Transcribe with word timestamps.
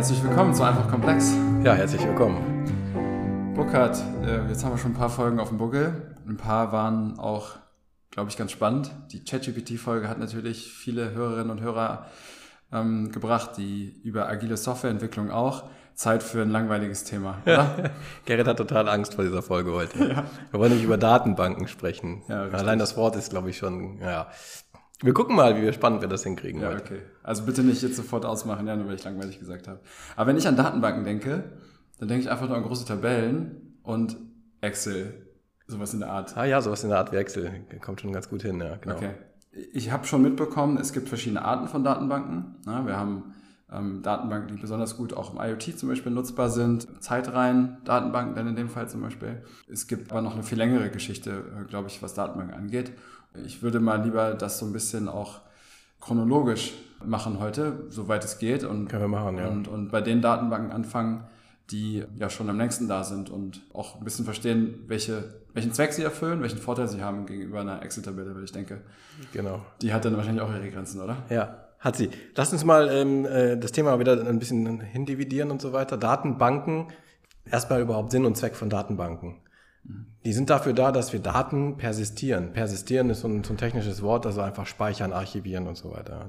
Herzlich 0.00 0.24
willkommen 0.24 0.54
zu 0.54 0.62
Einfach 0.62 0.88
Komplex. 0.88 1.34
Ja, 1.62 1.74
herzlich 1.74 2.02
willkommen. 2.02 3.52
Burkhard, 3.54 4.02
äh, 4.24 4.48
jetzt 4.48 4.64
haben 4.64 4.72
wir 4.72 4.78
schon 4.78 4.92
ein 4.92 4.96
paar 4.96 5.10
Folgen 5.10 5.38
auf 5.38 5.48
dem 5.48 5.58
Buckel. 5.58 6.16
Ein 6.26 6.38
paar 6.38 6.72
waren 6.72 7.18
auch, 7.18 7.56
glaube 8.10 8.30
ich, 8.30 8.38
ganz 8.38 8.50
spannend. 8.50 8.90
Die 9.12 9.22
ChatGPT-Folge 9.22 10.08
hat 10.08 10.18
natürlich 10.18 10.72
viele 10.72 11.10
Hörerinnen 11.10 11.50
und 11.50 11.60
Hörer 11.60 12.06
ähm, 12.72 13.12
gebracht, 13.12 13.58
die 13.58 14.00
über 14.02 14.26
agile 14.26 14.56
Softwareentwicklung 14.56 15.30
auch. 15.30 15.64
Zeit 15.92 16.22
für 16.22 16.40
ein 16.40 16.48
langweiliges 16.48 17.04
Thema, 17.04 17.36
oder? 17.44 17.90
Gerrit 18.24 18.46
hat 18.46 18.56
total 18.56 18.88
Angst 18.88 19.16
vor 19.16 19.24
dieser 19.24 19.42
Folge 19.42 19.74
heute. 19.74 19.98
Ja. 19.98 20.24
Wir 20.50 20.60
wollen 20.60 20.72
nicht 20.72 20.84
über 20.84 20.96
Datenbanken 20.96 21.68
sprechen. 21.68 22.22
Ja, 22.26 22.44
Allein 22.44 22.78
das 22.78 22.96
Wort 22.96 23.16
ist, 23.16 23.28
glaube 23.28 23.50
ich, 23.50 23.58
schon, 23.58 23.98
ja. 23.98 24.28
Wir 25.02 25.14
gucken 25.14 25.34
mal, 25.34 25.60
wie 25.60 25.72
spannend 25.72 26.02
wir 26.02 26.08
das 26.08 26.24
hinkriegen. 26.24 26.60
Ja, 26.60 26.68
heute. 26.68 26.82
okay. 26.82 27.00
Also 27.22 27.44
bitte 27.44 27.62
nicht 27.62 27.82
jetzt 27.82 27.96
sofort 27.96 28.26
ausmachen, 28.26 28.66
ja, 28.66 28.76
nur 28.76 28.86
weil 28.86 28.96
ich 28.96 29.04
langweilig 29.04 29.38
gesagt 29.38 29.66
habe. 29.66 29.80
Aber 30.16 30.28
wenn 30.28 30.36
ich 30.36 30.46
an 30.46 30.56
Datenbanken 30.56 31.04
denke, 31.04 31.44
dann 31.98 32.08
denke 32.08 32.24
ich 32.24 32.30
einfach 32.30 32.48
nur 32.48 32.56
an 32.56 32.62
große 32.62 32.84
Tabellen 32.84 33.78
und 33.82 34.16
Excel. 34.60 35.26
Sowas 35.66 35.94
in 35.94 36.00
der 36.00 36.10
Art. 36.10 36.36
Ah 36.36 36.44
ja, 36.44 36.60
sowas 36.60 36.82
in 36.82 36.90
der 36.90 36.98
Art 36.98 37.12
wie 37.12 37.16
Excel. 37.16 37.50
Kommt 37.80 38.00
schon 38.00 38.12
ganz 38.12 38.28
gut 38.28 38.42
hin, 38.42 38.60
ja, 38.60 38.76
genau. 38.76 38.96
Okay. 38.96 39.10
Ich 39.72 39.90
habe 39.90 40.06
schon 40.06 40.22
mitbekommen, 40.22 40.76
es 40.76 40.92
gibt 40.92 41.08
verschiedene 41.08 41.44
Arten 41.44 41.68
von 41.68 41.82
Datenbanken. 41.82 42.56
Ja, 42.66 42.86
wir 42.86 42.96
haben 42.96 43.34
ähm, 43.72 44.02
Datenbanken, 44.02 44.56
die 44.56 44.60
besonders 44.60 44.96
gut 44.96 45.14
auch 45.14 45.32
im 45.32 45.40
IoT 45.40 45.78
zum 45.78 45.88
Beispiel 45.88 46.12
nutzbar 46.12 46.50
sind. 46.50 47.02
Zeitreihen, 47.02 47.78
Datenbanken 47.84 48.34
dann 48.34 48.48
in 48.48 48.56
dem 48.56 48.68
Fall 48.68 48.88
zum 48.88 49.00
Beispiel. 49.00 49.42
Es 49.68 49.86
gibt 49.86 50.10
aber 50.10 50.22
noch 50.22 50.34
eine 50.34 50.42
viel 50.42 50.58
längere 50.58 50.90
Geschichte, 50.90 51.44
äh, 51.58 51.64
glaube 51.64 51.88
ich, 51.88 52.02
was 52.02 52.14
Datenbanken 52.14 52.54
angeht. 52.54 52.92
Ich 53.44 53.62
würde 53.62 53.80
mal 53.80 54.02
lieber 54.02 54.34
das 54.34 54.58
so 54.58 54.66
ein 54.66 54.72
bisschen 54.72 55.08
auch 55.08 55.40
chronologisch 56.00 56.72
machen 57.04 57.40
heute, 57.40 57.84
soweit 57.88 58.24
es 58.24 58.38
geht. 58.38 58.64
Und, 58.64 58.88
Können 58.88 59.02
wir 59.02 59.08
machen, 59.08 59.38
ja. 59.38 59.48
Und, 59.48 59.68
und 59.68 59.90
bei 59.90 60.00
den 60.00 60.22
Datenbanken 60.22 60.72
anfangen, 60.72 61.24
die 61.70 62.04
ja 62.16 62.28
schon 62.28 62.50
am 62.50 62.58
längsten 62.58 62.88
da 62.88 63.04
sind 63.04 63.30
und 63.30 63.62
auch 63.72 63.96
ein 63.96 64.04
bisschen 64.04 64.24
verstehen, 64.24 64.80
welche, 64.88 65.34
welchen 65.54 65.72
Zweck 65.72 65.92
sie 65.92 66.02
erfüllen, 66.02 66.42
welchen 66.42 66.58
Vorteil 66.58 66.88
sie 66.88 67.02
haben 67.02 67.26
gegenüber 67.26 67.60
einer 67.60 67.82
Excel-Tabelle, 67.82 68.34
weil 68.34 68.44
ich 68.44 68.52
denke. 68.52 68.80
Genau. 69.32 69.64
Die 69.80 69.92
hat 69.92 70.04
dann 70.04 70.16
wahrscheinlich 70.16 70.42
auch 70.42 70.52
ihre 70.52 70.68
Grenzen, 70.68 71.00
oder? 71.00 71.18
Ja, 71.30 71.68
hat 71.78 71.96
sie. 71.96 72.10
Lass 72.34 72.52
uns 72.52 72.64
mal 72.64 72.88
ähm, 72.90 73.24
äh, 73.24 73.56
das 73.56 73.72
Thema 73.72 73.98
wieder 74.00 74.26
ein 74.26 74.38
bisschen 74.38 74.80
hindividieren 74.80 75.50
und 75.50 75.62
so 75.62 75.72
weiter. 75.72 75.96
Datenbanken. 75.96 76.88
Erstmal 77.50 77.80
überhaupt 77.80 78.10
Sinn 78.10 78.26
und 78.26 78.36
Zweck 78.36 78.54
von 78.54 78.68
Datenbanken. 78.68 79.36
Die 80.24 80.32
sind 80.32 80.50
dafür 80.50 80.74
da, 80.74 80.92
dass 80.92 81.12
wir 81.12 81.20
Daten 81.20 81.76
persistieren. 81.76 82.52
Persistieren 82.52 83.08
ist 83.10 83.20
so 83.20 83.28
ein, 83.28 83.42
so 83.42 83.54
ein 83.54 83.56
technisches 83.56 84.02
Wort, 84.02 84.26
also 84.26 84.42
einfach 84.42 84.66
speichern, 84.66 85.12
archivieren 85.12 85.66
und 85.66 85.76
so 85.76 85.92
weiter. 85.92 86.28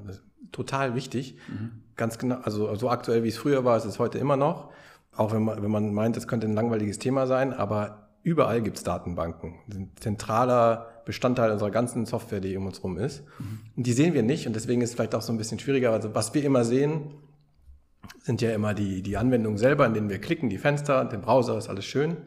Total 0.51 0.95
wichtig. 0.95 1.35
Mhm. 1.49 1.71
Ganz 1.97 2.17
genau, 2.17 2.37
also 2.43 2.73
so 2.75 2.89
aktuell 2.89 3.23
wie 3.23 3.27
es 3.27 3.37
früher 3.37 3.65
war, 3.65 3.75
ist 3.77 3.85
es 3.85 3.99
heute 3.99 4.17
immer 4.17 4.37
noch. 4.37 4.71
Auch 5.15 5.33
wenn 5.33 5.43
man, 5.43 5.61
wenn 5.61 5.71
man 5.71 5.93
meint, 5.93 6.15
es 6.15 6.27
könnte 6.27 6.47
ein 6.47 6.53
langweiliges 6.53 6.99
Thema 6.99 7.27
sein, 7.27 7.53
aber 7.53 8.07
überall 8.23 8.61
gibt 8.61 8.77
es 8.77 8.83
Datenbanken. 8.83 9.55
Ein 9.69 9.91
zentraler 9.99 10.87
Bestandteil 11.05 11.51
unserer 11.51 11.71
ganzen 11.71 12.05
Software, 12.05 12.39
die 12.39 12.55
um 12.55 12.65
uns 12.65 12.81
rum 12.83 12.97
ist. 12.97 13.23
Mhm. 13.39 13.59
Und 13.75 13.87
die 13.87 13.93
sehen 13.93 14.13
wir 14.13 14.23
nicht 14.23 14.47
und 14.47 14.55
deswegen 14.55 14.81
ist 14.81 14.91
es 14.91 14.95
vielleicht 14.95 15.15
auch 15.15 15.21
so 15.21 15.33
ein 15.33 15.37
bisschen 15.37 15.59
schwieriger. 15.59 15.91
Also 15.91 16.15
was 16.15 16.33
wir 16.33 16.45
immer 16.45 16.63
sehen, 16.63 17.13
sind 18.19 18.41
ja 18.41 18.51
immer 18.53 18.73
die, 18.73 19.01
die 19.01 19.17
Anwendungen 19.17 19.57
selber, 19.57 19.85
in 19.85 19.93
denen 19.93 20.09
wir 20.09 20.19
klicken, 20.19 20.49
die 20.49 20.57
Fenster, 20.57 21.03
den 21.05 21.21
Browser, 21.21 21.57
ist 21.57 21.69
alles 21.69 21.85
schön. 21.85 22.17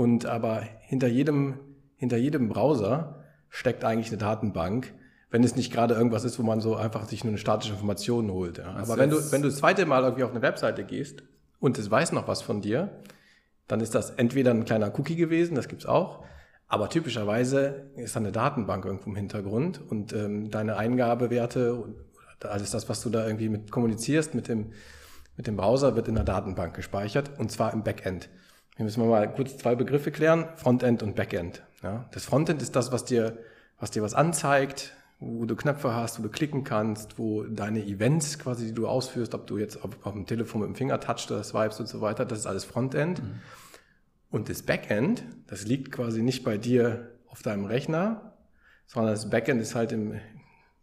Und 0.00 0.24
aber 0.24 0.62
hinter 0.80 1.08
jedem, 1.08 1.58
hinter 1.96 2.16
jedem 2.16 2.48
Browser 2.48 3.22
steckt 3.50 3.84
eigentlich 3.84 4.08
eine 4.08 4.16
Datenbank, 4.16 4.94
wenn 5.30 5.44
es 5.44 5.56
nicht 5.56 5.70
gerade 5.70 5.92
irgendwas 5.92 6.24
ist, 6.24 6.38
wo 6.38 6.42
man 6.42 6.62
so 6.62 6.74
einfach 6.74 7.06
sich 7.06 7.22
nur 7.22 7.32
eine 7.32 7.38
statische 7.38 7.74
Information 7.74 8.30
holt. 8.30 8.56
Ja. 8.56 8.76
Aber 8.76 8.96
wenn 8.96 9.10
du, 9.10 9.18
wenn 9.30 9.42
du 9.42 9.48
das 9.48 9.58
zweite 9.58 9.84
Mal 9.84 10.02
irgendwie 10.04 10.24
auf 10.24 10.30
eine 10.30 10.40
Webseite 10.40 10.84
gehst 10.84 11.22
und 11.58 11.78
es 11.78 11.90
weiß 11.90 12.12
noch 12.12 12.28
was 12.28 12.40
von 12.40 12.62
dir, 12.62 13.02
dann 13.68 13.80
ist 13.80 13.94
das 13.94 14.08
entweder 14.12 14.52
ein 14.52 14.64
kleiner 14.64 14.90
Cookie 14.98 15.16
gewesen, 15.16 15.54
das 15.54 15.68
gibt's 15.68 15.84
auch, 15.84 16.24
aber 16.66 16.88
typischerweise 16.88 17.90
ist 17.96 18.16
da 18.16 18.20
eine 18.20 18.32
Datenbank 18.32 18.86
irgendwo 18.86 19.10
im 19.10 19.16
Hintergrund 19.16 19.82
und 19.86 20.14
ähm, 20.14 20.50
deine 20.50 20.78
Eingabewerte 20.78 21.74
und 21.74 21.94
alles 22.42 22.70
das, 22.70 22.88
was 22.88 23.02
du 23.02 23.10
da 23.10 23.26
irgendwie 23.26 23.50
mit 23.50 23.70
kommunizierst 23.70 24.34
mit 24.34 24.48
dem, 24.48 24.72
mit 25.36 25.46
dem 25.46 25.58
Browser, 25.58 25.94
wird 25.94 26.08
in 26.08 26.14
der 26.14 26.24
Datenbank 26.24 26.72
gespeichert 26.72 27.32
und 27.36 27.52
zwar 27.52 27.74
im 27.74 27.82
Backend. 27.82 28.30
Hier 28.80 28.84
müssen 28.84 29.02
wir 29.02 29.10
mal 29.10 29.30
kurz 29.30 29.58
zwei 29.58 29.74
Begriffe 29.74 30.10
klären, 30.10 30.46
Frontend 30.56 31.02
und 31.02 31.14
Backend. 31.14 31.62
Ja, 31.82 32.08
das 32.12 32.24
Frontend 32.24 32.62
ist 32.62 32.74
das, 32.74 32.90
was 32.90 33.04
dir, 33.04 33.36
was 33.78 33.90
dir 33.90 34.00
was 34.02 34.14
anzeigt, 34.14 34.94
wo 35.18 35.44
du 35.44 35.54
Knöpfe 35.54 35.94
hast, 35.94 36.18
wo 36.18 36.22
du 36.22 36.30
klicken 36.30 36.64
kannst, 36.64 37.18
wo 37.18 37.42
deine 37.42 37.84
Events 37.84 38.38
quasi, 38.38 38.64
die 38.64 38.72
du 38.72 38.88
ausführst, 38.88 39.34
ob 39.34 39.46
du 39.46 39.58
jetzt 39.58 39.84
auf, 39.84 39.90
auf 40.02 40.14
dem 40.14 40.24
Telefon 40.24 40.62
mit 40.62 40.68
dem 40.70 40.76
Finger 40.76 40.98
touchst 40.98 41.30
oder 41.30 41.44
swipes 41.44 41.78
und 41.78 41.88
so 41.88 42.00
weiter, 42.00 42.24
das 42.24 42.38
ist 42.38 42.46
alles 42.46 42.64
Frontend. 42.64 43.22
Mhm. 43.22 43.40
Und 44.30 44.48
das 44.48 44.62
Backend, 44.62 45.24
das 45.46 45.66
liegt 45.66 45.92
quasi 45.92 46.22
nicht 46.22 46.42
bei 46.42 46.56
dir 46.56 47.10
auf 47.28 47.42
deinem 47.42 47.66
Rechner, 47.66 48.32
sondern 48.86 49.12
das 49.12 49.28
Backend 49.28 49.60
ist 49.60 49.74
halt 49.74 49.92
im, 49.92 50.14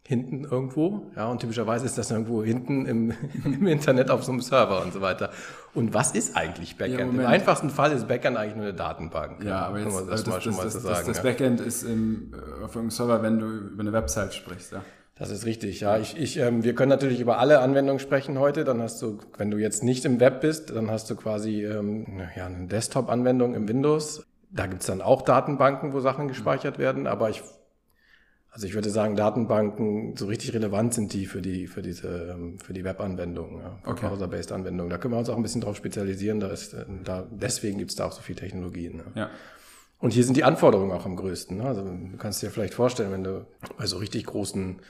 hinten 0.08 0.44
irgendwo. 0.44 1.10
Ja, 1.16 1.26
und 1.26 1.40
typischerweise 1.40 1.84
ist 1.84 1.98
das 1.98 2.10
irgendwo 2.10 2.42
hinten 2.42 2.86
im, 2.86 3.12
im 3.44 3.66
Internet 3.66 4.10
auf 4.10 4.24
so 4.24 4.32
einem 4.32 4.40
Server 4.40 4.80
und 4.82 4.94
so 4.94 5.02
weiter. 5.02 5.28
Und 5.74 5.92
was 5.92 6.12
ist 6.12 6.34
eigentlich 6.34 6.78
Backend? 6.78 6.98
Ja, 6.98 7.04
Im 7.04 7.26
einfachsten 7.26 7.68
Fall 7.68 7.92
ist 7.92 8.08
Backend 8.08 8.38
eigentlich 8.38 8.56
nur 8.56 8.64
eine 8.64 8.74
Datenbank. 8.74 9.44
Ja, 9.44 9.66
aber 9.66 9.80
jetzt 9.80 9.94
das, 10.08 10.24
das, 10.24 10.44
das, 10.44 10.56
das, 10.56 10.82
sagen, 10.82 11.08
das, 11.08 11.22
Backend 11.22 11.60
ist 11.60 11.82
im, 11.82 12.32
äh, 12.32 12.64
auf 12.64 12.74
einem 12.74 12.88
Server, 12.88 13.22
wenn 13.22 13.38
du 13.38 13.46
über 13.48 13.82
eine 13.82 13.92
Website 13.92 14.32
sprichst. 14.32 14.72
Ja. 14.72 14.82
Das 15.18 15.30
ist 15.30 15.44
richtig, 15.44 15.80
ja. 15.80 15.98
Ich, 15.98 16.18
ich, 16.18 16.38
ähm, 16.38 16.64
wir 16.64 16.74
können 16.74 16.88
natürlich 16.88 17.20
über 17.20 17.38
alle 17.38 17.58
Anwendungen 17.58 18.00
sprechen 18.00 18.38
heute. 18.38 18.64
Dann 18.64 18.80
hast 18.80 19.02
du, 19.02 19.18
wenn 19.36 19.50
du 19.50 19.58
jetzt 19.58 19.82
nicht 19.82 20.06
im 20.06 20.20
Web 20.20 20.40
bist, 20.40 20.74
dann 20.74 20.90
hast 20.90 21.10
du 21.10 21.16
quasi 21.16 21.66
ähm, 21.66 22.06
ja, 22.34 22.46
eine 22.46 22.66
Desktop-Anwendung 22.66 23.54
im 23.54 23.68
Windows. 23.68 24.24
Da 24.50 24.66
gibt's 24.66 24.86
dann 24.86 25.02
auch 25.02 25.20
Datenbanken, 25.20 25.92
wo 25.92 26.00
Sachen 26.00 26.28
gespeichert 26.28 26.78
werden, 26.78 27.06
aber 27.06 27.28
ich 27.28 27.42
also 28.58 28.66
ich 28.66 28.74
würde 28.74 28.90
sagen, 28.90 29.14
Datenbanken, 29.14 30.16
so 30.16 30.26
richtig 30.26 30.52
relevant 30.52 30.92
sind 30.92 31.12
die 31.12 31.26
für 31.26 31.40
die, 31.40 31.68
für 31.68 31.80
diese, 31.80 32.32
ähm, 32.32 32.58
für 32.58 32.72
die 32.72 32.82
Web-Anwendungen, 32.82 33.60
ja, 33.60 33.78
okay. 33.86 34.08
Browser-based 34.08 34.50
Anwendungen. 34.50 34.90
Da 34.90 34.98
können 34.98 35.14
wir 35.14 35.18
uns 35.18 35.28
auch 35.28 35.36
ein 35.36 35.44
bisschen 35.44 35.60
drauf 35.60 35.76
spezialisieren, 35.76 36.40
da 36.40 36.48
ist, 36.48 36.74
äh, 36.74 36.84
da, 37.04 37.24
deswegen 37.30 37.78
gibt's 37.78 37.94
da 37.94 38.06
auch 38.06 38.12
so 38.12 38.20
viel 38.20 38.34
Technologien. 38.34 38.96
Ne? 38.96 39.04
Ja. 39.14 39.30
Und 40.00 40.12
hier 40.12 40.24
sind 40.24 40.36
die 40.36 40.42
Anforderungen 40.42 40.90
auch 40.90 41.06
am 41.06 41.14
größten. 41.14 41.56
Ne? 41.56 41.66
Also 41.66 41.84
du 41.84 42.16
kannst 42.18 42.42
dir 42.42 42.50
vielleicht 42.50 42.74
vorstellen, 42.74 43.12
wenn 43.12 43.22
du 43.22 43.46
bei 43.76 43.86
so 43.86 43.98
richtig 43.98 44.26
großen 44.26 44.80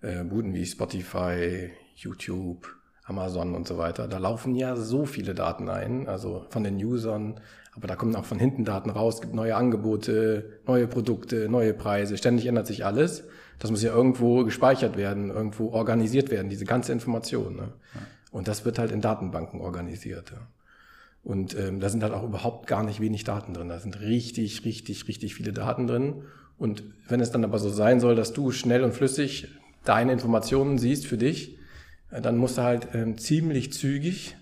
äh, 0.00 0.24
Buden 0.24 0.52
wie 0.52 0.66
Spotify, 0.66 1.70
YouTube, 1.94 2.74
Amazon 3.04 3.54
und 3.54 3.66
so 3.66 3.78
weiter, 3.78 4.06
da 4.06 4.18
laufen 4.18 4.54
ja 4.54 4.76
so 4.76 5.06
viele 5.06 5.34
Daten 5.34 5.68
ein, 5.68 6.08
also 6.08 6.46
von 6.50 6.62
den 6.62 6.76
Usern, 6.76 7.40
aber 7.74 7.88
da 7.88 7.96
kommen 7.96 8.14
auch 8.14 8.24
von 8.24 8.38
hinten 8.38 8.64
Daten 8.64 8.90
raus, 8.90 9.20
gibt 9.20 9.34
neue 9.34 9.56
Angebote, 9.56 10.60
neue 10.66 10.86
Produkte, 10.86 11.48
neue 11.48 11.74
Preise, 11.74 12.16
ständig 12.16 12.46
ändert 12.46 12.66
sich 12.66 12.84
alles. 12.84 13.24
Das 13.58 13.70
muss 13.70 13.82
ja 13.82 13.92
irgendwo 13.94 14.44
gespeichert 14.44 14.96
werden, 14.96 15.30
irgendwo 15.30 15.70
organisiert 15.70 16.30
werden, 16.30 16.48
diese 16.48 16.64
ganze 16.64 16.92
Information. 16.92 17.56
Ne? 17.56 17.72
Ja. 17.94 18.00
Und 18.30 18.48
das 18.48 18.64
wird 18.64 18.78
halt 18.78 18.90
in 18.90 19.00
Datenbanken 19.00 19.60
organisiert. 19.60 20.30
Ja. 20.30 20.48
Und 21.22 21.56
ähm, 21.56 21.80
da 21.80 21.88
sind 21.88 22.02
halt 22.02 22.12
auch 22.12 22.24
überhaupt 22.24 22.66
gar 22.66 22.82
nicht 22.82 23.00
wenig 23.00 23.24
Daten 23.24 23.54
drin. 23.54 23.68
Da 23.68 23.78
sind 23.78 24.00
richtig, 24.00 24.64
richtig, 24.64 25.06
richtig 25.08 25.34
viele 25.34 25.52
Daten 25.52 25.86
drin. 25.86 26.24
Und 26.58 26.82
wenn 27.08 27.20
es 27.20 27.30
dann 27.30 27.44
aber 27.44 27.58
so 27.58 27.68
sein 27.68 28.00
soll, 28.00 28.16
dass 28.16 28.32
du 28.32 28.50
schnell 28.50 28.82
und 28.82 28.92
flüssig 28.92 29.48
deine 29.84 30.12
Informationen 30.12 30.78
siehst 30.78 31.06
für 31.06 31.16
dich, 31.16 31.58
dann 32.20 32.36
musst 32.36 32.58
du 32.58 32.62
halt 32.62 32.88
ähm, 32.94 33.16
ziemlich 33.18 33.72
zügig 33.72 34.36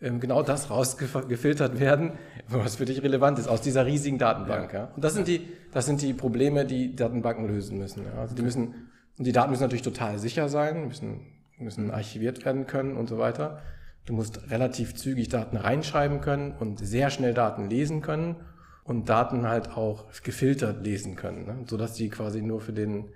ähm, 0.00 0.20
genau 0.20 0.42
das 0.42 0.70
rausgefiltert 0.70 1.78
werden, 1.78 2.12
was 2.48 2.76
für 2.76 2.84
dich 2.84 3.02
relevant 3.02 3.38
ist 3.38 3.48
aus 3.48 3.60
dieser 3.60 3.86
riesigen 3.86 4.18
Datenbank. 4.18 4.72
Ja. 4.72 4.78
ja. 4.80 4.84
Und 4.94 5.04
das 5.04 5.14
sind 5.14 5.28
die, 5.28 5.48
das 5.72 5.86
sind 5.86 6.02
die 6.02 6.14
Probleme, 6.14 6.64
die 6.64 6.94
Datenbanken 6.94 7.48
lösen 7.48 7.78
müssen. 7.78 8.04
Ja. 8.04 8.20
Also 8.20 8.34
die 8.34 8.42
müssen, 8.42 8.88
und 9.18 9.26
die 9.26 9.32
Daten 9.32 9.50
müssen 9.50 9.62
natürlich 9.62 9.82
total 9.82 10.18
sicher 10.18 10.48
sein, 10.48 10.86
müssen, 10.86 11.26
müssen 11.58 11.90
archiviert 11.90 12.44
werden 12.44 12.66
können 12.66 12.96
und 12.96 13.08
so 13.08 13.18
weiter. 13.18 13.62
Du 14.06 14.14
musst 14.14 14.50
relativ 14.50 14.94
zügig 14.94 15.28
Daten 15.28 15.56
reinschreiben 15.56 16.20
können 16.20 16.52
und 16.52 16.78
sehr 16.78 17.10
schnell 17.10 17.34
Daten 17.34 17.68
lesen 17.68 18.00
können 18.00 18.36
und 18.84 19.08
Daten 19.08 19.46
halt 19.46 19.76
auch 19.76 20.06
gefiltert 20.22 20.84
lesen 20.84 21.16
können, 21.16 21.44
ne? 21.46 21.64
sodass 21.66 21.92
die 21.92 22.08
quasi 22.08 22.40
nur 22.40 22.60
für 22.60 22.72
den 22.72 23.10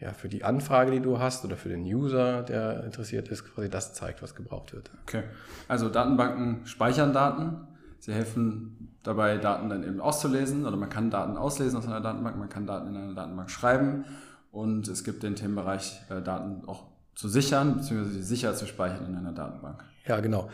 ja, 0.00 0.12
für 0.12 0.28
die 0.28 0.44
Anfrage, 0.44 0.90
die 0.90 1.00
du 1.00 1.18
hast 1.18 1.44
oder 1.44 1.56
für 1.56 1.68
den 1.68 1.82
User, 1.82 2.42
der 2.42 2.84
interessiert 2.84 3.28
ist, 3.28 3.44
quasi 3.44 3.70
das 3.70 3.94
zeigt, 3.94 4.22
was 4.22 4.34
gebraucht 4.34 4.72
wird. 4.72 4.90
Okay. 5.02 5.22
Also 5.68 5.88
Datenbanken 5.88 6.66
speichern 6.66 7.12
Daten. 7.12 7.68
Sie 8.00 8.12
helfen 8.12 8.96
dabei, 9.02 9.38
Daten 9.38 9.70
dann 9.70 9.82
eben 9.82 10.00
auszulesen 10.00 10.66
oder 10.66 10.76
man 10.76 10.90
kann 10.90 11.10
Daten 11.10 11.36
auslesen 11.36 11.78
aus 11.78 11.86
einer 11.86 12.00
Datenbank, 12.00 12.36
man 12.36 12.48
kann 12.48 12.66
Daten 12.66 12.88
in 12.88 12.96
einer 12.96 13.14
Datenbank 13.14 13.50
schreiben 13.50 14.04
und 14.50 14.88
es 14.88 15.04
gibt 15.04 15.22
den 15.22 15.36
Themenbereich, 15.36 16.02
äh, 16.10 16.20
Daten 16.20 16.66
auch 16.66 16.88
zu 17.14 17.28
sichern, 17.28 17.76
beziehungsweise 17.76 18.22
sicher 18.22 18.54
zu 18.54 18.66
speichern 18.66 19.06
in 19.06 19.16
einer 19.16 19.32
Datenbank. 19.32 19.84
Ja, 20.06 20.20
genau. 20.20 20.50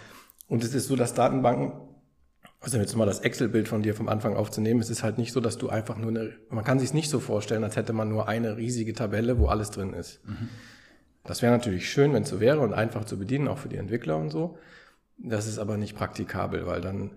Und 0.49 0.63
es 0.63 0.75
ist 0.75 0.89
so, 0.89 0.97
dass 0.97 1.15
Datenbanken 1.15 1.73
also 2.61 2.79
jetzt 2.79 2.95
mal 2.95 3.07
das 3.07 3.21
Excel-Bild 3.21 3.69
von 3.69 3.83
dir 3.83 3.95
vom 3.95 4.09
Anfang 4.09 4.37
aufzunehmen, 4.37 4.81
es 4.81 4.91
ist 4.91 5.03
halt 5.03 5.17
nicht 5.17 5.33
so, 5.33 5.41
dass 5.41 5.57
du 5.57 5.71
einfach 5.71 5.97
nur 5.97 6.11
eine, 6.11 6.33
man 6.51 6.65
kann 6.65 6.79
sich 6.79 6.93
nicht 6.93 7.09
so 7.09 7.19
vorstellen, 7.19 7.65
als 7.65 7.77
hätte 7.77 7.93
man 7.93 8.09
nur 8.09 8.29
eine 8.29 8.57
riesige 8.57 8.93
Tabelle, 8.93 9.39
wo 9.39 9.47
alles 9.47 9.71
drin 9.71 9.95
ist. 9.95 10.27
Mhm. 10.27 10.49
Das 11.25 11.43
wäre 11.43 11.53
natürlich 11.53 11.91
schön, 11.91 12.12
wenn 12.12 12.23
es 12.23 12.29
so 12.29 12.41
wäre 12.41 12.61
und 12.61 12.75
einfach 12.75 13.05
zu 13.05 13.19
bedienen, 13.19 13.49
auch 13.49 13.59
für 13.59 13.69
die 13.69 13.77
Entwickler 13.77 14.17
und 14.17 14.31
so. 14.31 14.59
Das 15.17 15.47
ist 15.47 15.59
aber 15.59 15.77
nicht 15.77 15.97
praktikabel, 15.97 16.67
weil 16.67 16.81
dann, 16.81 17.12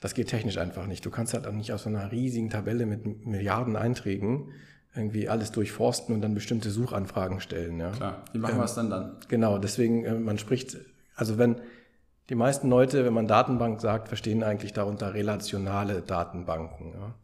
das 0.00 0.14
geht 0.14 0.28
technisch 0.28 0.58
einfach 0.58 0.86
nicht. 0.86 1.04
Du 1.04 1.10
kannst 1.10 1.34
halt 1.34 1.46
auch 1.46 1.52
nicht 1.52 1.72
aus 1.72 1.84
so 1.84 1.88
einer 1.88 2.10
riesigen 2.12 2.50
Tabelle 2.50 2.86
mit 2.86 3.26
Milliarden 3.26 3.76
Einträgen 3.76 4.52
irgendwie 4.94 5.28
alles 5.28 5.52
durchforsten 5.52 6.14
und 6.14 6.22
dann 6.22 6.34
bestimmte 6.34 6.70
Suchanfragen 6.70 7.40
stellen. 7.40 7.78
Ja. 7.78 7.90
Klar, 7.90 8.24
wie 8.32 8.38
machen 8.38 8.54
ähm, 8.54 8.60
wir 8.60 8.64
es 8.64 8.74
dann 8.74 8.90
dann? 8.90 9.16
Genau, 9.28 9.58
deswegen, 9.58 10.04
äh, 10.04 10.14
man 10.14 10.38
spricht, 10.38 10.78
also 11.14 11.36
wenn 11.36 11.60
die 12.28 12.34
meisten 12.34 12.68
Leute, 12.68 13.04
wenn 13.04 13.12
man 13.12 13.28
Datenbank 13.28 13.80
sagt, 13.80 14.08
verstehen 14.08 14.42
eigentlich 14.42 14.72
darunter 14.72 15.14
relationale 15.14 16.02
Datenbanken. 16.02 16.92
Ja. 16.92 17.14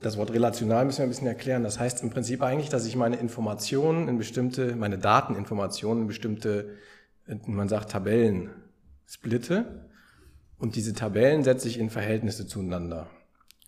Das 0.00 0.16
Wort 0.16 0.32
relational 0.32 0.84
müssen 0.84 0.98
wir 0.98 1.04
ein 1.04 1.10
bisschen 1.10 1.26
erklären. 1.26 1.64
Das 1.64 1.78
heißt 1.78 2.02
im 2.02 2.10
Prinzip 2.10 2.42
eigentlich, 2.42 2.68
dass 2.68 2.86
ich 2.86 2.96
meine 2.96 3.16
Informationen 3.16 4.08
in 4.08 4.18
bestimmte, 4.18 4.76
meine 4.76 4.98
Dateninformationen 4.98 6.02
in 6.02 6.08
bestimmte, 6.08 6.76
man 7.46 7.68
sagt 7.68 7.90
Tabellen 7.90 8.50
splitte 9.06 9.88
und 10.58 10.76
diese 10.76 10.92
Tabellen 10.92 11.44
setze 11.44 11.68
ich 11.68 11.78
in 11.78 11.90
Verhältnisse 11.90 12.46
zueinander. 12.46 13.08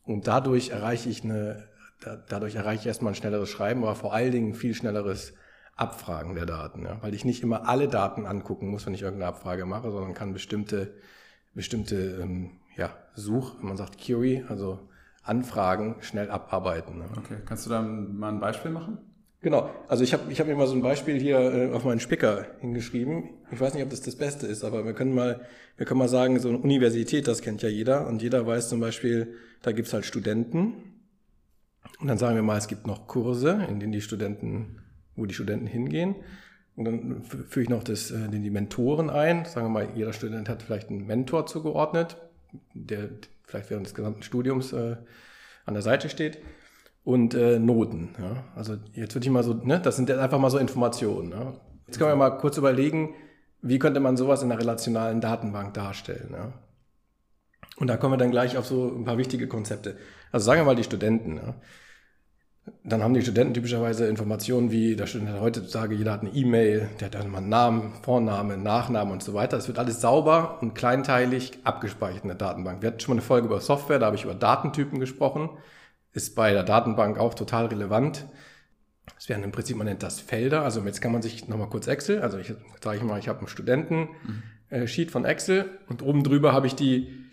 Und 0.05 0.27
dadurch 0.27 0.71
erreiche 0.71 1.09
ich 1.09 1.25
eine 1.25 1.71
da, 2.01 2.17
dadurch 2.17 2.55
erreiche 2.55 2.81
ich 2.81 2.87
erstmal 2.87 3.13
ein 3.13 3.17
schnelleres 3.17 3.49
Schreiben, 3.49 3.83
aber 3.83 3.95
vor 3.95 4.15
allen 4.15 4.33
Dingen 4.33 4.55
viel 4.55 4.75
schnelleres 4.75 5.35
Abfragen 5.81 6.35
der 6.35 6.47
Daten, 6.47 6.82
ja? 6.82 6.99
weil 7.00 7.15
ich 7.15 7.25
nicht 7.25 7.43
immer 7.43 7.69
alle 7.69 7.88
Daten 7.88 8.27
angucken 8.27 8.69
muss, 8.69 8.87
wenn 8.87 8.94
ich 8.94 9.03
irgendeine 9.03 9.29
Abfrage 9.29 9.65
mache, 9.67 9.91
sondern 9.91 10.15
kann 10.15 10.32
bestimmte, 10.32 10.94
bestimmte 11.55 12.21
ähm, 12.23 12.53
ja, 12.77 12.91
Such, 13.15 13.61
man 13.61 13.77
sagt 13.77 13.99
Query, 13.99 14.44
also 14.49 14.79
Anfragen 15.23 15.97
schnell 16.00 16.31
abarbeiten. 16.31 16.99
Ne? 16.99 17.05
Okay, 17.17 17.37
kannst 17.44 17.67
du 17.67 17.71
da 17.71 17.82
mal 17.82 18.32
ein 18.32 18.41
Beispiel 18.41 18.71
machen? 18.71 18.99
Genau, 19.43 19.71
also 19.88 20.05
ich 20.05 20.12
habe 20.12 20.31
ich 20.31 20.38
hab 20.38 20.47
mir 20.47 20.55
mal 20.55 20.67
so 20.67 20.75
ein 20.75 20.82
Beispiel 20.82 21.19
hier 21.19 21.38
äh, 21.38 21.73
auf 21.73 21.85
meinen 21.85 22.00
Spicker 22.00 22.47
hingeschrieben. 22.61 23.31
Ich 23.50 23.59
weiß 23.59 23.73
nicht, 23.73 23.82
ob 23.82 23.88
das 23.88 24.03
das 24.03 24.17
Beste 24.17 24.47
ist, 24.47 24.65
aber 24.65 24.85
wir 24.85 24.93
können 24.93 25.15
mal, 25.15 25.41
wir 25.79 25.87
können 25.87 25.99
mal 25.99 26.09
sagen, 26.09 26.38
so 26.38 26.50
eine 26.50 26.59
Universität, 26.59 27.27
das 27.27 27.41
kennt 27.41 27.62
ja 27.62 27.71
jeder 27.71 28.06
und 28.06 28.21
jeder 28.21 28.47
weiß 28.47 28.69
zum 28.69 28.81
Beispiel, 28.81 29.35
da 29.62 29.73
gibt's 29.73 29.94
halt 29.94 30.05
Studenten 30.05 30.75
und 32.00 32.09
dann 32.09 32.19
sagen 32.19 32.35
wir 32.35 32.43
mal, 32.43 32.59
es 32.59 32.69
gibt 32.69 32.87
noch 32.87 33.06
Kurse, 33.06 33.67
in 33.69 33.81
denen 33.81 33.93
die 33.93 34.00
Studenten, 34.00 34.82
wo 35.17 35.27
die 35.27 35.35
Studenten 35.35 35.67
hingehen. 35.67 36.17
Und 36.77 36.85
dann 36.85 37.23
führe 37.23 37.65
ich 37.65 37.69
noch 37.69 37.85
das, 37.85 38.11
äh, 38.11 38.29
die 38.29 38.51
Mentoren 38.51 39.11
ein. 39.11 39.45
Sagen 39.45 39.67
wir 39.67 39.71
mal, 39.71 39.89
jeder 39.95 40.12
Student 40.12 40.49
hat 40.49 40.62
vielleicht 40.62 40.89
einen 40.89 41.07
Mentor 41.07 41.47
zugeordnet, 41.47 42.17
der 42.75 43.11
vielleicht 43.45 43.71
während 43.71 43.87
des 43.87 43.95
gesamten 43.95 44.23
Studiums 44.23 44.73
äh, 44.73 44.97
an 45.67 45.75
der 45.75 45.83
Seite 45.83 46.09
steht. 46.09 46.39
Und 47.03 47.35
äh, 47.35 47.59
Noten. 47.59 48.11
Ja. 48.19 48.45
Also 48.55 48.77
jetzt 48.93 49.15
würde 49.15 49.27
ich 49.27 49.31
mal 49.31 49.43
so, 49.43 49.55
ne, 49.55 49.81
das 49.81 49.97
sind 49.97 50.11
einfach 50.11 50.39
mal 50.39 50.51
so 50.51 50.59
Informationen. 50.59 51.33
Ja. 51.33 51.55
Jetzt 51.87 51.99
können 51.99 52.11
wir 52.11 52.17
mal 52.17 52.31
kurz 52.31 52.56
überlegen, 52.56 53.15
wie 53.63 53.79
könnte 53.79 54.01
man 54.01 54.17
sowas 54.17 54.43
in 54.43 54.51
einer 54.51 54.61
relationalen 54.61 55.21
Datenbank 55.21 55.75
darstellen. 55.75 56.31
Ja. 56.33 56.53
Und 57.77 57.87
da 57.87 57.97
kommen 57.97 58.15
wir 58.15 58.19
dann 58.19 58.31
gleich 58.31 58.56
auf 58.56 58.67
so 58.67 58.95
ein 58.95 59.05
paar 59.05 59.19
wichtige 59.19 59.49
Konzepte. 59.49 59.97
Also 60.31 60.47
sagen 60.47 60.61
wir 60.61 60.65
mal 60.67 60.77
die 60.77 60.85
Studenten. 60.85 61.39
Ja. 61.39 61.55
Dann 62.85 63.03
haben 63.03 63.15
die 63.15 63.23
Studenten 63.23 63.55
typischerweise 63.55 64.07
Informationen 64.07 64.71
wie, 64.71 64.97
der 64.97 65.07
Student 65.07 65.31
hat 65.31 65.41
heutzutage, 65.41 65.95
jeder 65.95 66.12
hat 66.12 66.21
eine 66.23 66.31
E-Mail, 66.31 66.89
der 66.99 67.07
hat 67.07 67.15
dann 67.15 67.31
mal 67.31 67.39
einen 67.39 67.49
Namen, 67.49 67.93
Vorname, 68.03 68.57
Nachname 68.57 69.12
und 69.12 69.23
so 69.23 69.35
weiter. 69.35 69.57
Es 69.57 69.69
wird 69.69 69.79
alles 69.79 70.01
sauber 70.01 70.59
und 70.61 70.75
kleinteilig 70.75 71.59
abgespeichert 71.65 72.23
in 72.23 72.29
der 72.29 72.37
Datenbank. 72.37 72.83
Wir 72.83 72.89
hatten 72.89 73.01
schon 73.01 73.15
mal 73.15 73.21
eine 73.21 73.27
Folge 73.27 73.47
über 73.47 73.61
Software, 73.61 73.99
da 73.99 74.07
habe 74.07 74.17
ich 74.17 74.25
über 74.25 74.35
Datentypen 74.35 74.99
gesprochen. 74.99 75.51
Ist 76.12 76.35
bei 76.35 76.53
der 76.53 76.62
Datenbank 76.62 77.19
auch 77.19 77.35
total 77.35 77.67
relevant. 77.67 78.27
Es 79.19 79.29
werden 79.29 79.45
im 79.45 79.53
Prinzip, 79.53 79.77
man 79.77 79.87
nennt 79.87 80.03
das 80.03 80.21
Felder. 80.21 80.63
Also 80.63 80.81
jetzt 80.83 81.01
kann 81.01 81.13
man 81.13 81.23
sich 81.23 81.49
nochmal 81.49 81.69
kurz 81.69 81.87
Excel, 81.87 82.21
also 82.21 82.39
ich 82.39 82.55
sage 82.83 82.97
ich 82.97 83.03
mal, 83.03 83.19
ich 83.19 83.29
habe 83.29 83.41
einen 83.41 83.49
Studenten-Sheet 83.49 85.09
mhm. 85.09 85.13
von 85.13 85.25
Excel 85.25 85.79
und 85.89 86.03
oben 86.03 86.25
drüber 86.25 86.53
habe 86.53 86.67
ich 86.67 86.75
die, 86.75 87.27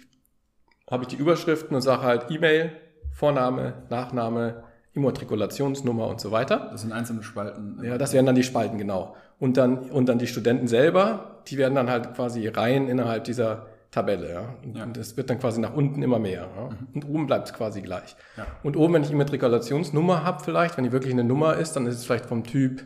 habe 0.90 1.04
ich 1.04 1.08
die 1.08 1.16
Überschriften 1.16 1.76
und 1.76 1.82
sage 1.82 2.04
halt 2.04 2.30
E-Mail, 2.30 2.72
Vorname, 3.14 3.86
Nachname, 3.90 4.64
Immatrikulationsnummer 4.98 6.08
und 6.08 6.20
so 6.20 6.32
weiter. 6.32 6.70
Das 6.72 6.82
sind 6.82 6.92
einzelne 6.92 7.24
Spalten. 7.24 7.80
Ja, 7.84 7.98
das 7.98 8.14
wären 8.14 8.26
dann 8.26 8.36
die 8.36 8.44
Spalten, 8.44 8.78
genau. 8.78 9.16
Und 9.40 9.58
dann, 9.58 9.78
und 9.78 10.10
dann 10.10 10.18
die 10.18 10.28
Studenten 10.28 10.68
selber, 10.68 11.42
die 11.48 11.58
werden 11.58 11.76
dann 11.76 11.90
halt 11.90 12.14
quasi 12.16 12.48
rein 12.48 12.88
innerhalb 12.88 13.24
dieser 13.24 13.68
Tabelle. 13.92 14.32
Ja. 14.32 14.56
Und, 14.64 14.78
ja. 14.78 14.86
das 14.86 15.16
wird 15.16 15.30
dann 15.30 15.40
quasi 15.40 15.62
nach 15.62 15.74
unten 15.74 16.02
immer 16.02 16.20
mehr. 16.20 16.50
Ja. 16.56 16.70
Mhm. 16.70 16.88
Und 16.94 17.10
oben 17.10 17.28
bleibt 17.28 17.48
es 17.48 17.54
quasi 17.54 17.82
gleich. 17.82 18.16
Ja. 18.36 18.46
Und 18.64 18.76
oben, 18.76 18.96
wenn 18.96 19.04
ich 19.04 19.12
Immatrikulationsnummer 19.12 20.24
habe 20.24 20.44
vielleicht, 20.44 20.78
wenn 20.78 20.84
die 20.84 20.92
wirklich 20.92 21.14
eine 21.14 21.24
Nummer 21.24 21.56
ist, 21.56 21.74
dann 21.74 21.86
ist 21.86 21.96
es 21.96 22.06
vielleicht 22.06 22.26
vom 22.26 22.44
Typ 22.44 22.84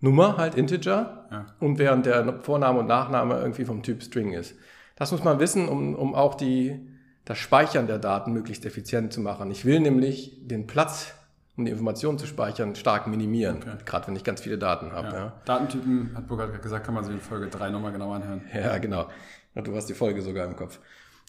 Nummer, 0.00 0.36
halt 0.36 0.54
Integer. 0.54 1.26
Ja. 1.30 1.46
Und 1.60 1.78
während 1.78 2.06
der 2.06 2.40
Vorname 2.40 2.80
und 2.80 2.86
Nachname 2.86 3.38
irgendwie 3.38 3.64
vom 3.64 3.82
Typ 3.82 4.02
String 4.02 4.32
ist. 4.32 4.54
Das 4.96 5.10
muss 5.10 5.24
man 5.24 5.40
wissen, 5.40 5.68
um, 5.68 5.94
um 5.94 6.14
auch 6.14 6.34
die, 6.34 6.88
das 7.24 7.38
Speichern 7.38 7.86
der 7.86 7.98
Daten 7.98 8.32
möglichst 8.32 8.64
effizient 8.64 9.12
zu 9.12 9.20
machen. 9.20 9.50
Ich 9.50 9.64
will 9.64 9.80
nämlich 9.80 10.46
den 10.46 10.66
Platz 10.66 11.14
um 11.56 11.64
die 11.64 11.70
Informationen 11.70 12.18
zu 12.18 12.26
speichern, 12.26 12.74
stark 12.74 13.06
minimieren. 13.06 13.58
Okay. 13.58 13.76
Gerade 13.84 14.08
wenn 14.08 14.16
ich 14.16 14.24
ganz 14.24 14.40
viele 14.40 14.58
Daten 14.58 14.92
habe. 14.92 15.08
Ja. 15.08 15.14
Ja. 15.14 15.32
Datentypen, 15.44 16.10
hat 16.14 16.26
Burkhard 16.26 16.60
gesagt, 16.60 16.84
kann 16.84 16.94
man 16.94 17.04
sich 17.04 17.14
in 17.14 17.20
Folge 17.20 17.48
3 17.48 17.70
nochmal 17.70 17.92
genau 17.92 18.12
anhören. 18.12 18.42
Ja, 18.54 18.78
genau. 18.78 19.08
Du 19.54 19.74
hast 19.76 19.88
die 19.88 19.94
Folge 19.94 20.20
sogar 20.20 20.46
im 20.46 20.56
Kopf. 20.56 20.80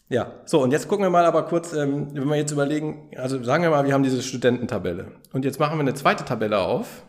Ja, 0.08 0.32
so 0.44 0.62
und 0.62 0.70
jetzt 0.70 0.88
gucken 0.88 1.04
wir 1.04 1.10
mal 1.10 1.24
aber 1.24 1.44
kurz, 1.44 1.72
ähm, 1.72 2.08
wenn 2.12 2.28
wir 2.28 2.36
jetzt 2.36 2.52
überlegen, 2.52 3.10
also 3.16 3.42
sagen 3.42 3.62
wir 3.62 3.70
mal, 3.70 3.84
wir 3.84 3.92
haben 3.92 4.04
diese 4.04 4.22
Studententabelle. 4.22 5.12
Und 5.32 5.44
jetzt 5.44 5.58
machen 5.58 5.76
wir 5.76 5.80
eine 5.80 5.94
zweite 5.94 6.24
Tabelle 6.24 6.58
auf 6.58 7.04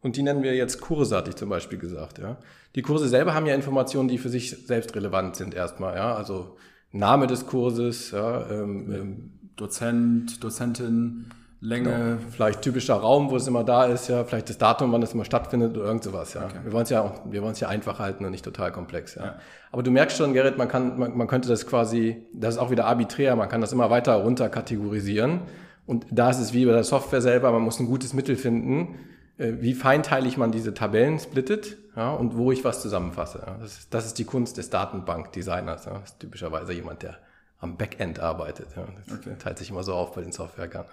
und 0.00 0.16
die 0.16 0.22
nennen 0.22 0.42
wir 0.42 0.54
jetzt 0.54 0.80
Kurse, 0.80 1.16
hatte 1.16 1.30
ich 1.30 1.36
zum 1.36 1.50
Beispiel 1.50 1.78
gesagt. 1.78 2.18
Ja. 2.18 2.38
Die 2.74 2.82
Kurse 2.82 3.08
selber 3.08 3.34
haben 3.34 3.46
ja 3.46 3.54
Informationen, 3.54 4.08
die 4.08 4.16
für 4.16 4.30
sich 4.30 4.66
selbst 4.66 4.94
relevant 4.94 5.36
sind 5.36 5.54
erstmal. 5.54 5.96
Ja. 5.96 6.14
Also 6.14 6.56
Name 6.92 7.26
des 7.26 7.46
Kurses, 7.46 8.10
ja, 8.10 8.48
ähm, 8.50 8.92
ähm 8.92 9.32
Dozent, 9.56 10.42
Dozentin, 10.42 11.26
Länge. 11.60 11.90
Genau. 11.90 12.30
Vielleicht 12.30 12.62
typischer 12.62 12.94
Raum, 12.94 13.30
wo 13.30 13.36
es 13.36 13.46
immer 13.46 13.64
da 13.64 13.84
ist, 13.84 14.08
ja, 14.08 14.24
vielleicht 14.24 14.48
das 14.48 14.56
Datum, 14.56 14.92
wann 14.92 15.02
es 15.02 15.12
immer 15.12 15.26
stattfindet 15.26 15.76
oder 15.76 15.86
irgend 15.86 16.04
sowas, 16.04 16.32
ja. 16.32 16.46
Okay. 16.46 16.60
Wir 16.64 16.72
wollen 16.72 16.84
es 16.84 16.90
ja 16.90 17.02
auch, 17.02 17.20
wir 17.30 17.42
wollen 17.42 17.52
es 17.52 17.60
ja 17.60 17.68
einfach 17.68 17.98
halten 17.98 18.24
und 18.24 18.30
nicht 18.30 18.44
total 18.44 18.72
komplex, 18.72 19.14
ja. 19.14 19.24
ja. 19.24 19.34
Aber 19.70 19.82
du 19.82 19.90
merkst 19.90 20.16
schon, 20.16 20.32
Gerrit, 20.32 20.56
man 20.56 20.68
kann, 20.68 20.98
man, 20.98 21.16
man 21.16 21.26
könnte 21.26 21.48
das 21.48 21.66
quasi, 21.66 22.26
das 22.32 22.54
ist 22.54 22.60
auch 22.60 22.70
wieder 22.70 22.86
arbiträr, 22.86 23.36
man 23.36 23.48
kann 23.48 23.60
das 23.60 23.72
immer 23.72 23.90
weiter 23.90 24.14
runter 24.14 24.48
kategorisieren. 24.48 25.40
Und 25.86 26.06
da 26.10 26.30
ist 26.30 26.38
es 26.38 26.54
wie 26.54 26.64
bei 26.64 26.72
der 26.72 26.84
Software 26.84 27.20
selber, 27.20 27.52
man 27.52 27.62
muss 27.62 27.78
ein 27.78 27.86
gutes 27.86 28.14
Mittel 28.14 28.36
finden, 28.36 28.98
äh, 29.36 29.54
wie 29.60 29.74
feinteilig 29.74 30.38
man 30.38 30.52
diese 30.52 30.72
Tabellen 30.72 31.18
splittet, 31.18 31.76
ja, 31.94 32.12
und 32.12 32.38
wo 32.38 32.52
ich 32.52 32.64
was 32.64 32.80
zusammenfasse. 32.80 33.42
Ja. 33.46 33.56
Das, 33.60 33.78
ist, 33.78 33.92
das 33.92 34.06
ist 34.06 34.18
die 34.18 34.24
Kunst 34.24 34.56
des 34.56 34.70
Datenbankdesigners, 34.70 35.84
ja. 35.84 35.92
Das 35.92 36.12
ist 36.12 36.20
typischerweise 36.20 36.72
jemand, 36.72 37.02
der 37.02 37.18
am 37.58 37.76
Backend 37.76 38.20
arbeitet. 38.20 38.68
Ja. 38.76 38.86
Das 39.04 39.18
okay. 39.18 39.36
teilt 39.38 39.58
sich 39.58 39.68
immer 39.68 39.82
so 39.82 39.92
auf 39.92 40.14
bei 40.14 40.22
den 40.22 40.32
Softwarekern. 40.32 40.86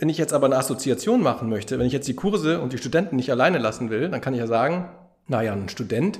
Wenn 0.00 0.08
ich 0.08 0.16
jetzt 0.16 0.32
aber 0.32 0.46
eine 0.46 0.56
Assoziation 0.56 1.20
machen 1.20 1.50
möchte, 1.50 1.78
wenn 1.78 1.86
ich 1.86 1.92
jetzt 1.92 2.08
die 2.08 2.14
Kurse 2.14 2.62
und 2.62 2.72
die 2.72 2.78
Studenten 2.78 3.16
nicht 3.16 3.30
alleine 3.30 3.58
lassen 3.58 3.90
will, 3.90 4.08
dann 4.08 4.22
kann 4.22 4.32
ich 4.32 4.40
ja 4.40 4.46
sagen, 4.46 4.88
naja, 5.26 5.52
ein 5.52 5.68
Student 5.68 6.18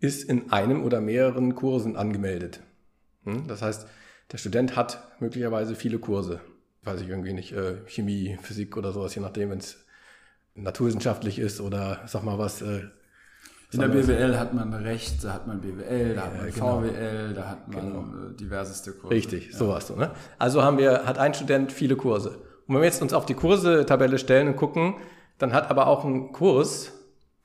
ist 0.00 0.24
in 0.24 0.50
einem 0.50 0.82
oder 0.82 1.02
mehreren 1.02 1.54
Kursen 1.54 1.94
angemeldet. 1.96 2.60
Hm? 3.24 3.46
Das 3.46 3.60
heißt, 3.60 3.86
der 4.32 4.38
Student 4.38 4.76
hat 4.76 5.20
möglicherweise 5.20 5.74
viele 5.74 5.98
Kurse. 5.98 6.40
Weiß 6.84 7.02
ich 7.02 7.08
irgendwie 7.10 7.34
nicht, 7.34 7.52
äh, 7.52 7.82
Chemie, 7.84 8.38
Physik 8.40 8.78
oder 8.78 8.92
sowas, 8.92 9.14
je 9.14 9.20
nachdem, 9.20 9.50
wenn 9.50 9.58
es 9.58 9.84
naturwissenschaftlich 10.54 11.38
ist 11.38 11.60
oder 11.60 12.00
sag 12.06 12.22
mal 12.22 12.38
was. 12.38 12.62
Äh, 12.62 12.84
in 13.72 13.80
der 13.80 13.88
BWL 13.88 14.38
hat 14.38 14.54
man 14.54 14.72
Recht, 14.72 15.22
da 15.22 15.34
hat 15.34 15.46
man 15.46 15.60
BWL, 15.60 16.14
da 16.14 16.20
ja, 16.22 16.26
hat 16.26 16.34
man 16.34 16.50
genau. 16.50 16.80
VWL, 16.80 17.34
da 17.34 17.46
hat 17.46 17.68
man 17.68 17.86
genau. 17.86 18.28
Äh, 18.30 18.36
diverseste 18.36 18.92
Kurse. 18.92 19.14
Richtig, 19.14 19.50
ja. 19.50 19.58
sowas 19.58 19.86
so. 19.86 19.96
Ne? 19.96 20.12
Also 20.38 20.62
haben 20.62 20.78
wir, 20.78 21.04
hat 21.04 21.18
ein 21.18 21.34
Student 21.34 21.72
viele 21.72 21.96
Kurse. 21.96 22.47
Und 22.68 22.74
wenn 22.74 22.82
wir 22.82 22.86
jetzt 22.86 23.00
uns 23.00 23.14
auf 23.14 23.24
die 23.24 23.34
Kurse-Tabelle 23.34 24.18
stellen 24.18 24.48
und 24.48 24.56
gucken, 24.56 24.94
dann 25.38 25.54
hat 25.54 25.70
aber 25.70 25.86
auch 25.86 26.04
ein 26.04 26.32
Kurs, 26.32 26.92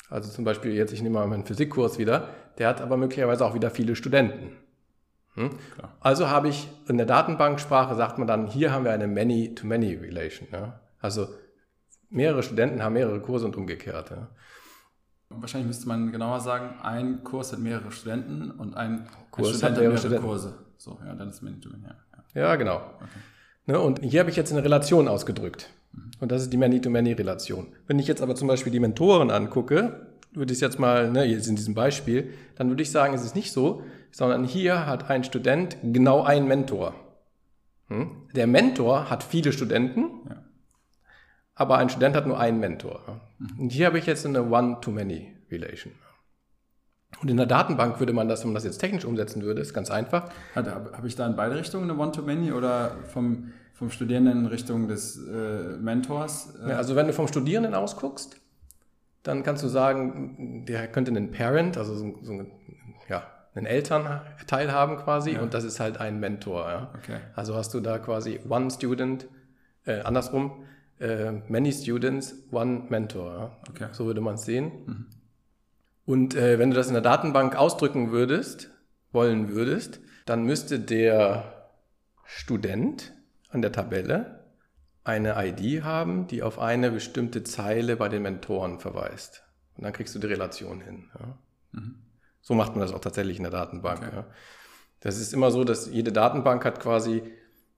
also 0.10 0.30
zum 0.30 0.44
Beispiel 0.44 0.74
jetzt, 0.74 0.92
ich 0.92 1.01
nehme 1.01 1.15
mal 1.20 1.27
meinen 1.27 1.46
Physikkurs 1.46 1.98
wieder, 1.98 2.27
der 2.58 2.68
hat 2.68 2.82
aber 2.82 2.98
möglicherweise 2.98 3.46
auch 3.46 3.53
wieder 3.53 3.72
viele 3.72 3.96
Studenten. 3.96 4.58
Hm? 5.36 5.51
Also 6.01 6.30
habe 6.30 6.50
ich 6.50 6.68
in 6.88 6.98
der 6.98 7.06
Datenbanksprache 7.06 7.96
sagt 7.96 8.18
man 8.18 8.27
dann, 8.27 8.48
hier 8.48 8.74
haben 8.74 8.84
wir 8.84 8.92
eine 8.92 9.08
Many-to-Many-Relation. 9.08 10.50
Ja? 10.51 10.82
Also 11.00 11.27
mehrere 12.10 12.44
Studenten 12.44 12.84
haben 12.84 12.94
mehrere 12.94 13.22
Kurse 13.22 13.46
und 13.46 13.56
umgekehrt. 13.56 14.12
Ja? 14.12 14.27
Wahrscheinlich 15.30 15.68
müsste 15.68 15.88
man 15.88 16.12
genauer 16.12 16.42
sagen, 16.42 16.80
ein 16.82 17.24
Kurs 17.24 17.53
hat 17.53 17.60
mehrere 17.60 17.92
Studenten 17.92 18.51
und 18.51 18.75
ein 18.75 19.08
Kurs 19.32 19.48
ein 19.48 19.53
Student 19.53 19.77
hat 19.77 19.84
mehrere, 19.84 20.10
mehrere 20.10 20.22
Kurse. 20.22 20.53
So, 20.77 21.00
ja, 21.03 21.15
dann 21.15 21.30
ist 21.30 21.42
Many-to-Many. 21.42 21.84
Ja, 21.84 21.96
ja. 22.36 22.42
ja, 22.42 22.56
genau. 22.58 22.75
Okay. 22.98 23.20
Ne? 23.65 23.79
Und 23.79 24.01
hier 24.03 24.20
habe 24.20 24.29
ich 24.29 24.36
jetzt 24.36 24.51
eine 24.51 24.63
Relation 24.63 25.08
ausgedrückt. 25.08 25.70
Und 26.20 26.32
das 26.32 26.41
ist 26.41 26.53
die 26.53 26.58
Many-to-Many-Relation. 26.58 27.67
Wenn 27.88 28.00
ich 28.00 28.08
jetzt 28.08 28.22
aber 28.22 28.36
zum 28.36 28.48
Beispiel 28.48 28.72
die 28.72 28.79
Mentoren 28.79 29.32
angucke, 29.32 30.08
würde 30.34 30.53
ich 30.53 30.60
jetzt 30.60 30.79
mal, 30.79 31.12
ne, 31.12 31.25
jetzt 31.25 31.48
in 31.48 31.55
diesem 31.55 31.74
Beispiel, 31.74 32.34
dann 32.55 32.70
würde 32.70 32.82
ich 32.82 32.91
sagen, 32.91 33.13
es 33.13 33.24
ist 33.24 33.36
nicht 33.36 33.51
so, 33.51 33.84
sondern 34.12 34.46
hier 34.46 34.86
hat 34.86 35.10
ein 35.10 35.24
Student 35.24 35.77
genau 35.84 36.24
einen 36.24 36.48
Mentor. 36.48 36.96
Hm? 37.88 38.12
Der 38.36 38.48
Mentor 38.48 39.10
hat 39.10 39.24
viele 39.24 39.51
Studenten, 39.51 40.27
ja. 40.29 40.43
aber 41.55 41.77
ein 41.77 41.89
Student 41.89 42.15
hat 42.15 42.27
nur 42.27 42.39
einen 42.39 42.60
Mentor. 42.60 43.22
Mhm. 43.38 43.60
Und 43.60 43.72
hier 43.72 43.88
habe 43.88 44.00
ich 44.00 44.05
jetzt 44.05 44.25
eine 44.25 44.50
One-to-Many-Relation. 44.50 45.93
Und 47.22 47.29
in 47.29 47.38
der 47.38 47.46
Datenbank 47.46 48.00
würde 48.00 48.13
man 48.13 48.27
das, 48.27 48.41
wenn 48.41 48.50
man 48.50 48.55
das 48.55 48.63
jetzt 48.63 48.79
technisch 48.79 49.05
umsetzen 49.05 49.43
würde, 49.43 49.62
ist 49.62 49.74
ganz 49.74 49.89
einfach. 49.91 50.29
Habe 50.55 51.08
ich 51.08 51.15
da 51.15 51.25
in 51.25 51.36
beide 51.36 51.55
Richtungen 51.55 51.89
eine 51.89 52.00
One-to-Many 52.00 52.51
oder 52.51 52.98
vom, 53.13 53.51
vom 53.74 53.89
Studierenden 53.91 54.41
in 54.41 54.46
Richtung 54.48 54.88
des 54.88 55.17
äh, 55.17 55.77
Mentors? 55.77 56.55
Äh? 56.63 56.72
Ja, 56.72 56.77
also 56.77 56.96
wenn 56.96 57.08
du 57.08 57.13
vom 57.13 57.27
Studierenden 57.27 57.75
ausguckst, 57.75 58.38
dann 59.24 59.43
kannst 59.43 59.63
du 59.63 59.67
sagen, 59.67 60.65
der 60.67 60.88
könnte 60.88 61.12
einen 61.12 61.32
Parent, 61.32 61.77
also 61.77 61.96
so, 61.96 62.20
so 62.22 62.46
ja, 63.08 63.24
einen 63.55 63.65
Elternteil 63.65 64.72
haben 64.72 64.98
quasi 64.98 65.32
ja. 65.32 65.41
und 65.41 65.53
das 65.53 65.63
ist 65.63 65.79
halt 65.79 65.98
ein 66.00 66.20
Mentor. 66.20 66.70
Ja? 66.70 66.91
Okay. 66.98 67.20
Also 67.36 67.55
hast 67.55 67.74
du 67.74 67.79
da 67.79 68.00
quasi 68.00 68.39
one 68.48 68.70
student, 68.70 69.27
äh, 69.86 70.01
andersrum, 70.01 70.65
äh, 71.00 71.32
many 71.48 71.72
students, 71.72 72.36
one 72.51 72.84
mentor. 72.89 73.58
Okay. 73.70 73.88
So 73.91 74.05
würde 74.05 74.22
man 74.22 74.36
es 74.36 74.43
sehen. 74.43 74.72
Mhm. 74.86 75.05
Und 76.05 76.36
äh, 76.36 76.60
wenn 76.60 76.69
du 76.69 76.75
das 76.75 76.88
in 76.88 76.93
der 76.93 77.01
Datenbank 77.01 77.55
ausdrücken 77.55 78.12
würdest, 78.12 78.69
wollen 79.12 79.50
würdest, 79.50 80.01
dann 80.25 80.43
müsste 80.43 80.79
der 80.79 81.69
Student 82.25 83.13
an 83.50 83.62
der 83.62 83.72
Tabelle 83.72 84.43
eine 85.03 85.36
ID 85.38 85.83
haben, 85.83 86.27
die 86.27 86.43
auf 86.43 86.60
eine 86.60 86.91
bestimmte 86.91 87.43
Zeile 87.43 87.95
bei 87.95 88.10
den 88.10 88.24
Mentoren 88.24 88.79
verweist. 88.79 89.43
Und 89.75 89.83
dann 89.83 89.93
kriegst 89.93 90.15
du 90.15 90.19
die 90.19 90.27
Relation 90.27 90.81
hin. 90.81 91.10
Ja. 91.19 91.38
Mhm. 91.72 91.95
So 92.41 92.53
macht 92.53 92.72
man 92.72 92.81
das 92.81 92.93
auch 92.93 93.00
tatsächlich 93.00 93.38
in 93.38 93.43
der 93.43 93.51
Datenbank. 93.51 94.03
Okay. 94.07 94.15
Ja. 94.15 94.25
Das 95.00 95.17
ist 95.17 95.33
immer 95.33 95.51
so, 95.51 95.63
dass 95.63 95.89
jede 95.89 96.12
Datenbank 96.12 96.63
hat 96.65 96.79
quasi 96.79 97.24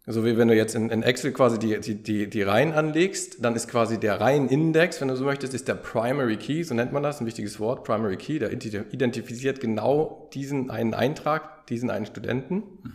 so 0.08 0.24
wie 0.24 0.38
wenn 0.38 0.48
du 0.48 0.56
jetzt 0.56 0.76
in, 0.76 0.90
in 0.90 1.02
Excel 1.02 1.32
quasi 1.32 1.58
die, 1.58 1.80
die, 1.80 1.96
die, 1.96 2.30
die 2.30 2.42
Reihen 2.44 2.74
anlegst, 2.74 3.44
dann 3.44 3.56
ist 3.56 3.68
quasi 3.68 4.00
der 4.00 4.22
Reihenindex, 4.22 5.02
wenn 5.02 5.08
du 5.08 5.16
so 5.16 5.26
möchtest, 5.26 5.54
ist 5.54 5.68
der 5.68 5.76
Primary 5.76 6.38
Key, 6.38 6.64
so 6.64 6.76
nennt 6.76 6.92
man 6.92 7.02
das, 7.02 7.20
ein 7.20 7.26
wichtiges 7.26 7.60
Wort, 7.60 7.84
Primary 7.84 8.18
Key, 8.18 8.38
der 8.38 8.52
identifiziert 8.52 9.60
genau 9.60 10.30
diesen 10.34 10.70
einen 10.70 10.94
Eintrag, 10.94 11.66
diesen 11.68 11.90
einen 11.90 12.06
Studenten. 12.06 12.56
Mhm. 12.56 12.94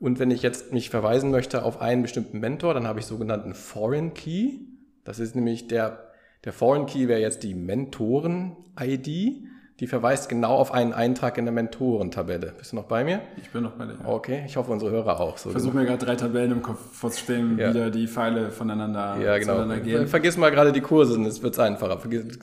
Und 0.00 0.18
wenn 0.18 0.30
ich 0.30 0.42
jetzt 0.42 0.72
mich 0.72 0.90
verweisen 0.90 1.30
möchte 1.30 1.62
auf 1.62 1.80
einen 1.80 2.02
bestimmten 2.02 2.40
Mentor, 2.40 2.74
dann 2.74 2.86
habe 2.86 2.98
ich 2.98 3.06
sogenannten 3.06 3.54
Foreign 3.54 4.14
Key. 4.14 4.60
Das 5.04 5.20
ist 5.20 5.36
nämlich 5.36 5.68
der, 5.68 6.10
der 6.44 6.52
Foreign 6.52 6.86
Key 6.86 7.06
wäre 7.06 7.20
jetzt 7.20 7.42
die 7.42 7.54
Mentoren-ID 7.54 9.44
die 9.80 9.86
verweist 9.86 10.28
genau 10.28 10.56
auf 10.56 10.72
einen 10.72 10.92
Eintrag 10.92 11.38
in 11.38 11.46
der 11.46 11.54
Mentorentabelle. 11.54 12.52
Bist 12.58 12.72
du 12.72 12.76
noch 12.76 12.84
bei 12.84 13.02
mir? 13.02 13.22
Ich 13.38 13.50
bin 13.50 13.62
noch 13.62 13.72
bei 13.72 13.86
dir. 13.86 13.94
Ja. 14.02 14.08
Okay, 14.08 14.44
ich 14.46 14.58
hoffe 14.58 14.70
unsere 14.70 14.90
Hörer 14.90 15.18
auch. 15.18 15.38
So 15.38 15.48
ich 15.48 15.52
versuche 15.54 15.74
mir 15.74 15.86
gerade 15.86 16.04
drei 16.04 16.16
Tabellen 16.16 16.52
im 16.52 16.62
Kopf 16.62 16.78
vorzustellen, 16.92 17.58
ja. 17.58 17.74
wie 17.74 17.90
die 17.90 18.06
Pfeile 18.06 18.50
voneinander 18.50 19.16
ja, 19.18 19.38
genau. 19.38 19.66
gehen. 19.82 20.06
Vergiss 20.06 20.36
mal 20.36 20.50
gerade 20.50 20.72
die 20.72 20.82
Kurse, 20.82 21.14
dann 21.14 21.24
wird 21.24 21.54
es 21.54 21.58
einfacher. 21.58 21.98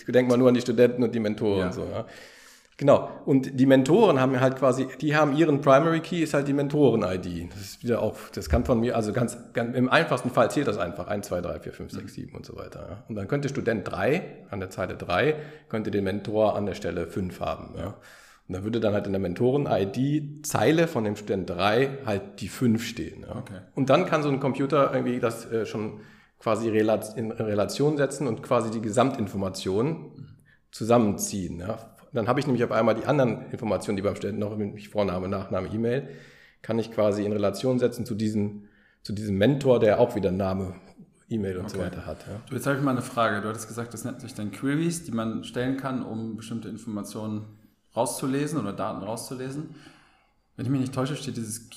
Denk 0.07 0.27
mal 0.27 0.37
nur 0.37 0.47
an 0.47 0.55
die 0.55 0.61
Studenten 0.61 1.03
und 1.03 1.13
die 1.13 1.19
Mentoren. 1.19 1.59
Ja. 1.59 1.71
So, 1.71 1.81
ja. 1.81 2.05
Genau. 2.77 3.09
Und 3.25 3.59
die 3.59 3.65
Mentoren 3.65 4.19
haben 4.19 4.39
halt 4.39 4.57
quasi, 4.57 4.87
die 5.01 5.15
haben 5.15 5.35
ihren 5.35 5.61
Primary 5.61 5.99
Key, 5.99 6.21
ist 6.21 6.35
halt 6.35 6.47
die 6.47 6.53
Mentoren-ID. 6.53 7.51
Das 7.51 7.59
ist 7.59 7.83
wieder 7.83 8.03
auch, 8.03 8.15
das 8.33 8.49
kann 8.49 8.65
von 8.65 8.79
mir, 8.79 8.95
also 8.95 9.13
ganz, 9.13 9.35
ganz 9.53 9.75
im 9.75 9.89
einfachsten 9.89 10.29
Fall 10.29 10.51
zählt 10.51 10.67
das 10.67 10.77
einfach. 10.77 11.07
1, 11.07 11.25
2, 11.27 11.41
3, 11.41 11.59
4, 11.59 11.73
5, 11.73 11.91
6, 11.91 12.13
7 12.13 12.35
und 12.35 12.45
so 12.45 12.55
weiter. 12.55 12.87
Ja. 12.87 13.03
Und 13.09 13.15
dann 13.15 13.27
könnte 13.27 13.49
Student 13.49 13.91
3 13.91 14.45
an 14.51 14.59
der 14.59 14.69
Zeile 14.69 14.95
3, 14.95 15.35
könnte 15.69 15.89
den 15.89 16.03
Mentor 16.03 16.55
an 16.55 16.67
der 16.67 16.75
Stelle 16.75 17.07
5 17.07 17.39
haben. 17.39 17.73
Ja. 17.77 17.95
Und 18.47 18.53
dann 18.53 18.63
würde 18.63 18.79
dann 18.79 18.93
halt 18.93 19.07
in 19.07 19.11
der 19.13 19.21
Mentoren-ID-Zeile 19.21 20.87
von 20.87 21.03
dem 21.03 21.15
Student 21.15 21.49
3 21.49 21.97
halt 22.05 22.41
die 22.41 22.47
5 22.47 22.85
stehen. 22.85 23.25
Ja. 23.27 23.37
Okay. 23.37 23.59
Und 23.73 23.89
dann 23.89 24.05
kann 24.05 24.21
so 24.21 24.29
ein 24.29 24.39
Computer 24.39 24.93
irgendwie 24.93 25.19
das 25.19 25.51
äh, 25.51 25.65
schon 25.65 26.01
quasi 26.37 26.67
in 26.69 27.31
Relation 27.31 27.97
setzen 27.97 28.27
und 28.27 28.43
quasi 28.43 28.69
die 28.69 28.81
Gesamtinformation 28.81 30.27
zusammenziehen. 30.69 31.59
Ja 31.59 31.96
dann 32.13 32.27
habe 32.27 32.39
ich 32.39 32.47
nämlich 32.47 32.63
auf 32.63 32.71
einmal 32.71 32.95
die 32.95 33.05
anderen 33.05 33.51
Informationen, 33.51 33.97
die 33.97 34.03
beim 34.03 34.15
Studenten 34.15 34.39
noch, 34.39 34.55
nämlich 34.55 34.89
Vorname, 34.89 35.27
Nachname, 35.27 35.67
E-Mail, 35.67 36.09
kann 36.61 36.79
ich 36.79 36.91
quasi 36.91 37.25
in 37.25 37.31
Relation 37.31 37.79
setzen 37.79 38.05
zu 38.05 38.15
diesem, 38.15 38.67
zu 39.03 39.13
diesem 39.13 39.37
Mentor, 39.37 39.79
der 39.79 39.99
auch 39.99 40.15
wieder 40.15 40.31
Name, 40.31 40.75
E-Mail 41.29 41.57
und 41.57 41.65
okay. 41.65 41.77
so 41.77 41.79
weiter 41.79 42.05
hat. 42.05 42.25
Ja. 42.27 42.41
Du, 42.49 42.55
jetzt 42.55 42.65
habe 42.67 42.77
ich 42.77 42.83
mal 42.83 42.91
eine 42.91 43.01
Frage. 43.01 43.41
Du 43.41 43.49
hattest 43.49 43.67
gesagt, 43.67 43.93
das 43.93 44.05
nennt 44.05 44.21
sich 44.21 44.33
dann 44.33 44.51
Queries, 44.51 45.03
die 45.03 45.11
man 45.11 45.43
stellen 45.43 45.77
kann, 45.77 46.03
um 46.03 46.37
bestimmte 46.37 46.69
Informationen 46.69 47.45
rauszulesen 47.95 48.59
oder 48.59 48.73
Daten 48.73 49.03
rauszulesen. 49.03 49.75
Wenn 50.55 50.65
ich 50.65 50.71
mich 50.71 50.81
nicht 50.81 50.93
täusche, 50.93 51.15
steht 51.15 51.37
dieses 51.37 51.69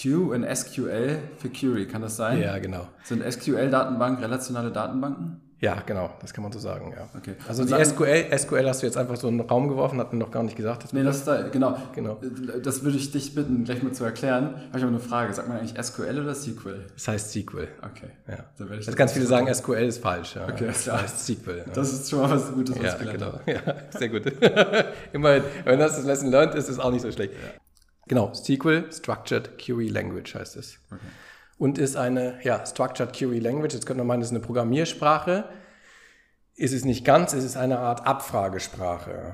Q 0.00 0.32
in 0.32 0.44
SQL 0.44 1.18
für 1.36 1.50
Query. 1.50 1.86
Kann 1.86 2.02
das 2.02 2.16
sein? 2.16 2.40
Ja, 2.40 2.58
genau. 2.58 2.88
Sind 3.04 3.22
SQL-Datenbanken 3.22 4.24
relationale 4.24 4.70
Datenbanken? 4.70 5.40
Ja, 5.62 5.80
genau, 5.86 6.10
das 6.20 6.34
kann 6.34 6.42
man 6.42 6.50
so 6.50 6.58
sagen, 6.58 6.92
ja. 6.92 7.08
Okay. 7.16 7.36
Also 7.46 7.64
die 7.64 7.84
SQL, 7.84 8.36
SQL 8.36 8.68
hast 8.68 8.82
du 8.82 8.86
jetzt 8.86 8.96
einfach 8.96 9.14
so 9.14 9.28
in 9.28 9.38
den 9.38 9.48
Raum 9.48 9.68
geworfen, 9.68 10.00
hat 10.00 10.12
mir 10.12 10.18
noch 10.18 10.32
gar 10.32 10.42
nicht 10.42 10.56
gesagt. 10.56 10.82
Das 10.82 10.92
nee, 10.92 11.04
das 11.04 11.18
ist 11.18 11.28
da, 11.28 11.42
genau. 11.42 11.76
genau. 11.94 12.20
Das 12.60 12.82
würde 12.82 12.96
ich 12.96 13.12
dich 13.12 13.32
bitten, 13.36 13.62
gleich 13.62 13.80
mal 13.80 13.92
zu 13.92 14.02
erklären. 14.02 14.56
Habe 14.56 14.78
ich 14.78 14.82
aber 14.82 14.90
eine 14.90 14.98
Frage. 14.98 15.32
Sagt 15.32 15.46
man 15.46 15.58
eigentlich 15.58 15.80
SQL 15.80 16.18
oder 16.20 16.34
SQL? 16.34 16.86
Das 16.94 17.06
heißt 17.06 17.30
SQL. 17.30 17.68
Okay. 17.80 18.10
Ja. 18.26 18.38
Dann 18.58 18.70
werde 18.70 18.80
ich 18.80 18.86
das 18.86 18.96
ganz 18.96 19.12
viele 19.12 19.26
sagen, 19.26 19.54
SQL 19.54 19.84
ist 19.84 20.02
falsch. 20.02 20.34
Ja. 20.34 20.48
Okay, 20.48 20.66
das 20.66 20.90
heißt 20.90 21.26
SQL. 21.26 21.58
Ja. 21.58 21.72
Das 21.72 21.92
ist 21.92 22.10
schon 22.10 22.18
mal 22.18 22.30
was 22.30 22.52
Gutes, 22.52 22.76
was 22.76 22.84
ja, 22.84 23.00
ich 23.00 23.12
genau. 23.12 23.40
Ja, 23.46 23.60
sehr 23.96 24.08
gut. 24.08 24.22
Immerhin, 25.12 25.44
wenn 25.64 25.78
das 25.78 25.94
das 25.94 26.04
Lesson 26.04 26.32
learned 26.32 26.56
ist, 26.56 26.64
ist 26.64 26.70
es 26.70 26.78
auch 26.80 26.90
nicht 26.90 27.02
so 27.02 27.12
schlecht. 27.12 27.34
Ja. 27.34 27.50
Genau, 28.08 28.34
SQL, 28.34 28.86
Structured 28.90 29.58
Query 29.58 29.90
Language 29.90 30.34
heißt 30.34 30.56
es. 30.56 30.78
Okay 30.90 30.98
und 31.62 31.78
ist 31.78 31.94
eine 31.94 32.40
ja, 32.42 32.66
Structured 32.66 33.12
Query 33.12 33.38
Language. 33.38 33.72
Jetzt 33.72 33.86
könnte 33.86 33.98
man 33.98 34.08
meinen, 34.08 34.20
das 34.20 34.30
ist 34.30 34.34
eine 34.34 34.44
Programmiersprache. 34.44 35.44
Ist 36.56 36.72
es 36.72 36.84
nicht 36.84 37.04
ganz, 37.04 37.34
es 37.34 37.44
ist 37.44 37.56
eine 37.56 37.78
Art 37.78 38.04
Abfragesprache. 38.04 39.32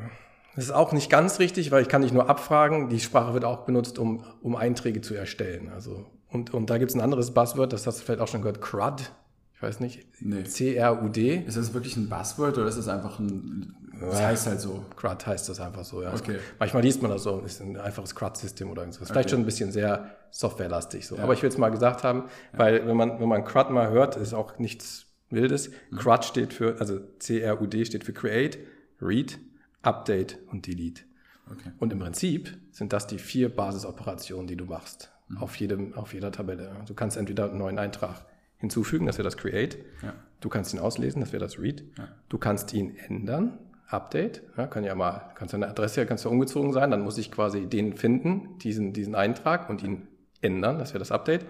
Das 0.54 0.64
ist 0.64 0.70
auch 0.72 0.92
nicht 0.92 1.08
ganz 1.08 1.38
richtig, 1.38 1.70
weil 1.70 1.80
ich 1.80 1.88
kann 1.88 2.02
nicht 2.02 2.12
nur 2.12 2.28
abfragen, 2.28 2.90
die 2.90 3.00
Sprache 3.00 3.32
wird 3.32 3.46
auch 3.46 3.64
benutzt, 3.64 3.98
um, 3.98 4.24
um 4.42 4.56
Einträge 4.56 5.00
zu 5.00 5.14
erstellen. 5.14 5.70
Also, 5.72 6.04
und, 6.28 6.52
und 6.52 6.68
da 6.68 6.76
gibt 6.76 6.90
es 6.90 6.94
ein 6.94 7.00
anderes 7.00 7.30
Buzzword, 7.30 7.72
das 7.72 7.86
hast 7.86 8.00
du 8.00 8.04
vielleicht 8.04 8.20
auch 8.20 8.28
schon 8.28 8.42
gehört, 8.42 8.60
CRUD. 8.60 9.10
Ich 9.54 9.62
weiß 9.62 9.80
nicht. 9.80 10.06
Nee. 10.20 10.44
C-R-U-D. 10.44 11.44
Ist 11.46 11.56
das 11.56 11.72
wirklich 11.72 11.96
ein 11.96 12.10
Buzzword 12.10 12.58
oder 12.58 12.68
ist 12.68 12.76
das 12.76 12.88
einfach 12.88 13.18
ein. 13.20 13.74
Das 14.00 14.20
heißt 14.20 14.46
halt 14.46 14.60
so. 14.60 14.84
CRUD 14.96 15.26
heißt 15.26 15.48
das 15.48 15.60
einfach 15.60 15.84
so, 15.84 16.02
ja. 16.02 16.12
Okay. 16.14 16.38
Manchmal 16.58 16.82
liest 16.82 17.02
man 17.02 17.10
das 17.10 17.22
so, 17.22 17.40
ist 17.40 17.60
ein 17.60 17.76
einfaches 17.76 18.14
CRUD-System 18.14 18.70
oder 18.70 18.82
irgendwas. 18.82 19.08
Vielleicht 19.08 19.26
okay. 19.26 19.30
schon 19.30 19.40
ein 19.40 19.46
bisschen 19.46 19.72
sehr 19.72 20.14
softwarelastig 20.30 21.06
so. 21.06 21.16
Ja. 21.16 21.22
Aber 21.22 21.32
ich 21.32 21.42
will 21.42 21.48
es 21.48 21.58
mal 21.58 21.70
gesagt 21.70 22.04
haben, 22.04 22.24
weil 22.52 22.86
wenn 22.86 22.96
man, 22.96 23.20
wenn 23.20 23.28
man 23.28 23.44
CRUD 23.44 23.70
mal 23.70 23.90
hört, 23.90 24.16
ist 24.16 24.34
auch 24.34 24.58
nichts 24.58 25.06
Wildes. 25.30 25.70
Mhm. 25.90 25.96
CRUD 25.96 26.24
steht 26.24 26.52
für, 26.52 26.80
also 26.80 27.00
C-R-U-D 27.18 27.84
steht 27.84 28.04
für 28.04 28.12
Create, 28.12 28.58
Read, 29.00 29.38
Update 29.82 30.38
und 30.50 30.66
Delete. 30.66 31.02
Okay. 31.50 31.72
Und 31.78 31.92
im 31.92 31.98
Prinzip 31.98 32.56
sind 32.70 32.92
das 32.92 33.06
die 33.06 33.18
vier 33.18 33.54
Basisoperationen, 33.54 34.46
die 34.46 34.56
du 34.56 34.66
machst. 34.66 35.10
Mhm. 35.28 35.38
Auf, 35.38 35.56
jedem, 35.56 35.94
auf 35.94 36.14
jeder 36.14 36.32
Tabelle. 36.32 36.76
Du 36.86 36.94
kannst 36.94 37.16
entweder 37.16 37.50
einen 37.50 37.58
neuen 37.58 37.78
Eintrag 37.78 38.26
hinzufügen, 38.58 39.06
das 39.06 39.18
wäre 39.18 39.24
das 39.24 39.36
Create. 39.36 39.78
Ja. 40.02 40.14
Du 40.40 40.48
kannst 40.48 40.72
ihn 40.72 40.78
auslesen, 40.78 41.20
das 41.20 41.32
wäre 41.32 41.42
das 41.42 41.58
Read. 41.58 41.84
Ja. 41.96 42.08
Du 42.28 42.38
kannst 42.38 42.72
ihn 42.72 42.96
ändern, 42.96 43.58
Update. 43.88 44.42
Ja, 44.56 44.66
kann 44.66 44.84
ja 44.84 44.94
mal, 44.94 45.32
kannst 45.34 45.54
deine 45.54 45.68
Adresse, 45.68 46.04
kannst 46.06 46.24
du 46.24 46.28
umgezogen 46.28 46.72
sein, 46.72 46.90
dann 46.90 47.00
muss 47.00 47.18
ich 47.18 47.32
quasi 47.32 47.66
den 47.66 47.96
finden, 47.96 48.58
diesen, 48.58 48.92
diesen 48.92 49.14
Eintrag 49.14 49.70
und 49.70 49.82
ihn 49.82 50.06
ändern, 50.40 50.78
das 50.78 50.90
wäre 50.90 50.98
das 50.98 51.10
Update. 51.10 51.46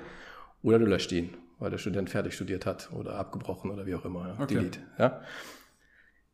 Oder 0.62 0.78
du 0.78 0.86
löscht 0.86 1.12
ihn, 1.12 1.30
weil 1.58 1.70
der 1.70 1.78
Student 1.78 2.10
fertig 2.10 2.34
studiert 2.34 2.66
hat 2.66 2.90
oder 2.92 3.14
abgebrochen 3.14 3.70
oder 3.70 3.86
wie 3.86 3.94
auch 3.94 4.04
immer. 4.04 4.28
Ja. 4.28 4.34
Okay. 4.42 4.54
Delete. 4.54 4.80
Ja. 4.98 5.20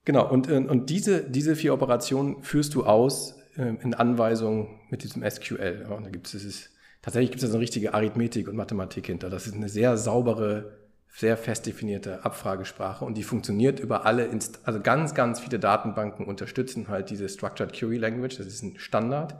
Genau, 0.04 0.30
und, 0.30 0.50
und 0.50 0.90
diese, 0.90 1.28
diese 1.28 1.56
vier 1.56 1.72
Operationen 1.72 2.42
führst 2.42 2.74
du 2.74 2.84
aus 2.84 3.38
äh, 3.56 3.74
in 3.82 3.94
Anweisungen 3.94 4.80
mit 4.90 5.02
diesem 5.02 5.28
SQL. 5.28 5.86
Ja, 5.88 5.94
und 5.94 6.04
da 6.04 6.10
gibt 6.10 6.32
es 6.32 6.70
tatsächlich 7.00 7.30
gibt 7.30 7.42
es 7.42 7.50
eine 7.50 7.60
richtige 7.60 7.94
Arithmetik 7.94 8.48
und 8.48 8.56
Mathematik 8.56 9.06
hinter. 9.06 9.30
Das 9.30 9.46
ist 9.46 9.54
eine 9.54 9.68
sehr 9.68 9.96
saubere, 9.96 10.83
sehr 11.16 11.36
fest 11.36 11.66
definierte 11.66 12.24
Abfragesprache 12.24 13.04
und 13.04 13.16
die 13.16 13.22
funktioniert 13.22 13.78
über 13.78 14.04
alle, 14.04 14.24
Inst 14.24 14.58
also 14.64 14.80
ganz, 14.80 15.14
ganz 15.14 15.38
viele 15.38 15.60
Datenbanken 15.60 16.26
unterstützen 16.26 16.88
halt 16.88 17.08
diese 17.08 17.28
Structured 17.28 17.72
Query 17.72 17.98
Language. 17.98 18.36
Das 18.36 18.46
ist 18.46 18.62
ein 18.62 18.78
Standard. 18.78 19.36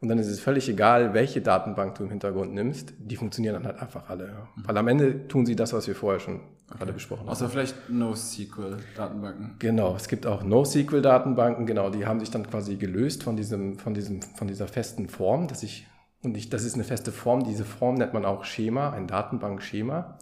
Und 0.00 0.08
dann 0.08 0.18
ist 0.20 0.28
es 0.28 0.38
völlig 0.38 0.68
egal, 0.68 1.14
welche 1.14 1.40
Datenbank 1.40 1.96
du 1.96 2.04
im 2.04 2.10
Hintergrund 2.10 2.54
nimmst. 2.54 2.94
Die 3.00 3.16
funktionieren 3.16 3.54
dann 3.54 3.66
halt 3.66 3.82
einfach 3.82 4.08
alle. 4.08 4.26
Ja. 4.28 4.48
Mhm. 4.54 4.68
Weil 4.68 4.76
am 4.78 4.86
Ende 4.86 5.26
tun 5.26 5.44
sie 5.44 5.56
das, 5.56 5.72
was 5.72 5.88
wir 5.88 5.96
vorher 5.96 6.20
schon 6.20 6.36
okay. 6.36 6.78
gerade 6.78 6.92
besprochen 6.92 7.22
haben. 7.22 7.30
Außer 7.30 7.48
vielleicht 7.48 7.90
NoSQL-Datenbanken. 7.90 9.56
Genau, 9.58 9.96
es 9.96 10.06
gibt 10.06 10.24
auch 10.24 10.44
NoSQL-Datenbanken, 10.44 11.66
genau, 11.66 11.90
die 11.90 12.06
haben 12.06 12.20
sich 12.20 12.30
dann 12.30 12.48
quasi 12.48 12.76
gelöst 12.76 13.24
von 13.24 13.36
diesem, 13.36 13.76
von 13.80 13.92
diesem, 13.92 14.22
von 14.22 14.46
dieser 14.46 14.68
festen 14.68 15.08
Form, 15.08 15.48
dass 15.48 15.64
ich 15.64 15.88
und 16.22 16.36
ich, 16.36 16.48
das 16.48 16.64
ist 16.64 16.74
eine 16.74 16.84
feste 16.84 17.12
Form. 17.12 17.44
Diese 17.44 17.64
Form 17.64 17.94
nennt 17.94 18.12
man 18.12 18.24
auch 18.24 18.44
Schema, 18.44 18.90
ein 18.90 19.06
Datenbankschema. 19.06 20.18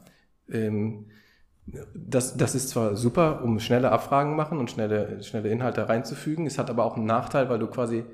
Ähm, 0.51 1.07
das, 1.95 2.37
das 2.37 2.55
ist 2.55 2.69
zwar 2.69 2.97
super, 2.97 3.43
um 3.43 3.59
schnelle 3.59 3.91
Abfragen 3.91 4.37
machen 4.37 4.59
und 4.59 4.71
schnelle, 4.71 5.23
schnelle 5.23 5.49
Inhalte 5.49 5.89
reinzufügen. 5.89 6.47
Es 6.47 6.59
hat 6.59 6.71
aber 6.71 6.85
auch 6.85 6.97
einen 6.97 7.07
Nachteil, 7.07 7.49
weil 7.49 7.59
du 7.59 7.67
quasi 7.67 8.05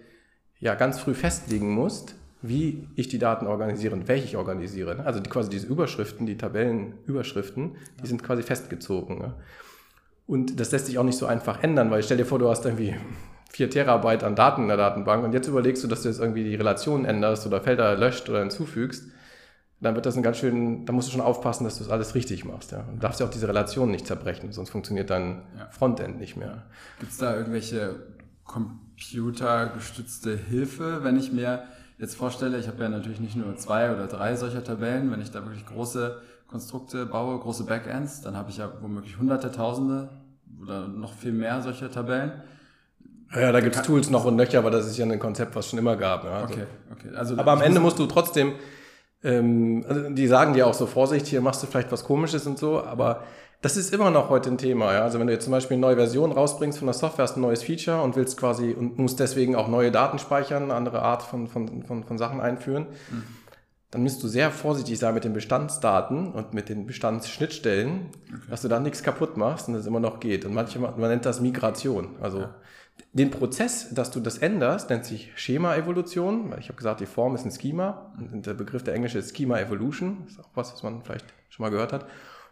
ja 0.58 0.74
ganz 0.74 0.98
früh 1.00 1.14
festlegen 1.14 1.70
musst, 1.70 2.14
wie 2.40 2.88
ich 2.96 3.08
die 3.08 3.18
Daten 3.18 3.46
organisiere 3.46 3.94
und 3.94 4.08
welche 4.08 4.24
ich 4.24 4.36
organisiere. 4.36 5.04
Also 5.04 5.20
die, 5.20 5.28
quasi 5.28 5.50
diese 5.50 5.66
Überschriften, 5.66 6.26
die 6.26 6.36
Tabellenüberschriften, 6.36 7.76
die 8.02 8.06
sind 8.06 8.22
quasi 8.22 8.42
festgezogen. 8.42 9.18
Ne? 9.18 9.34
Und 10.26 10.58
das 10.58 10.72
lässt 10.72 10.86
sich 10.86 10.98
auch 10.98 11.04
nicht 11.04 11.18
so 11.18 11.26
einfach 11.26 11.62
ändern, 11.62 11.90
weil 11.90 12.02
stell 12.02 12.16
dir 12.16 12.24
vor, 12.24 12.38
du 12.38 12.48
hast 12.48 12.64
irgendwie 12.64 12.96
4 13.50 13.70
Terabyte 13.70 14.24
an 14.24 14.34
Daten 14.34 14.62
in 14.62 14.68
der 14.68 14.76
Datenbank 14.78 15.24
und 15.24 15.34
jetzt 15.34 15.46
überlegst 15.46 15.84
du, 15.84 15.88
dass 15.88 16.02
du 16.02 16.08
jetzt 16.08 16.20
irgendwie 16.20 16.42
die 16.42 16.54
Relation 16.54 17.04
änderst 17.04 17.46
oder 17.46 17.60
Felder 17.60 17.96
löscht 17.96 18.28
oder 18.30 18.40
hinzufügst, 18.40 19.08
dann 19.82 19.96
wird 19.96 20.06
das 20.06 20.16
ein 20.16 20.22
ganz 20.22 20.38
schön, 20.38 20.86
da 20.86 20.92
musst 20.92 21.08
du 21.08 21.12
schon 21.12 21.20
aufpassen, 21.20 21.64
dass 21.64 21.76
du 21.76 21.84
das 21.84 21.92
alles 21.92 22.14
richtig 22.14 22.44
machst. 22.44 22.70
Ja. 22.72 22.84
Und 22.90 23.02
darfst 23.02 23.20
ja 23.20 23.26
auch 23.26 23.30
diese 23.30 23.48
Relation 23.48 23.90
nicht 23.90 24.06
zerbrechen, 24.06 24.52
sonst 24.52 24.70
funktioniert 24.70 25.10
dein 25.10 25.42
ja. 25.58 25.68
Frontend 25.70 26.18
nicht 26.18 26.36
mehr. 26.36 26.62
Gibt 27.00 27.12
es 27.12 27.18
da 27.18 27.36
irgendwelche 27.36 27.96
computergestützte 28.44 30.36
Hilfe, 30.36 31.02
wenn 31.02 31.16
ich 31.16 31.32
mir 31.32 31.64
jetzt 31.98 32.14
vorstelle, 32.14 32.58
ich 32.58 32.68
habe 32.68 32.82
ja 32.82 32.88
natürlich 32.88 33.20
nicht 33.20 33.36
nur 33.36 33.56
zwei 33.56 33.92
oder 33.92 34.06
drei 34.06 34.36
solcher 34.36 34.62
Tabellen, 34.62 35.10
wenn 35.10 35.20
ich 35.20 35.30
da 35.30 35.44
wirklich 35.44 35.66
große 35.66 36.16
Konstrukte 36.46 37.06
baue, 37.06 37.38
große 37.40 37.64
Backends, 37.64 38.20
dann 38.20 38.36
habe 38.36 38.50
ich 38.50 38.58
ja 38.58 38.70
womöglich 38.80 39.18
hunderte, 39.18 39.50
tausende 39.50 40.10
oder 40.60 40.86
noch 40.86 41.14
viel 41.14 41.32
mehr 41.32 41.60
solcher 41.60 41.90
Tabellen. 41.90 42.32
Ja, 43.34 43.50
da 43.50 43.60
gibt 43.60 43.74
es 43.74 43.82
Tools 43.82 44.10
noch 44.10 44.26
und 44.26 44.36
nöcher, 44.36 44.58
aber 44.58 44.70
das 44.70 44.86
ist 44.86 44.96
ja 44.98 45.06
ein 45.06 45.18
Konzept, 45.18 45.56
was 45.56 45.68
schon 45.68 45.78
immer 45.78 45.96
gab. 45.96 46.24
Ja. 46.24 46.42
Also, 46.42 46.54
okay, 46.54 46.66
okay. 46.92 47.16
Also, 47.16 47.38
aber 47.38 47.52
am 47.52 47.62
Ende 47.62 47.80
musst 47.80 47.98
du 47.98 48.06
trotzdem 48.06 48.52
ähm, 49.25 49.85
also 49.88 50.11
die 50.11 50.26
sagen 50.26 50.55
dir 50.55 50.67
auch 50.67 50.75
so, 50.75 50.87
Vorsicht, 50.87 51.26
hier 51.26 51.41
machst 51.41 51.62
du 51.62 51.67
vielleicht 51.67 51.93
was 51.93 52.05
komisches 52.05 52.47
und 52.47 52.59
so, 52.59 52.83
aber 52.83 53.23
das 53.61 53.76
ist 53.76 53.95
immer 53.95 54.11
noch 54.11 54.29
heute 54.29 54.50
ein 54.50 54.59
Thema. 54.59 54.93
Ja? 54.93 55.02
Also 55.02 55.21
wenn 55.21 55.29
du 55.29 55.33
jetzt 55.33 55.45
zum 55.45 55.52
Beispiel 55.52 55.76
eine 55.76 55.83
neue 55.83 55.97
Version 55.97 56.33
rausbringst 56.33 56.79
von 56.79 56.87
der 56.87 56.95
Software, 56.95 57.23
hast 57.23 57.37
ein 57.37 57.43
neues 57.43 57.62
Feature 57.62 58.02
und 58.02 58.17
willst 58.17 58.37
quasi 58.37 58.73
und 58.73 58.99
musst 58.99 59.21
deswegen 59.21 59.55
auch 59.55 59.69
neue 59.69 59.93
Daten 59.93 60.19
speichern, 60.19 60.64
eine 60.64 60.75
andere 60.75 61.02
Art 61.02 61.23
von, 61.23 61.47
von, 61.47 61.85
von, 61.85 62.02
von 62.02 62.19
Sachen 62.19 62.41
einführen, 62.41 62.87
mhm. 63.11 63.23
dann 63.93 64.02
müsst 64.02 64.21
du 64.25 64.26
sehr 64.26 64.50
vorsichtig 64.50 64.99
sein 64.99 65.14
mit 65.14 65.23
den 65.23 65.33
Bestandsdaten 65.33 66.33
und 66.33 66.55
mit 66.55 66.69
den 66.69 66.87
Bestandsschnittstellen, 66.87 68.11
okay. 68.29 68.43
dass 68.50 68.62
du 68.62 68.69
da 68.69 68.81
nichts 68.81 69.05
kaputt 69.05 69.37
machst 69.37 69.69
und 69.69 69.76
es 69.76 69.87
immer 69.87 70.00
noch 70.00 70.19
geht. 70.19 70.45
Und 70.45 70.55
manchmal, 70.55 70.95
man 70.97 71.11
nennt 71.11 71.25
das 71.25 71.41
Migration. 71.41 72.17
Also 72.21 72.41
ja. 72.41 72.55
Den 73.14 73.30
Prozess, 73.30 73.92
dass 73.92 74.11
du 74.11 74.20
das 74.20 74.38
änderst, 74.38 74.88
nennt 74.88 75.04
sich 75.04 75.32
Schema-Evolution, 75.34 76.54
ich 76.58 76.68
habe 76.68 76.76
gesagt, 76.76 77.00
die 77.00 77.06
Form 77.06 77.34
ist 77.34 77.44
ein 77.44 77.50
Schema 77.50 78.12
und 78.18 78.46
der 78.46 78.54
Begriff 78.54 78.82
der 78.84 78.94
englische 78.94 79.18
ist 79.18 79.37
Schema 79.37 79.58
Evolution, 79.58 80.25
ist 80.26 80.40
auch 80.40 80.49
was, 80.54 80.72
was 80.72 80.82
man 80.82 81.02
vielleicht 81.02 81.26
schon 81.50 81.64
mal 81.64 81.70
gehört 81.70 81.92
hat. 81.92 82.06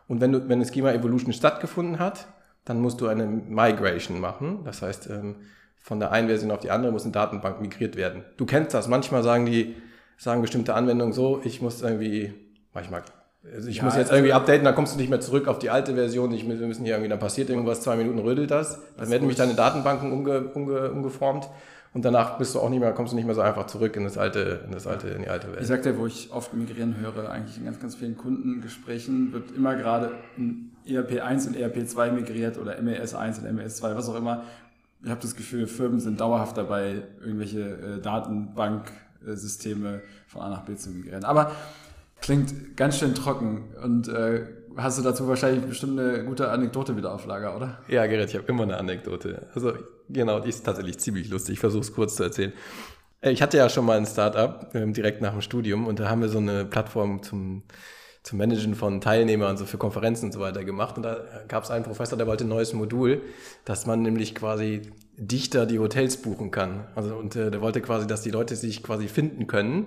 Und 0.07 0.21
wenn, 0.21 0.33
du, 0.33 0.49
wenn 0.49 0.61
eine 0.61 0.71
Schema 0.71 0.93
Evolution 0.93 1.33
stattgefunden 1.33 1.99
hat, 1.99 2.27
dann 2.65 2.81
musst 2.81 3.01
du 3.01 3.07
eine 3.07 3.27
Migration 3.27 4.21
machen, 4.21 4.65
das 4.65 4.83
heißt, 4.83 5.09
ähm, 5.09 5.37
von 5.81 5.99
der 5.99 6.13
einen 6.13 6.29
Version 6.29 6.51
auf 6.51 6.61
die 6.61 6.71
andere 6.71 6.93
muss 6.93 7.05
eine 7.05 7.13
Datenbank 7.13 7.61
migriert 7.61 7.97
werden. 7.97 8.25
Du 8.37 8.45
kennst 8.45 8.75
das, 8.75 8.87
manchmal 8.87 9.23
sagen 9.23 9.47
die, 9.47 9.77
sagen 10.19 10.43
bestimmte 10.43 10.75
Anwendungen 10.75 11.15
so, 11.15 11.41
ich 11.43 11.63
muss 11.63 11.81
irgendwie, 11.81 12.35
manchmal 12.75 13.03
also 13.55 13.69
ich 13.69 13.79
ja, 13.79 13.85
muss 13.85 13.97
jetzt 13.97 14.13
irgendwie 14.13 14.33
updaten, 14.33 14.65
dann 14.65 14.75
kommst 14.75 14.95
du 14.95 14.99
nicht 14.99 15.09
mehr 15.09 15.21
zurück 15.21 15.49
auf 15.49 15.59
die 15.59 15.71
alte 15.71 15.95
Version. 15.95 16.33
Ich, 16.33 16.47
wir 16.47 16.67
müssen 16.67 16.85
hier 16.85 16.95
irgendwie, 16.95 17.09
dann 17.09 17.19
passiert 17.19 17.49
irgendwas, 17.49 17.81
zwei 17.81 17.97
Minuten 17.97 18.19
rödelt 18.19 18.51
das. 18.51 18.81
Dann 18.97 19.09
werden 19.09 19.23
nämlich 19.23 19.39
deine 19.39 19.55
Datenbanken 19.55 20.13
umge, 20.13 20.51
umge, 20.53 20.91
umgeformt 20.91 21.49
und 21.93 22.05
danach 22.05 22.39
bist 22.39 22.55
du 22.55 22.61
auch 22.61 22.69
nicht 22.69 22.79
mehr, 22.79 22.93
kommst 22.93 23.13
du 23.13 23.17
nicht 23.17 23.25
mehr 23.25 23.35
so 23.35 23.41
einfach 23.41 23.67
zurück 23.67 23.97
in 23.97 24.05
das 24.05 24.17
alte, 24.17 24.61
in 24.65 24.73
das 24.73 24.87
alte, 24.87 25.09
in 25.09 25.23
die 25.23 25.29
alte 25.29 25.49
Welt. 25.49 25.61
Ich 25.61 25.67
sag 25.67 25.83
dir, 25.83 25.99
wo 25.99 26.07
ich 26.07 26.31
oft 26.33 26.55
migrieren 26.55 26.97
höre, 26.99 27.31
eigentlich 27.31 27.57
in 27.57 27.65
ganz, 27.65 27.81
ganz 27.81 27.97
vielen 27.97 28.17
Kundengesprächen 28.17 29.33
wird 29.33 29.51
immer 29.57 29.75
gerade 29.75 30.13
in 30.37 30.71
ERP 30.87 31.21
1 31.21 31.49
und 31.49 31.57
ERP 31.57 31.89
2 31.89 32.13
migriert 32.13 32.59
oder 32.59 32.81
MES 32.81 33.15
1 33.15 33.41
und 33.41 33.53
MES 33.53 33.79
2, 33.79 33.97
was 33.97 34.09
auch 34.09 34.15
immer. 34.15 34.45
Ich 35.03 35.11
habe 35.11 35.21
das 35.21 35.35
Gefühl, 35.35 35.67
Firmen 35.67 35.99
sind 35.99 36.21
dauerhaft 36.21 36.57
dabei, 36.57 37.03
irgendwelche 37.25 37.61
äh, 37.61 38.01
Datenbanksysteme 38.01 40.03
von 40.29 40.43
A 40.43 40.51
nach 40.51 40.65
B 40.65 40.77
zu 40.77 40.91
migrieren. 40.91 41.25
Aber 41.25 41.51
Klingt 42.21 42.77
ganz 42.77 42.99
schön 42.99 43.15
trocken 43.15 43.75
und 43.83 44.09
äh, 44.09 44.47
hast 44.77 44.99
du 44.99 45.03
dazu 45.03 45.27
wahrscheinlich 45.29 45.65
bestimmt 45.65 45.99
eine 45.99 46.25
gute 46.25 46.51
Anekdote 46.51 46.97
wieder 46.97 47.13
auf 47.13 47.27
Lager, 47.27 47.57
oder? 47.57 47.79
Ja, 47.89 48.07
Gerrit, 48.07 48.31
ich 48.31 48.37
habe 48.37 48.47
immer 48.49 48.65
eine 48.65 48.77
Anekdote. 48.77 49.47
Also 49.55 49.73
genau, 50.09 50.41
die 50.41 50.49
ist 50.49 50.65
tatsächlich 50.65 50.99
ziemlich 50.99 51.29
lustig. 51.31 51.55
Ich 51.55 51.61
versuche 51.61 51.83
es 51.83 51.95
kurz 51.95 52.17
zu 52.17 52.25
erzählen. 52.25 52.53
Äh, 53.21 53.31
ich 53.31 53.43
hatte 53.43 53.57
ja 53.57 53.69
schon 53.69 53.85
mal 53.85 53.97
ein 53.97 54.07
Startup 54.07 54.71
ähm, 54.75 54.93
direkt 54.93 55.23
nach 55.23 55.33
dem 55.33 55.41
Studium 55.41 55.87
und 55.87 56.01
da 56.01 56.09
haben 56.09 56.21
wir 56.21 56.29
so 56.29 56.39
eine 56.39 56.65
Plattform 56.65 57.23
zum, 57.23 57.63
zum 58.23 58.39
Managen 58.39 58.75
von 58.75 59.01
Teilnehmern, 59.01 59.57
so 59.57 59.65
für 59.65 59.79
Konferenzen 59.79 60.27
und 60.27 60.33
so 60.33 60.41
weiter 60.41 60.65
gemacht. 60.65 60.97
Und 60.97 61.05
da 61.05 61.19
gab 61.49 61.65
es 61.65 61.71
einen 61.71 61.85
Professor, 61.85 62.19
der 62.19 62.27
wollte 62.27 62.45
ein 62.45 62.49
neues 62.49 62.73
Modul, 62.73 63.23
dass 63.65 63.87
man 63.87 64.03
nämlich 64.03 64.35
quasi 64.35 64.83
dichter 65.17 65.67
die 65.67 65.79
Hotels 65.79 66.19
buchen 66.19 66.51
kann. 66.51 66.87
Also 66.95 67.15
und 67.17 67.37
äh, 67.37 67.51
der 67.51 67.61
wollte 67.61 67.81
quasi, 67.81 68.07
dass 68.07 68.23
die 68.23 68.31
Leute 68.31 68.57
sich 68.57 68.83
quasi 68.83 69.09
finden 69.09 69.47
können 69.47 69.87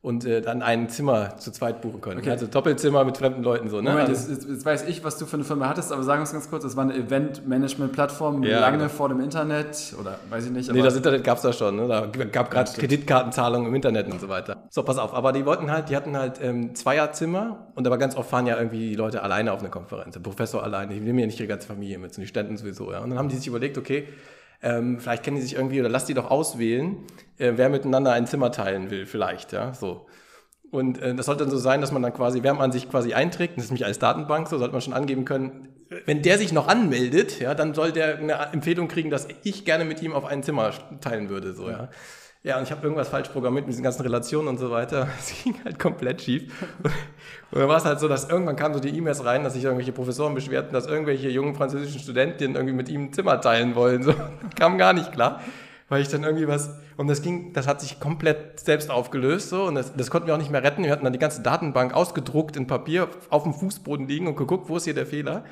und 0.00 0.24
äh, 0.24 0.40
dann 0.40 0.62
ein 0.62 0.88
Zimmer 0.88 1.36
zu 1.38 1.50
zweit 1.50 1.80
buchen 1.80 2.00
können. 2.00 2.20
Okay. 2.20 2.30
Also 2.30 2.46
Doppelzimmer 2.46 3.04
mit 3.04 3.18
fremden 3.18 3.42
Leuten 3.42 3.68
so. 3.68 3.80
Ne? 3.80 3.90
Moment, 3.90 4.08
also, 4.08 4.32
jetzt, 4.32 4.48
jetzt, 4.48 4.64
weiß 4.64 4.84
ich, 4.88 5.02
was 5.02 5.18
du 5.18 5.26
für 5.26 5.34
eine 5.34 5.44
Firma 5.44 5.68
hattest, 5.68 5.92
aber 5.92 6.04
sagen 6.04 6.20
wir 6.20 6.24
es 6.24 6.32
ganz 6.32 6.48
kurz, 6.48 6.62
das 6.62 6.76
war 6.76 6.84
eine 6.84 6.94
Event-Management-Plattform 6.94 8.44
ja, 8.44 8.60
lange 8.60 8.78
genau. 8.78 8.90
vor 8.90 9.08
dem 9.08 9.20
Internet 9.20 9.96
oder 9.98 10.20
weiß 10.30 10.46
ich 10.46 10.50
nicht. 10.52 10.72
nee, 10.72 10.82
das 10.82 10.94
Internet 10.94 11.24
gab 11.24 11.38
es 11.38 11.42
da 11.42 11.52
schon. 11.52 11.76
Ne? 11.76 11.88
Da 11.88 12.06
gab 12.06 12.50
gerade 12.50 12.70
Kreditkartenzahlungen 12.70 13.66
im 13.66 13.74
Internet 13.74 14.06
und 14.06 14.20
so 14.20 14.28
weiter. 14.28 14.68
So, 14.70 14.84
pass 14.84 14.98
auf, 14.98 15.14
aber 15.14 15.32
die 15.32 15.44
wollten 15.44 15.70
halt, 15.70 15.88
die 15.88 15.96
hatten 15.96 16.16
halt 16.16 16.38
ähm, 16.40 16.76
Zweierzimmer 16.76 17.66
und 17.74 17.84
aber 17.84 17.98
ganz 17.98 18.14
oft 18.14 18.30
fahren 18.30 18.46
ja 18.46 18.56
irgendwie 18.56 18.90
die 18.90 18.94
Leute 18.94 19.22
alleine 19.24 19.52
auf 19.52 19.60
eine 19.60 19.70
Konferenz. 19.70 20.14
Der 20.14 20.20
Professor 20.20 20.62
alleine, 20.62 20.94
die 20.94 21.00
nehmen 21.00 21.18
ja 21.18 21.26
nicht 21.26 21.40
ihre 21.40 21.48
ganze 21.48 21.66
Familie 21.66 21.98
mit, 21.98 22.14
sind 22.14 22.22
die 22.22 22.28
Ständen 22.28 22.56
sowieso. 22.56 22.92
Ja? 22.92 23.00
Und 23.00 23.10
dann 23.10 23.18
haben 23.18 23.28
die 23.28 23.36
sich 23.36 23.48
überlegt, 23.48 23.76
okay, 23.76 24.06
ähm, 24.62 24.98
vielleicht 25.00 25.22
kennen 25.22 25.36
die 25.36 25.42
sich 25.42 25.54
irgendwie 25.54 25.80
oder 25.80 25.88
lass 25.88 26.06
die 26.06 26.14
doch 26.14 26.30
auswählen, 26.30 26.96
äh, 27.38 27.52
wer 27.56 27.68
miteinander 27.68 28.12
ein 28.12 28.26
Zimmer 28.26 28.50
teilen 28.52 28.90
will, 28.90 29.06
vielleicht, 29.06 29.52
ja, 29.52 29.72
so. 29.74 30.06
Und 30.70 31.00
äh, 31.00 31.14
das 31.14 31.26
sollte 31.26 31.44
dann 31.44 31.50
so 31.50 31.56
sein, 31.56 31.80
dass 31.80 31.92
man 31.92 32.02
dann 32.02 32.12
quasi, 32.12 32.42
wer 32.42 32.54
man 32.54 32.72
sich 32.72 32.90
quasi 32.90 33.14
einträgt, 33.14 33.56
das 33.56 33.64
ist 33.64 33.70
nämlich 33.70 33.86
als 33.86 33.98
Datenbank, 33.98 34.48
so 34.48 34.58
sollte 34.58 34.72
man 34.72 34.82
schon 34.82 34.92
angeben 34.92 35.24
können, 35.24 35.68
wenn 36.04 36.22
der 36.22 36.36
sich 36.36 36.52
noch 36.52 36.68
anmeldet, 36.68 37.40
ja, 37.40 37.54
dann 37.54 37.72
soll 37.72 37.92
der 37.92 38.18
eine 38.18 38.34
Empfehlung 38.52 38.88
kriegen, 38.88 39.10
dass 39.10 39.28
ich 39.44 39.64
gerne 39.64 39.84
mit 39.84 40.02
ihm 40.02 40.12
auf 40.12 40.26
ein 40.26 40.42
Zimmer 40.42 40.72
teilen 41.00 41.30
würde, 41.30 41.54
so, 41.54 41.70
ja. 41.70 41.78
Ja, 41.78 41.88
und 42.56 42.62
ich 42.62 42.70
habe 42.70 42.82
irgendwas 42.82 43.08
falsch 43.08 43.28
programmiert 43.28 43.66
mit 43.66 43.72
diesen 43.72 43.82
ganzen 43.82 44.02
Relationen 44.02 44.48
und 44.48 44.58
so 44.58 44.70
weiter. 44.70 45.08
Es 45.18 45.42
ging 45.42 45.54
halt 45.64 45.78
komplett 45.78 46.22
schief. 46.22 46.52
Und 47.50 47.60
dann 47.60 47.68
war 47.68 47.78
es 47.78 47.84
halt 47.84 48.00
so, 48.00 48.08
dass 48.08 48.28
irgendwann 48.28 48.56
kamen 48.56 48.74
so 48.74 48.80
die 48.80 48.96
E-Mails 48.96 49.24
rein, 49.24 49.44
dass 49.44 49.54
sich 49.54 49.64
irgendwelche 49.64 49.92
Professoren 49.92 50.34
beschwerten, 50.34 50.72
dass 50.72 50.86
irgendwelche 50.86 51.28
jungen 51.28 51.54
französischen 51.54 52.00
Studenten 52.00 52.54
irgendwie 52.54 52.74
mit 52.74 52.88
ihm 52.88 53.04
ein 53.04 53.12
Zimmer 53.12 53.40
teilen 53.40 53.74
wollen. 53.74 54.02
So, 54.02 54.14
kam 54.56 54.78
gar 54.78 54.92
nicht 54.92 55.12
klar 55.12 55.40
weil 55.88 56.02
ich 56.02 56.08
dann 56.08 56.22
irgendwie 56.22 56.46
was, 56.46 56.78
und 56.96 57.08
das 57.08 57.22
ging, 57.22 57.52
das 57.52 57.66
hat 57.66 57.80
sich 57.80 57.98
komplett 57.98 58.60
selbst 58.60 58.90
aufgelöst, 58.90 59.48
so, 59.48 59.64
und 59.64 59.74
das, 59.74 59.94
das 59.94 60.10
konnten 60.10 60.26
wir 60.26 60.34
auch 60.34 60.38
nicht 60.38 60.50
mehr 60.50 60.62
retten. 60.62 60.84
Wir 60.84 60.92
hatten 60.92 61.04
dann 61.04 61.12
die 61.12 61.18
ganze 61.18 61.42
Datenbank 61.42 61.94
ausgedruckt 61.94 62.56
in 62.56 62.66
Papier 62.66 63.08
auf 63.30 63.44
dem 63.44 63.54
Fußboden 63.54 64.06
liegen 64.06 64.26
und 64.26 64.36
geguckt, 64.36 64.68
wo 64.68 64.76
ist 64.76 64.84
hier 64.84 64.94
der 64.94 65.06
Fehler. 65.06 65.44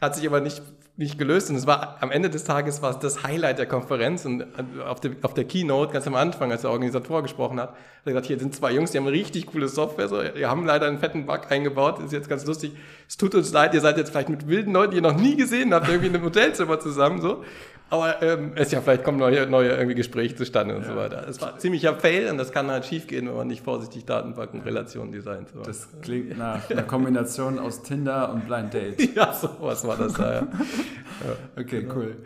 Hat 0.00 0.14
sich 0.14 0.26
aber 0.26 0.40
nicht, 0.40 0.62
nicht 1.00 1.16
gelöst 1.18 1.48
und 1.48 1.56
es 1.56 1.66
war, 1.66 1.96
am 2.00 2.10
Ende 2.10 2.28
des 2.28 2.44
Tages 2.44 2.82
war 2.82 2.90
es 2.90 2.98
das 2.98 3.22
Highlight 3.22 3.58
der 3.58 3.64
Konferenz 3.64 4.26
und 4.26 4.44
auf 4.86 5.00
der, 5.00 5.12
auf 5.22 5.32
der 5.32 5.44
Keynote, 5.44 5.94
ganz 5.94 6.06
am 6.06 6.14
Anfang, 6.14 6.52
als 6.52 6.60
der 6.60 6.70
Organisator 6.70 7.22
gesprochen 7.22 7.58
hat, 7.58 7.70
hat 7.70 7.76
er 8.04 8.12
gesagt, 8.12 8.26
hier 8.26 8.38
sind 8.38 8.54
zwei 8.54 8.72
Jungs, 8.72 8.90
die 8.90 8.98
haben 8.98 9.06
richtig 9.06 9.46
coole 9.46 9.68
Software, 9.68 10.08
so, 10.08 10.22
wir 10.22 10.50
haben 10.50 10.66
leider 10.66 10.86
einen 10.86 10.98
fetten 10.98 11.24
Bug 11.24 11.50
eingebaut, 11.50 12.00
ist 12.04 12.12
jetzt 12.12 12.28
ganz 12.28 12.44
lustig. 12.44 12.72
Es 13.08 13.16
tut 13.16 13.34
uns 13.34 13.50
leid, 13.50 13.72
ihr 13.72 13.80
seid 13.80 13.96
jetzt 13.96 14.10
vielleicht 14.10 14.28
mit 14.28 14.46
wilden 14.46 14.74
Leuten, 14.74 14.90
die 14.90 14.98
ihr 14.98 15.02
noch 15.02 15.16
nie 15.16 15.36
gesehen 15.36 15.72
habt, 15.72 15.88
irgendwie 15.88 16.08
in 16.08 16.14
einem 16.14 16.24
Hotelzimmer 16.24 16.78
zusammen, 16.78 17.22
so. 17.22 17.44
Aber 17.90 18.22
ähm, 18.22 18.52
es 18.54 18.70
ja, 18.70 18.80
vielleicht 18.80 19.02
kommen 19.02 19.18
neue, 19.18 19.46
neue 19.46 19.70
irgendwie 19.70 19.96
Gespräche 19.96 20.36
zustande 20.36 20.76
und 20.76 20.82
ja. 20.82 20.88
so 20.88 20.96
weiter. 20.96 21.26
Es 21.28 21.40
war 21.40 21.58
ziemlicher 21.58 21.94
Fail 21.96 22.30
und 22.30 22.38
das 22.38 22.52
kann 22.52 22.70
halt 22.70 22.86
schief 22.86 23.08
gehen, 23.08 23.26
wenn 23.26 23.34
man 23.34 23.48
nicht 23.48 23.64
vorsichtig 23.64 24.04
Datenbanken, 24.04 24.60
Relationen 24.60 25.10
designt. 25.10 25.48
So. 25.48 25.62
Das 25.62 25.88
klingt 26.00 26.38
nach 26.38 26.70
einer 26.70 26.84
Kombination 26.84 27.58
aus 27.58 27.82
Tinder 27.82 28.32
und 28.32 28.46
Blind 28.46 28.72
Date. 28.72 29.14
ja, 29.16 29.32
so 29.32 29.50
was 29.60 29.84
war 29.86 29.96
das 29.96 30.12
da, 30.12 30.32
ja. 30.32 30.40
ja. 30.40 31.60
Okay, 31.60 31.88
cool. 31.92 32.18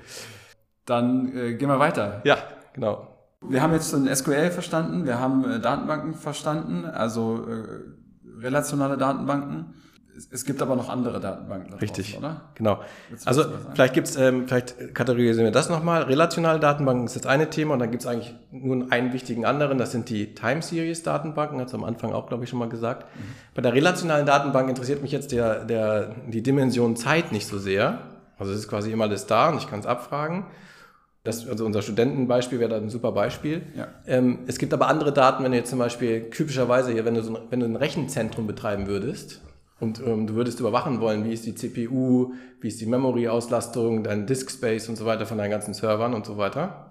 Dann 0.84 1.34
äh, 1.34 1.54
gehen 1.54 1.68
wir 1.68 1.78
weiter. 1.78 2.20
Ja, 2.24 2.36
genau. 2.74 3.08
Wir 3.40 3.62
haben 3.62 3.72
jetzt 3.72 3.90
schon 3.90 4.06
SQL 4.14 4.50
verstanden, 4.50 5.06
wir 5.06 5.18
haben 5.18 5.50
äh, 5.50 5.60
Datenbanken 5.60 6.12
verstanden, 6.12 6.84
also 6.84 7.46
äh, 7.48 8.42
relationale 8.42 8.98
Datenbanken. 8.98 9.74
Es 10.30 10.44
gibt 10.44 10.62
aber 10.62 10.76
noch 10.76 10.88
andere 10.88 11.20
Datenbanken. 11.20 11.74
Richtig, 11.74 12.12
draußen, 12.12 12.24
oder? 12.24 12.40
Genau. 12.54 12.80
Also 13.24 13.44
vielleicht 13.72 13.94
gibt's, 13.94 14.16
ähm, 14.16 14.46
vielleicht 14.46 14.94
kategorisieren 14.94 15.44
wir 15.44 15.52
das 15.52 15.68
nochmal. 15.68 16.02
Relationale 16.02 16.60
Datenbanken 16.60 17.06
ist 17.06 17.16
das 17.16 17.26
eine 17.26 17.50
Thema 17.50 17.74
und 17.74 17.80
dann 17.80 17.90
gibt's 17.90 18.06
eigentlich 18.06 18.34
nur 18.52 18.92
einen 18.92 19.12
wichtigen 19.12 19.44
anderen. 19.44 19.78
Das 19.78 19.92
sind 19.92 20.08
die 20.08 20.34
Time 20.34 20.62
Series 20.62 21.02
Datenbanken. 21.02 21.60
Hat 21.60 21.68
es 21.68 21.74
am 21.74 21.84
Anfang 21.84 22.12
auch, 22.12 22.28
glaube 22.28 22.44
ich, 22.44 22.50
schon 22.50 22.58
mal 22.58 22.68
gesagt. 22.68 23.06
Mhm. 23.16 23.20
Bei 23.54 23.62
der 23.62 23.74
relationalen 23.74 24.26
Datenbank 24.26 24.68
interessiert 24.68 25.02
mich 25.02 25.12
jetzt 25.12 25.32
der, 25.32 25.64
der, 25.64 26.14
die 26.28 26.42
Dimension 26.42 26.96
Zeit 26.96 27.32
nicht 27.32 27.46
so 27.46 27.58
sehr. 27.58 27.98
Also 28.38 28.52
es 28.52 28.60
ist 28.60 28.68
quasi 28.68 28.92
immer 28.92 29.04
alles 29.04 29.26
da 29.26 29.50
und 29.50 29.58
ich 29.58 29.68
kann 29.68 29.80
es 29.80 29.86
abfragen. 29.86 30.46
Das, 31.24 31.48
also 31.48 31.64
unser 31.64 31.80
Studentenbeispiel 31.80 32.60
wäre 32.60 32.68
da 32.68 32.76
ein 32.76 32.90
super 32.90 33.10
Beispiel. 33.12 33.62
Ja. 33.74 33.88
Ähm, 34.06 34.40
es 34.46 34.58
gibt 34.58 34.74
aber 34.74 34.88
andere 34.88 35.10
Daten, 35.10 35.42
wenn 35.42 35.52
du 35.52 35.58
jetzt 35.58 35.70
zum 35.70 35.78
Beispiel 35.78 36.28
typischerweise 36.28 36.92
hier, 36.92 37.06
wenn 37.06 37.14
du, 37.14 37.22
so 37.22 37.34
ein, 37.34 37.42
wenn 37.48 37.60
du 37.60 37.66
ein 37.66 37.76
Rechenzentrum 37.76 38.46
betreiben 38.46 38.86
würdest, 38.86 39.40
und 39.84 40.00
ähm, 40.04 40.26
du 40.26 40.34
würdest 40.34 40.58
überwachen 40.58 41.00
wollen, 41.00 41.24
wie 41.24 41.32
ist 41.32 41.46
die 41.46 41.54
CPU, 41.54 42.32
wie 42.60 42.68
ist 42.68 42.80
die 42.80 42.86
Memory-Auslastung, 42.86 44.02
dein 44.02 44.26
Disk 44.26 44.50
Space 44.50 44.88
und 44.88 44.96
so 44.96 45.04
weiter 45.04 45.26
von 45.26 45.38
deinen 45.38 45.50
ganzen 45.50 45.74
Servern 45.74 46.14
und 46.14 46.26
so 46.26 46.36
weiter. 46.36 46.90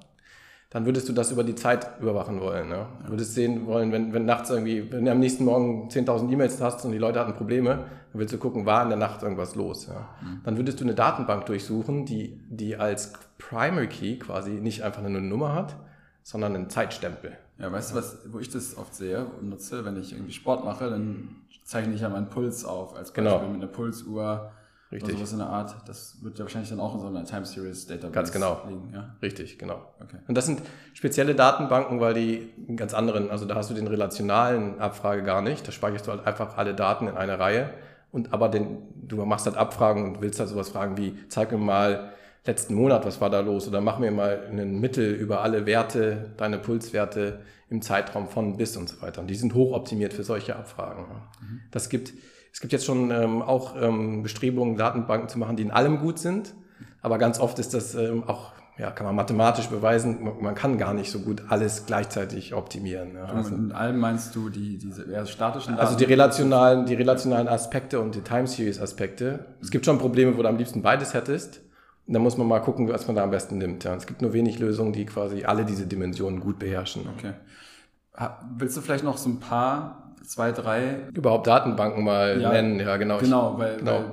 dann 0.70 0.86
würdest 0.86 1.10
du 1.10 1.14
das 1.14 1.32
über 1.32 1.44
die 1.44 1.56
Zeit 1.56 2.00
überwachen 2.00 2.40
wollen. 2.40 2.70
Ne? 2.70 2.88
Du 3.06 3.12
würdest 3.12 3.36
sehen 3.36 3.68
wollen, 3.68 3.92
wenn, 3.92 4.14
wenn 4.14 4.26
nachts 4.26 4.50
irgendwie, 4.50 4.92
wenn 4.92 5.06
du 5.06 5.12
am 5.12 5.20
nächsten 5.20 5.46
Morgen 5.46 5.90
10.000 5.90 6.32
E-Mails 6.32 6.62
hast 6.62 6.86
und 6.86 6.92
die 6.92 6.98
Leute 6.98 7.20
hatten 7.20 7.34
Probleme, 7.34 7.70
dann 7.70 8.20
willst 8.20 8.34
du 8.34 8.38
gucken, 8.38 8.66
war 8.66 8.82
in 8.84 8.90
der 8.90 8.98
Nacht 8.98 9.22
irgendwas 9.22 9.56
los. 9.56 9.88
Ja? 9.88 10.10
Mhm. 10.22 10.42
Dann 10.44 10.58
würdest 10.58 10.80
du 10.80 10.84
eine 10.84 10.96
Datenbank 10.96 11.46
durchsuchen, 11.46 12.06
die, 12.06 12.40
die 12.50 12.76
als 12.76 13.14
Primary 13.38 13.88
Key 13.88 14.18
quasi 14.18 14.52
nicht 14.52 14.84
einfach 14.84 15.04
eine 15.04 15.22
Nummer 15.22 15.54
hat, 15.54 15.76
sondern 16.24 16.56
einen 16.56 16.70
Zeitstempel. 16.70 17.38
Ja, 17.60 17.72
weißt 17.72 17.92
du, 17.92 17.96
was, 17.96 18.20
wo 18.32 18.40
ich 18.40 18.50
das 18.50 18.78
oft 18.78 18.96
sehe 18.96 19.26
und 19.26 19.50
nutze, 19.50 19.86
wenn 19.86 20.00
ich 20.00 20.14
irgendwie 20.14 20.34
Sport 20.34 20.66
mache, 20.66 20.90
dann 20.90 21.36
zeichne 21.64 21.94
ich 21.94 22.02
ja 22.02 22.10
meinen 22.10 22.30
Puls 22.30 22.66
auf, 22.66 22.96
als 22.96 23.12
Beispiel 23.12 23.24
genau. 23.24 23.48
mit 23.48 23.62
einer 23.62 23.72
Pulsuhr 23.72 24.52
Richtig. 24.94 25.10
Oder 25.10 25.18
sowas 25.18 25.32
in 25.32 25.38
der 25.40 25.48
Art. 25.48 25.76
Das 25.88 26.18
wird 26.22 26.38
ja 26.38 26.46
wahrscheinlich 26.46 26.70
dann 26.70 26.80
auch 26.80 26.94
in 26.94 27.00
so 27.00 27.08
einer 27.08 27.26
Time 27.26 27.46
Series 27.46 27.88
Database 27.88 28.14
Ganz 28.14 28.32
genau. 28.32 28.62
liegen. 28.68 28.92
Ja? 28.94 29.16
Richtig, 29.24 29.58
genau. 29.58 29.82
Okay. 30.00 30.18
Und 30.28 30.36
das 30.36 30.46
sind 30.46 30.62
spezielle 30.94 31.34
Datenbanken, 31.34 32.00
weil 32.00 32.14
die 32.14 32.54
einen 32.68 32.78
ganz 32.78 32.94
anderen, 32.94 33.32
also 33.32 33.46
da 33.46 33.56
hast 33.56 33.72
du 33.72 33.74
den 33.74 33.88
relationalen 33.88 34.80
Abfrage 34.80 35.24
gar 35.24 35.42
nicht. 35.42 35.68
Da 35.68 35.72
speicherst 35.72 36.06
du 36.06 36.12
halt 36.12 36.28
einfach 36.28 36.58
alle 36.58 36.76
Daten 36.76 37.08
in 37.08 37.18
eine 37.18 37.40
Reihe. 37.40 37.72
Und 38.12 38.34
aber 38.34 38.50
den, 38.50 38.84
du 39.08 39.26
machst 39.26 39.48
halt 39.48 39.58
Abfragen 39.58 40.04
und 40.04 40.22
willst 40.22 40.40
halt 40.40 40.50
sowas 40.50 40.70
fragen 40.70 40.96
wie, 40.98 41.18
zeig 41.28 41.52
mir 41.52 41.58
mal 41.58 42.12
letzten 42.46 42.76
Monat, 42.76 43.06
was 43.06 43.22
war 43.22 43.30
da 43.30 43.40
los? 43.40 43.68
Oder 43.68 43.82
mach 43.82 44.00
mir 44.00 44.12
mal 44.12 44.48
einen 44.50 44.80
Mittel 44.80 45.14
über 45.14 45.42
alle 45.42 45.66
Werte, 45.66 46.32
deine 46.38 46.58
Pulswerte 46.58 47.42
im 47.70 47.82
Zeitraum 47.82 48.28
von 48.28 48.58
bis 48.58 48.78
und 48.78 48.90
so 48.90 49.02
weiter. 49.02 49.22
Und 49.22 49.28
die 49.28 49.36
sind 49.36 49.54
hochoptimiert 49.54 50.14
für 50.14 50.24
solche 50.24 50.56
Abfragen. 50.56 51.06
Mhm. 51.42 51.62
Das 51.72 51.90
gibt 51.90 52.14
es 52.54 52.62
gibt 52.62 52.72
jetzt 52.72 52.86
schon 52.86 53.10
ähm, 53.10 53.42
auch 53.42 53.76
ähm, 53.82 54.22
Bestrebungen, 54.22 54.78
Datenbanken 54.78 55.28
zu 55.28 55.40
machen, 55.40 55.58
die 55.58 55.64
in 55.64 55.72
allem 55.72 56.00
gut 56.00 56.20
sind. 56.20 56.54
Aber 57.02 57.18
ganz 57.18 57.40
oft 57.40 57.58
ist 57.58 57.74
das 57.74 57.96
ähm, 57.96 58.24
auch, 58.26 58.52
ja, 58.78 58.92
kann 58.92 59.08
man 59.08 59.16
mathematisch 59.16 59.68
beweisen, 59.68 60.20
man 60.40 60.54
kann 60.54 60.78
gar 60.78 60.94
nicht 60.94 61.12
so 61.12 61.20
gut 61.20 61.42
alles 61.50 61.88
gleichzeitig 61.88 62.54
optimieren. 62.54 63.16
Ja. 63.16 63.26
Also, 63.26 63.56
in 63.56 63.72
allem 63.72 63.98
meinst 63.98 64.36
du 64.36 64.50
die, 64.50 64.78
diese 64.78 65.12
eher 65.12 65.26
statischen 65.26 65.76
Daten? 65.76 65.86
Also 65.86 65.98
die 65.98 66.04
relationalen, 66.04 66.86
die 66.86 66.94
relationalen 66.94 67.48
Aspekte 67.48 68.00
und 68.00 68.14
die 68.14 68.22
Time 68.22 68.46
Series 68.46 68.80
Aspekte. 68.80 69.46
Es 69.60 69.72
gibt 69.72 69.86
schon 69.86 69.98
Probleme, 69.98 70.38
wo 70.38 70.44
du 70.44 70.48
am 70.48 70.58
liebsten 70.58 70.84
beides 70.84 71.16
hättest. 71.16 71.62
Da 72.06 72.20
muss 72.20 72.38
man 72.38 72.48
mal 72.48 72.60
gucken, 72.60 72.90
was 72.90 73.08
man 73.08 73.16
da 73.16 73.24
am 73.24 73.32
besten 73.32 73.58
nimmt. 73.58 73.84
Ja. 73.86 73.96
Es 73.96 74.06
gibt 74.06 74.22
nur 74.22 74.34
wenig 74.34 74.60
Lösungen, 74.60 74.92
die 74.92 75.06
quasi 75.06 75.46
alle 75.46 75.64
diese 75.64 75.88
Dimensionen 75.88 76.40
gut 76.40 76.60
beherrschen. 76.60 77.08
Okay. 77.18 77.34
Willst 78.58 78.76
du 78.78 78.82
vielleicht 78.82 79.04
noch 79.04 79.18
so 79.18 79.30
ein 79.30 79.40
paar 79.40 80.14
zwei, 80.26 80.52
drei. 80.52 81.08
Überhaupt 81.14 81.48
Datenbanken 81.48 82.04
mal 82.04 82.40
ja, 82.40 82.52
nennen, 82.52 82.80
ja, 82.80 82.98
genau. 82.98 83.20
Genau, 83.20 83.58
weil, 83.58 83.78
genau. 83.78 83.92
weil 83.92 84.12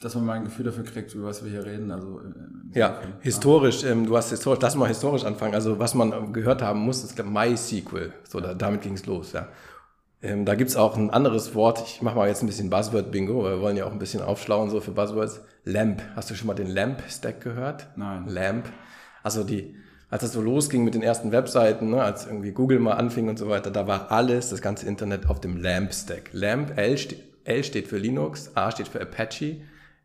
dass 0.00 0.14
man 0.14 0.24
mal 0.24 0.32
ein 0.34 0.44
Gefühl 0.44 0.64
dafür 0.64 0.84
kriegt, 0.84 1.14
über 1.14 1.28
was 1.28 1.44
wir 1.44 1.50
hier 1.50 1.64
reden. 1.64 1.90
Also 1.90 2.20
äh, 2.20 2.78
ja, 2.78 2.94
Fall. 2.94 3.12
historisch. 3.20 3.84
Ähm, 3.84 4.06
du 4.06 4.16
hast 4.16 4.30
historisch. 4.30 4.60
Lass 4.62 4.74
mal 4.74 4.88
historisch 4.88 5.24
anfangen. 5.24 5.54
Also 5.54 5.78
was 5.78 5.94
man 5.94 6.32
gehört 6.32 6.62
haben 6.62 6.80
muss, 6.80 7.04
ist 7.04 7.22
MySQL. 7.22 8.12
So, 8.24 8.40
da, 8.40 8.54
damit 8.54 8.80
ging's 8.80 9.04
los. 9.04 9.32
Ja. 9.32 9.48
Ähm, 10.22 10.44
da 10.44 10.54
gibt's 10.54 10.76
auch 10.76 10.96
ein 10.96 11.10
anderes 11.10 11.54
Wort. 11.54 11.82
Ich 11.86 12.02
mache 12.02 12.16
mal 12.16 12.28
jetzt 12.28 12.42
ein 12.42 12.46
bisschen 12.46 12.70
Buzzword-Bingo. 12.70 13.44
Wir 13.44 13.60
wollen 13.60 13.76
ja 13.76 13.86
auch 13.86 13.92
ein 13.92 13.98
bisschen 13.98 14.22
aufschlauen 14.22 14.70
so 14.70 14.80
für 14.80 14.92
Buzzwords. 14.92 15.40
LAMP. 15.64 16.02
Hast 16.14 16.30
du 16.30 16.34
schon 16.34 16.46
mal 16.46 16.54
den 16.54 16.68
LAMP-Stack 16.68 17.40
gehört? 17.40 17.88
Nein. 17.96 18.26
LAMP. 18.26 18.70
Also 19.22 19.44
die 19.44 19.76
als 20.10 20.22
das 20.22 20.32
so 20.32 20.42
losging 20.42 20.82
mit 20.82 20.94
den 20.94 21.02
ersten 21.02 21.30
Webseiten, 21.30 21.90
ne, 21.90 22.02
als 22.02 22.26
irgendwie 22.26 22.50
Google 22.50 22.80
mal 22.80 22.94
anfing 22.94 23.28
und 23.28 23.38
so 23.38 23.48
weiter, 23.48 23.70
da 23.70 23.86
war 23.86 24.10
alles, 24.10 24.50
das 24.50 24.60
ganze 24.60 24.86
Internet 24.86 25.30
auf 25.30 25.40
dem 25.40 25.56
LAMP-Stack. 25.56 26.30
LAMP, 26.32 26.76
L, 26.76 26.96
L 27.44 27.64
steht 27.64 27.86
für 27.86 27.96
Linux, 27.96 28.50
A 28.56 28.72
steht 28.72 28.88
für 28.88 29.00
Apache, 29.00 29.58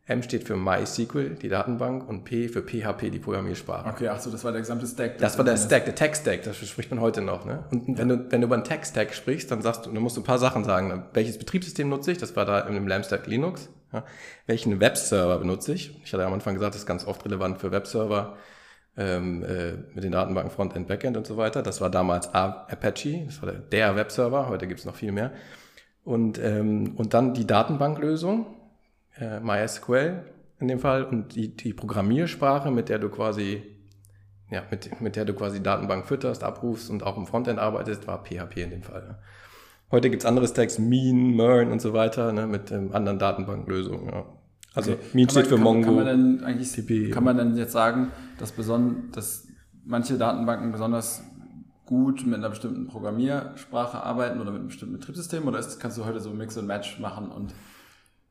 M 0.08 0.22
steht 0.22 0.44
für 0.44 0.56
MySQL, 0.56 1.30
die 1.34 1.48
Datenbank, 1.48 2.08
und 2.08 2.22
P 2.24 2.48
für 2.48 2.62
PHP, 2.62 3.10
die 3.10 3.18
Programmiersprache. 3.18 3.88
Okay, 3.88 4.08
ach 4.08 4.20
so, 4.20 4.30
das 4.30 4.44
war 4.44 4.52
der 4.52 4.60
gesamte 4.60 4.86
Stack. 4.86 5.18
Das, 5.18 5.32
das 5.32 5.38
war 5.38 5.44
der 5.44 5.56
Stack, 5.56 5.84
der 5.84 5.96
Tech-Stack, 5.96 6.44
das 6.44 6.56
spricht 6.56 6.90
man 6.90 7.00
heute 7.00 7.22
noch. 7.22 7.44
Ne? 7.44 7.64
Und 7.72 7.88
ja. 7.88 7.98
wenn, 7.98 8.08
du, 8.08 8.30
wenn 8.30 8.40
du 8.40 8.46
über 8.46 8.54
einen 8.54 8.64
Tech-Stack 8.64 9.14
sprichst, 9.14 9.50
dann 9.50 9.62
sagst 9.62 9.84
du, 9.84 9.90
dann 9.90 10.02
musst 10.02 10.16
du 10.16 10.20
ein 10.20 10.24
paar 10.24 10.38
Sachen 10.38 10.62
sagen. 10.62 11.04
Welches 11.12 11.38
Betriebssystem 11.38 11.88
nutze 11.88 12.12
ich? 12.12 12.18
Das 12.18 12.36
war 12.36 12.44
da 12.44 12.60
im 12.60 12.86
LAMP-Stack 12.86 13.26
Linux. 13.26 13.68
Ja? 13.92 14.04
Welchen 14.46 14.78
Webserver 14.78 15.38
benutze 15.38 15.72
ich? 15.72 16.00
Ich 16.04 16.12
hatte 16.12 16.24
am 16.24 16.32
Anfang 16.32 16.54
gesagt, 16.54 16.74
das 16.74 16.82
ist 16.82 16.86
ganz 16.86 17.04
oft 17.04 17.24
relevant 17.24 17.58
für 17.58 17.72
Webserver 17.72 18.36
ähm, 18.96 19.42
äh, 19.42 19.72
mit 19.94 20.04
den 20.04 20.12
Datenbanken 20.12 20.52
Frontend, 20.52 20.86
Backend 20.86 21.16
und 21.16 21.26
so 21.26 21.36
weiter. 21.36 21.62
Das 21.62 21.80
war 21.80 21.90
damals 21.90 22.32
Apache, 22.32 23.24
das 23.26 23.42
war 23.42 23.50
der, 23.50 23.60
der 23.60 23.96
Webserver, 23.96 24.48
heute 24.48 24.66
gibt 24.66 24.80
es 24.80 24.86
noch 24.86 24.94
viel 24.94 25.12
mehr. 25.12 25.32
Und, 26.04 26.38
ähm, 26.38 26.94
und 26.96 27.14
dann 27.14 27.34
die 27.34 27.46
Datenbanklösung, 27.46 28.46
äh, 29.18 29.40
MySQL 29.40 30.24
in 30.58 30.68
dem 30.68 30.78
Fall, 30.78 31.04
und 31.04 31.34
die, 31.34 31.54
die 31.54 31.74
Programmiersprache, 31.74 32.70
mit 32.70 32.88
der 32.88 32.98
du 32.98 33.10
quasi 33.10 33.62
ja, 34.50 34.62
mit, 34.70 35.00
mit 35.00 35.16
der 35.16 35.24
du 35.24 35.34
quasi 35.34 35.62
Datenbank 35.62 36.06
fütterst, 36.06 36.44
abrufst 36.44 36.90
und 36.90 37.02
auch 37.02 37.16
im 37.16 37.26
Frontend 37.26 37.58
arbeitest, 37.58 38.06
war 38.06 38.24
PHP 38.24 38.58
in 38.58 38.70
dem 38.70 38.82
Fall. 38.82 39.18
Heute 39.90 40.10
gibt's 40.10 40.24
andere 40.24 40.46
Stacks, 40.46 40.78
Mean, 40.78 41.34
Mern 41.34 41.70
und 41.70 41.80
so 41.80 41.92
weiter, 41.92 42.32
ne, 42.32 42.46
mit 42.46 42.70
ähm, 42.70 42.90
anderen 42.92 43.18
Datenbanklösungen. 43.18 44.06
Ja. 44.06 44.26
Also 44.74 44.92
okay. 44.92 45.00
Mean 45.14 45.28
steht 45.28 45.46
für 45.46 45.54
kann, 45.54 45.64
Mongo. 45.64 45.86
Kann 45.86 45.94
man 45.94 46.06
denn 46.06 46.44
eigentlich 46.44 46.70
CP. 46.70 47.10
kann 47.10 47.24
man 47.24 47.36
denn 47.36 47.56
jetzt 47.56 47.72
sagen, 47.72 48.12
dass, 48.38 48.52
beson 48.52 49.10
dass 49.12 49.48
manche 49.84 50.18
Datenbanken 50.18 50.72
besonders 50.72 51.22
gut 51.86 52.26
mit 52.26 52.34
einer 52.34 52.50
bestimmten 52.50 52.88
Programmiersprache 52.88 54.02
arbeiten 54.02 54.40
oder 54.40 54.50
mit 54.50 54.60
einem 54.60 54.68
bestimmten 54.68 54.98
Betriebssystem 54.98 55.46
oder 55.46 55.60
ist, 55.60 55.78
kannst 55.78 55.96
du 55.98 56.04
heute 56.04 56.20
so 56.20 56.30
Mix 56.30 56.56
und 56.56 56.66
Match 56.66 56.98
machen 56.98 57.30
und 57.30 57.54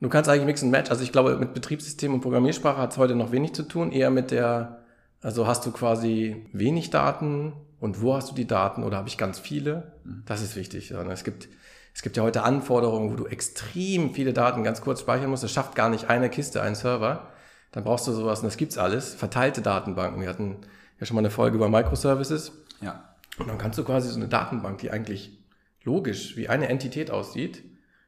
Du 0.05 0.09
kannst 0.09 0.29
eigentlich 0.29 0.45
Mix 0.45 0.61
und 0.61 0.69
Match. 0.69 0.91
Also 0.91 1.01
ich 1.01 1.11
glaube, 1.11 1.35
mit 1.35 1.55
Betriebssystem 1.55 2.13
und 2.13 2.21
Programmiersprache 2.21 2.77
hat 2.77 2.91
es 2.91 2.99
heute 2.99 3.15
noch 3.15 3.31
wenig 3.31 3.55
zu 3.55 3.63
tun. 3.63 3.91
Eher 3.91 4.11
mit 4.11 4.29
der, 4.29 4.83
also 5.19 5.47
hast 5.47 5.65
du 5.65 5.71
quasi 5.71 6.45
wenig 6.53 6.91
Daten 6.91 7.53
und 7.79 8.03
wo 8.03 8.15
hast 8.15 8.29
du 8.29 8.35
die 8.35 8.45
Daten 8.45 8.83
oder 8.83 8.97
habe 8.97 9.07
ich 9.07 9.17
ganz 9.17 9.39
viele? 9.39 9.93
Mhm. 10.03 10.21
Das 10.27 10.43
ist 10.43 10.55
wichtig. 10.55 10.91
Es 10.91 11.23
gibt 11.23 11.49
es 11.91 12.03
gibt 12.03 12.17
ja 12.17 12.21
heute 12.21 12.43
Anforderungen, 12.43 13.11
wo 13.11 13.15
du 13.15 13.25
extrem 13.25 14.13
viele 14.13 14.31
Daten 14.31 14.63
ganz 14.63 14.81
kurz 14.81 14.99
speichern 14.99 15.31
musst. 15.31 15.43
Das 15.43 15.51
schafft 15.51 15.73
gar 15.73 15.89
nicht 15.89 16.07
eine 16.07 16.29
Kiste, 16.29 16.61
ein 16.61 16.75
Server. 16.75 17.31
Dann 17.71 17.83
brauchst 17.83 18.05
du 18.05 18.11
sowas, 18.11 18.41
und 18.41 18.45
das 18.45 18.57
gibt's 18.57 18.77
alles. 18.77 19.15
Verteilte 19.15 19.63
Datenbanken. 19.63 20.21
Wir 20.21 20.29
hatten 20.29 20.57
ja 20.99 21.07
schon 21.07 21.15
mal 21.15 21.21
eine 21.21 21.31
Folge 21.31 21.55
über 21.57 21.67
Microservices. 21.67 22.51
Ja. 22.79 23.15
Und 23.39 23.47
dann 23.47 23.57
kannst 23.57 23.79
du 23.79 23.83
quasi 23.83 24.09
so 24.09 24.17
eine 24.17 24.27
Datenbank, 24.27 24.77
die 24.77 24.91
eigentlich 24.91 25.39
logisch 25.83 26.37
wie 26.37 26.47
eine 26.47 26.69
Entität 26.69 27.09
aussieht, 27.09 27.63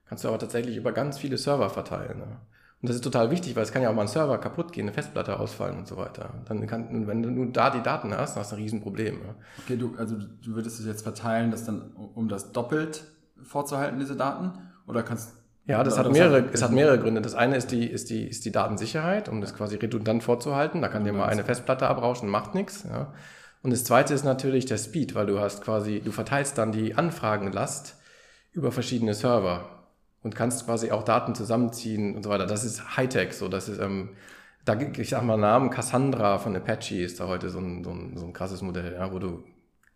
kannst 0.08 0.24
du 0.24 0.28
aber 0.28 0.40
tatsächlich 0.40 0.78
über 0.78 0.92
ganz 0.92 1.18
viele 1.18 1.38
Server 1.38 1.70
verteilen. 1.70 2.20
Ne? 2.20 2.38
Und 2.82 2.90
das 2.90 2.98
ist 2.98 3.04
total 3.04 3.32
wichtig, 3.32 3.56
weil 3.56 3.64
es 3.64 3.72
kann 3.72 3.82
ja 3.82 3.90
auch 3.90 3.96
mal 3.96 4.04
ein 4.04 4.08
Server 4.08 4.38
kaputt 4.38 4.72
gehen, 4.72 4.84
eine 4.84 4.94
Festplatte 4.94 5.40
ausfallen 5.40 5.78
und 5.78 5.88
so 5.88 5.98
weiter. 5.98 6.30
Dann 6.48 6.68
kann, 6.68 7.08
wenn 7.08 7.24
du 7.24 7.32
nur 7.32 7.48
da 7.48 7.72
die 7.72 7.82
Daten 7.82 8.16
hast, 8.16 8.36
dann 8.36 8.42
hast 8.42 8.52
du 8.52 8.56
ein 8.56 8.62
Riesenproblem. 8.62 9.16
Ne? 9.16 9.36
Okay, 9.64 9.78
du, 9.78 9.96
also 9.98 10.16
du 10.16 10.56
würdest 10.56 10.80
es 10.80 10.86
jetzt 10.86 11.02
verteilen, 11.02 11.50
dass 11.50 11.66
dann 11.66 11.92
um 11.92 12.30
das 12.30 12.52
doppelt 12.52 13.04
vorzuhalten, 13.42 14.00
diese 14.00 14.16
Daten? 14.16 14.52
Oder 14.86 15.04
kannst 15.04 15.34
ja, 15.66 15.84
das 15.84 15.98
hat 15.98 16.10
mehrere, 16.10 16.46
es 16.54 16.62
hat 16.62 16.72
mehrere 16.72 16.98
Gründe. 16.98 17.22
Das 17.22 17.36
eine 17.36 17.58
ist 17.58 17.72
die, 17.72 17.86
ist 17.86 18.10
die, 18.10 18.26
ist 18.26 18.46
die 18.46 18.54
Datensicherheit, 18.54 19.28
um 19.28 19.42
das 19.42 19.54
quasi 19.54 19.76
redundant 19.76 20.24
vorzuhalten. 20.24 20.82
Da 20.82 20.88
kann 20.88 21.04
dir 21.04 21.12
mal 21.12 21.28
eine 21.28 21.44
Festplatte 21.44 21.88
abrauschen, 21.88 22.30
macht 22.30 22.56
nichts. 22.56 22.86
Ja. 22.90 23.14
Und 23.64 23.72
das 23.72 23.84
zweite 23.84 24.14
ist 24.14 24.24
natürlich 24.24 24.66
der 24.66 24.78
Speed, 24.78 25.14
weil 25.14 25.26
du 25.26 25.40
hast 25.40 25.62
quasi, 25.62 26.00
du 26.00 26.12
verteilst 26.12 26.58
dann 26.58 26.72
die 26.72 26.96
Anfragenlast 26.96 27.98
über 28.54 28.72
verschiedene 28.72 29.14
Server 29.14 29.77
und 30.28 30.36
kannst 30.36 30.66
quasi 30.66 30.92
auch 30.92 31.04
Daten 31.04 31.36
zusammenziehen 31.36 32.16
und 32.16 32.24
so 32.24 32.30
weiter. 32.30 32.46
Das 32.46 32.66
ist 32.66 32.98
Hightech, 32.98 33.34
so 33.34 33.48
das 33.48 33.70
ist, 33.70 33.80
ähm, 33.80 34.10
da 34.66 34.78
ich 34.78 35.10
sag 35.10 35.24
mal 35.24 35.38
Namen, 35.38 35.70
Cassandra 35.70 36.38
von 36.38 36.54
Apache 36.54 37.02
ist 37.02 37.22
da 37.22 37.28
heute 37.28 37.50
so 37.50 37.60
ein, 37.60 37.86
so 37.86 37.92
ein, 37.92 38.18
so 38.18 38.26
ein 38.26 38.34
krasses 38.34 38.62
Modell, 38.62 38.94
ja, 38.94 39.12
wo 39.14 39.20
du 39.20 39.44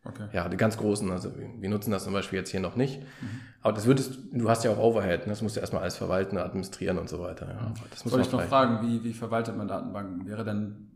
Okay. 0.03 0.27
Ja, 0.33 0.49
die 0.49 0.57
ganz 0.57 0.77
großen, 0.77 1.11
also 1.11 1.31
wir 1.59 1.69
nutzen 1.69 1.91
das 1.91 2.05
zum 2.05 2.13
Beispiel 2.13 2.39
jetzt 2.39 2.49
hier 2.49 2.59
noch 2.59 2.75
nicht. 2.75 3.01
Mhm. 3.01 3.41
Aber 3.61 3.73
das 3.73 3.85
würdest, 3.85 4.17
du 4.31 4.49
hast 4.49 4.63
ja 4.63 4.71
auch 4.71 4.79
Overhead, 4.79 5.27
ne? 5.27 5.27
das 5.27 5.43
musst 5.43 5.57
du 5.57 5.59
erstmal 5.59 5.83
alles 5.83 5.95
verwalten, 5.95 6.39
administrieren 6.39 6.97
und 6.97 7.07
so 7.07 7.19
weiter. 7.19 7.47
Ja. 7.47 7.73
Das 7.91 8.03
muss 8.03 8.11
Soll 8.11 8.21
ich 8.21 8.31
noch 8.31 8.41
fragen, 8.41 8.87
wie, 8.87 9.03
wie 9.03 9.13
verwaltet 9.13 9.55
man 9.55 9.67
Datenbanken? 9.67 10.25
Wäre 10.25 10.43
denn 10.43 10.89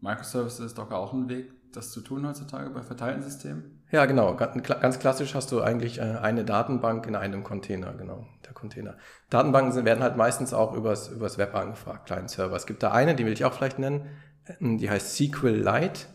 Microservices 0.00 0.74
Docker 0.74 0.98
auch 0.98 1.12
ein 1.12 1.28
Weg, 1.28 1.50
das 1.72 1.90
zu 1.90 2.00
tun 2.00 2.26
heutzutage 2.26 2.70
bei 2.70 2.82
verteilten 2.82 3.22
Systemen? 3.22 3.82
Ja, 3.90 4.04
genau. 4.06 4.36
Ganz 4.36 4.98
klassisch 4.98 5.34
hast 5.34 5.50
du 5.52 5.60
eigentlich 5.62 5.98
äh, 5.98 6.02
eine 6.02 6.44
Datenbank 6.44 7.06
in 7.06 7.16
einem 7.16 7.42
Container, 7.42 7.94
genau, 7.94 8.26
der 8.44 8.52
Container. 8.52 8.96
Datenbanken 9.30 9.84
werden 9.84 10.02
halt 10.02 10.16
meistens 10.16 10.52
auch 10.52 10.74
übers, 10.74 11.08
übers 11.08 11.38
Web 11.38 11.54
angefragt, 11.54 12.06
kleinen 12.06 12.28
Server. 12.28 12.56
Es 12.56 12.66
gibt 12.66 12.82
da 12.82 12.92
eine, 12.92 13.14
die 13.14 13.24
will 13.24 13.32
ich 13.32 13.44
auch 13.44 13.54
vielleicht 13.54 13.78
nennen, 13.78 14.06
die 14.60 14.90
heißt 14.90 15.16
SQLite 15.16 16.06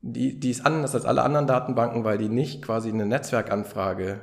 die, 0.00 0.38
die 0.38 0.50
ist 0.50 0.64
anders 0.64 0.94
als 0.94 1.04
alle 1.04 1.22
anderen 1.22 1.46
Datenbanken, 1.46 2.04
weil 2.04 2.18
die 2.18 2.28
nicht 2.28 2.62
quasi 2.62 2.88
eine 2.90 3.06
Netzwerkanfrage 3.06 4.20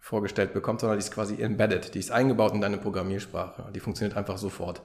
vorgestellt 0.00 0.52
bekommt, 0.52 0.80
sondern 0.80 0.98
die 0.98 1.04
ist 1.04 1.12
quasi 1.12 1.40
embedded, 1.40 1.94
die 1.94 1.98
ist 1.98 2.10
eingebaut 2.10 2.52
in 2.52 2.60
deine 2.60 2.78
Programmiersprache. 2.78 3.70
Die 3.72 3.80
funktioniert 3.80 4.16
einfach 4.16 4.38
sofort. 4.38 4.82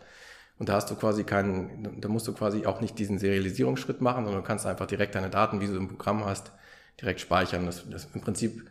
Und 0.59 0.67
da 0.67 0.73
hast 0.73 0.91
du 0.91 0.95
quasi 0.95 1.23
keinen, 1.23 2.01
da 2.01 2.09
musst 2.09 2.27
du 2.27 2.33
quasi 2.33 2.65
auch 2.65 2.81
nicht 2.81 2.99
diesen 2.99 3.17
Serialisierungsschritt 3.17 4.01
machen, 4.01 4.25
sondern 4.25 4.41
du 4.41 4.47
kannst 4.47 4.65
einfach 4.65 4.85
direkt 4.87 5.15
deine 5.15 5.29
Daten, 5.29 5.61
wie 5.61 5.67
du 5.67 5.77
im 5.77 5.87
Programm 5.87 6.25
hast, 6.25 6.51
direkt 6.99 7.21
speichern. 7.21 7.65
Das, 7.65 7.89
das 7.89 8.09
im 8.13 8.19
Prinzip 8.19 8.69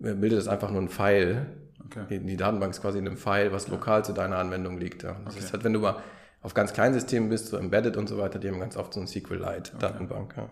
äh, 0.00 0.14
bildet 0.14 0.38
das 0.38 0.48
einfach 0.48 0.70
nur 0.70 0.82
ein 0.82 0.88
File. 0.88 1.46
Okay. 1.86 2.06
Die, 2.10 2.18
die, 2.18 2.36
Datenbank 2.36 2.72
ist 2.72 2.82
quasi 2.82 2.98
in 2.98 3.06
einem 3.06 3.16
File, 3.16 3.52
was 3.52 3.68
lokal 3.68 4.04
zu 4.04 4.12
deiner 4.12 4.36
Anwendung 4.38 4.78
liegt. 4.78 5.04
Ja. 5.04 5.16
Das 5.24 5.34
okay. 5.34 5.44
ist 5.44 5.52
halt, 5.52 5.62
wenn 5.62 5.72
du 5.72 5.78
mal 5.78 6.02
auf 6.42 6.54
ganz 6.54 6.72
kleinen 6.72 6.94
Systemen 6.94 7.28
bist, 7.28 7.48
so 7.48 7.56
Embedded 7.56 7.96
und 7.96 8.08
so 8.08 8.18
weiter, 8.18 8.38
die 8.38 8.48
haben 8.48 8.60
ganz 8.60 8.76
oft 8.76 8.94
so 8.94 9.00
eine 9.00 9.08
SQLite-Datenbank. 9.08 10.32
Okay. 10.32 10.40
Ja. 10.42 10.48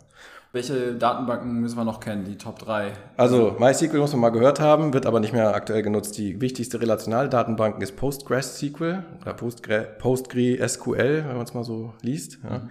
Welche 0.53 0.95
Datenbanken 0.95 1.61
müssen 1.61 1.77
wir 1.77 1.85
noch 1.85 2.01
kennen, 2.01 2.25
die 2.25 2.39
Top 2.39 2.59
3? 2.59 2.93
Also 3.17 3.57
MySQL 3.59 3.99
muss 3.99 4.13
man 4.13 4.21
mal 4.21 4.31
gehört 4.31 4.59
haben, 4.59 4.95
wird 4.95 5.05
aber 5.05 5.21
nicht 5.21 5.33
mehr 5.33 5.55
aktuell 5.55 5.83
genutzt. 5.83 6.17
Die 6.17 6.41
wichtigste 6.41 6.81
relationale 6.81 7.29
Datenbank 7.29 7.83
ist 7.83 7.97
PostgreSQL 7.97 9.05
oder 9.21 9.35
PostgreSQL, 9.35 11.25
wenn 11.27 11.37
man 11.37 11.45
es 11.45 11.55
mal 11.55 11.65
so 11.65 11.93
liest. 12.01 12.39
Ja. 12.43 12.59
Mhm. 12.59 12.71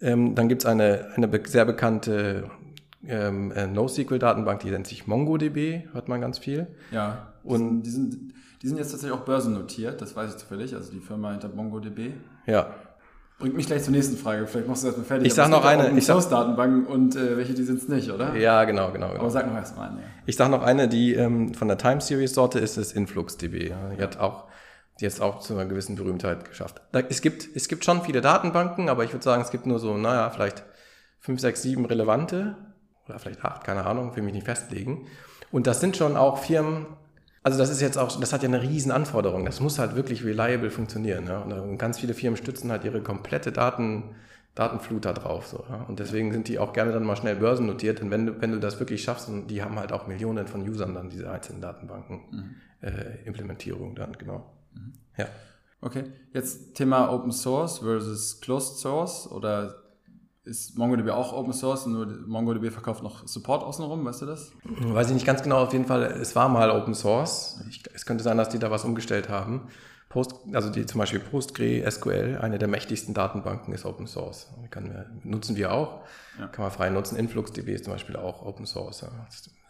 Ähm, 0.00 0.34
dann 0.34 0.48
gibt's 0.48 0.66
eine, 0.66 1.08
eine 1.16 1.28
sehr 1.46 1.64
bekannte 1.64 2.50
ähm, 3.06 3.52
äh, 3.52 3.66
NoSQL-Datenbank, 3.66 4.60
die 4.60 4.70
nennt 4.70 4.86
sich 4.86 5.06
MongoDB, 5.06 5.92
hört 5.92 6.08
man 6.08 6.20
ganz 6.20 6.38
viel. 6.38 6.68
Ja, 6.90 7.32
und 7.42 7.82
die 7.82 7.90
sind, 7.90 8.34
die 8.62 8.68
sind 8.68 8.78
jetzt 8.78 8.92
tatsächlich 8.92 9.18
auch 9.18 9.24
börsennotiert, 9.24 10.00
das 10.00 10.16
weiß 10.16 10.30
ich 10.32 10.36
zufällig, 10.38 10.74
also 10.74 10.90
die 10.90 11.00
Firma 11.00 11.32
hinter 11.32 11.48
MongoDB. 11.48 12.12
Ja. 12.46 12.74
Bringt 13.38 13.56
mich 13.56 13.66
gleich 13.66 13.82
zur 13.82 13.92
nächsten 13.92 14.16
Frage, 14.16 14.46
vielleicht 14.46 14.68
machst 14.68 14.84
du 14.84 14.88
das 14.88 14.96
mal 14.96 15.04
fertig. 15.04 15.26
Ich 15.26 15.34
sag 15.34 15.50
noch 15.50 15.64
eine. 15.64 15.90
Ich 15.98 16.06
sag 16.06 16.28
Datenbanken 16.30 16.86
und 16.86 17.16
äh, 17.16 17.36
welche 17.36 17.52
die 17.52 17.64
sind's 17.64 17.88
nicht, 17.88 18.10
oder? 18.10 18.36
Ja, 18.36 18.64
genau, 18.64 18.92
genau. 18.92 19.08
genau. 19.08 19.20
Aber 19.20 19.30
sag 19.30 19.46
noch 19.46 19.56
erst 19.56 19.76
mal 19.76 19.88
eine. 19.88 20.00
Ich 20.26 20.36
sag 20.36 20.50
noch 20.50 20.62
eine, 20.62 20.88
die 20.88 21.14
ähm, 21.14 21.52
von 21.52 21.68
der 21.68 21.76
Time 21.76 22.00
Series 22.00 22.34
Sorte 22.34 22.60
ist, 22.60 22.76
ist 22.76 22.92
InfluxDB. 22.92 23.72
Die 23.96 24.02
hat 24.02 24.18
auch 24.18 24.44
die 25.00 25.04
jetzt 25.04 25.20
auch 25.20 25.40
zu 25.40 25.54
einer 25.54 25.66
gewissen 25.66 25.96
Berühmtheit 25.96 26.44
geschafft. 26.44 26.80
Da, 26.92 27.00
es, 27.00 27.20
gibt, 27.20 27.48
es 27.56 27.68
gibt 27.68 27.84
schon 27.84 28.02
viele 28.02 28.20
Datenbanken, 28.20 28.88
aber 28.88 29.04
ich 29.04 29.12
würde 29.12 29.24
sagen, 29.24 29.42
es 29.42 29.50
gibt 29.50 29.66
nur 29.66 29.78
so, 29.78 29.96
naja, 29.96 30.30
vielleicht 30.30 30.64
fünf, 31.18 31.40
sechs, 31.40 31.62
sieben 31.62 31.84
relevante 31.84 32.56
oder 33.08 33.18
vielleicht 33.18 33.44
acht, 33.44 33.64
keine 33.64 33.86
Ahnung, 33.86 34.14
will 34.14 34.22
mich 34.22 34.34
nicht 34.34 34.46
festlegen. 34.46 35.06
Und 35.50 35.66
das 35.66 35.80
sind 35.80 35.96
schon 35.96 36.16
auch 36.16 36.38
Firmen, 36.38 36.86
also 37.44 37.58
das 37.58 37.68
ist 37.68 37.82
jetzt 37.82 37.98
auch, 37.98 38.18
das 38.18 38.32
hat 38.32 38.42
ja 38.42 38.48
eine 38.48 38.62
riesen 38.62 38.90
Anforderung. 38.90 39.44
Das 39.44 39.60
muss 39.60 39.78
halt 39.78 39.94
wirklich 39.96 40.24
reliable 40.24 40.70
funktionieren. 40.70 41.26
Ja? 41.26 41.42
Und 41.42 41.76
ganz 41.76 41.98
viele 41.98 42.14
Firmen 42.14 42.38
stützen 42.38 42.72
halt 42.72 42.84
ihre 42.84 43.02
komplette 43.02 43.52
Daten, 43.52 44.16
Datenflut 44.54 45.04
da 45.04 45.12
drauf. 45.12 45.46
So, 45.46 45.62
ja? 45.68 45.84
Und 45.86 45.98
deswegen 45.98 46.32
sind 46.32 46.48
die 46.48 46.58
auch 46.58 46.72
gerne 46.72 46.92
dann 46.92 47.04
mal 47.04 47.16
schnell 47.16 47.36
börsennotiert. 47.36 48.00
Und 48.00 48.10
wenn 48.10 48.26
du, 48.26 48.40
wenn 48.40 48.52
du 48.52 48.60
das 48.60 48.80
wirklich 48.80 49.02
schaffst, 49.02 49.28
und 49.28 49.48
die 49.48 49.62
haben 49.62 49.78
halt 49.78 49.92
auch 49.92 50.06
Millionen 50.06 50.46
von 50.46 50.66
Usern 50.66 50.94
dann, 50.94 51.10
diese 51.10 51.30
einzelnen 51.30 51.60
Datenbanken, 51.60 52.20
mhm. 52.30 52.54
äh, 52.80 53.26
Implementierung 53.26 53.94
dann, 53.94 54.12
genau. 54.16 54.50
Mhm. 54.72 54.94
Ja. 55.18 55.26
Okay, 55.82 56.04
jetzt 56.32 56.74
Thema 56.76 57.12
Open 57.12 57.30
Source 57.30 57.80
versus 57.80 58.40
Closed 58.40 58.78
Source 58.78 59.30
oder 59.30 59.83
ist 60.44 60.76
MongoDB 60.76 61.10
auch 61.10 61.32
Open 61.32 61.52
Source, 61.52 61.86
nur 61.86 62.06
MongoDB 62.06 62.70
verkauft 62.70 63.02
noch 63.02 63.26
Support 63.26 63.62
außenrum, 63.64 64.04
weißt 64.04 64.22
du 64.22 64.26
das? 64.26 64.52
Weiß 64.64 65.08
ich 65.08 65.14
nicht 65.14 65.26
ganz 65.26 65.42
genau, 65.42 65.62
auf 65.62 65.72
jeden 65.72 65.86
Fall, 65.86 66.02
es 66.02 66.36
war 66.36 66.48
mal 66.48 66.70
Open 66.70 66.94
Source. 66.94 67.62
Ich, 67.68 67.82
es 67.94 68.04
könnte 68.04 68.22
sein, 68.22 68.36
dass 68.36 68.50
die 68.50 68.58
da 68.58 68.70
was 68.70 68.84
umgestellt 68.84 69.28
haben. 69.28 69.68
Post, 70.10 70.34
also 70.52 70.70
die 70.70 70.86
zum 70.86 71.00
Beispiel 71.00 71.18
PostgreSQL, 71.18 72.38
eine 72.40 72.58
der 72.58 72.68
mächtigsten 72.68 73.14
Datenbanken, 73.14 73.74
ist 73.74 73.84
Open 73.84 74.06
Source. 74.06 74.48
Wir, 74.70 75.06
nutzen 75.24 75.56
wir 75.56 75.72
auch, 75.72 76.02
ja. 76.38 76.46
kann 76.48 76.62
man 76.62 76.70
frei 76.70 76.90
nutzen. 76.90 77.16
InfluxDB 77.16 77.74
ist 77.74 77.84
zum 77.84 77.94
Beispiel 77.94 78.16
auch 78.16 78.44
Open 78.44 78.66
Source. 78.66 79.04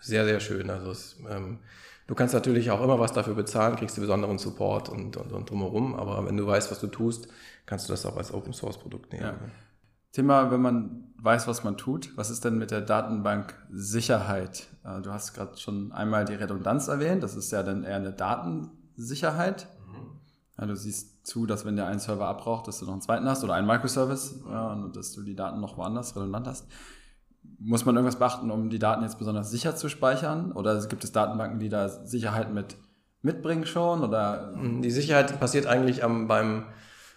Sehr, 0.00 0.24
sehr 0.24 0.40
schön. 0.40 0.68
Also 0.70 0.90
es, 0.90 1.16
ähm, 1.30 1.60
Du 2.06 2.14
kannst 2.14 2.34
natürlich 2.34 2.70
auch 2.70 2.82
immer 2.82 2.98
was 2.98 3.12
dafür 3.12 3.34
bezahlen, 3.34 3.76
kriegst 3.76 3.96
du 3.96 4.02
besonderen 4.02 4.38
Support 4.38 4.90
und, 4.90 5.16
und, 5.16 5.32
und 5.32 5.48
drumherum, 5.48 5.94
aber 5.94 6.26
wenn 6.26 6.36
du 6.36 6.46
weißt, 6.46 6.70
was 6.70 6.78
du 6.78 6.86
tust, 6.88 7.28
kannst 7.64 7.88
du 7.88 7.94
das 7.94 8.04
auch 8.04 8.18
als 8.18 8.32
Open 8.32 8.52
Source 8.52 8.76
Produkt 8.76 9.12
nehmen. 9.12 9.24
Ja. 9.24 9.34
Thema, 10.14 10.52
wenn 10.52 10.62
man 10.62 11.12
weiß, 11.18 11.48
was 11.48 11.64
man 11.64 11.76
tut, 11.76 12.16
was 12.16 12.30
ist 12.30 12.44
denn 12.44 12.56
mit 12.56 12.70
der 12.70 12.80
Datenbank 12.80 13.54
Sicherheit? 13.70 14.68
Äh, 14.84 15.02
du 15.02 15.10
hast 15.10 15.34
gerade 15.34 15.58
schon 15.58 15.90
einmal 15.90 16.24
die 16.24 16.34
Redundanz 16.34 16.88
erwähnt, 16.88 17.22
das 17.22 17.34
ist 17.34 17.50
ja 17.50 17.62
dann 17.62 17.82
eher 17.82 17.96
eine 17.96 18.12
Datensicherheit. 18.12 19.66
Mhm. 19.88 20.20
Ja, 20.58 20.66
du 20.66 20.76
siehst 20.76 21.26
zu, 21.26 21.46
dass 21.46 21.64
wenn 21.64 21.74
der 21.74 21.86
einen 21.86 21.98
Server 21.98 22.28
abbraucht, 22.28 22.68
dass 22.68 22.78
du 22.78 22.84
noch 22.84 22.92
einen 22.92 23.02
zweiten 23.02 23.28
hast 23.28 23.42
oder 23.42 23.54
einen 23.54 23.66
Microservice 23.66 24.40
ja, 24.48 24.72
und 24.72 24.94
dass 24.94 25.12
du 25.12 25.22
die 25.22 25.34
Daten 25.34 25.60
noch 25.60 25.76
woanders 25.76 26.14
redundant 26.14 26.46
hast. 26.46 26.68
Muss 27.58 27.84
man 27.84 27.96
irgendwas 27.96 28.18
beachten, 28.18 28.50
um 28.50 28.70
die 28.70 28.78
Daten 28.78 29.02
jetzt 29.02 29.18
besonders 29.18 29.50
sicher 29.50 29.74
zu 29.74 29.88
speichern? 29.88 30.52
Oder 30.52 30.86
gibt 30.86 31.02
es 31.02 31.12
Datenbanken, 31.12 31.58
die 31.58 31.68
da 31.68 31.88
Sicherheit 31.88 32.52
mit 32.54 32.76
mitbringen 33.22 33.66
schon? 33.66 34.02
Oder? 34.02 34.54
Die 34.80 34.90
Sicherheit 34.90 35.40
passiert 35.40 35.66
eigentlich 35.66 36.04
am, 36.04 36.28
beim, 36.28 36.66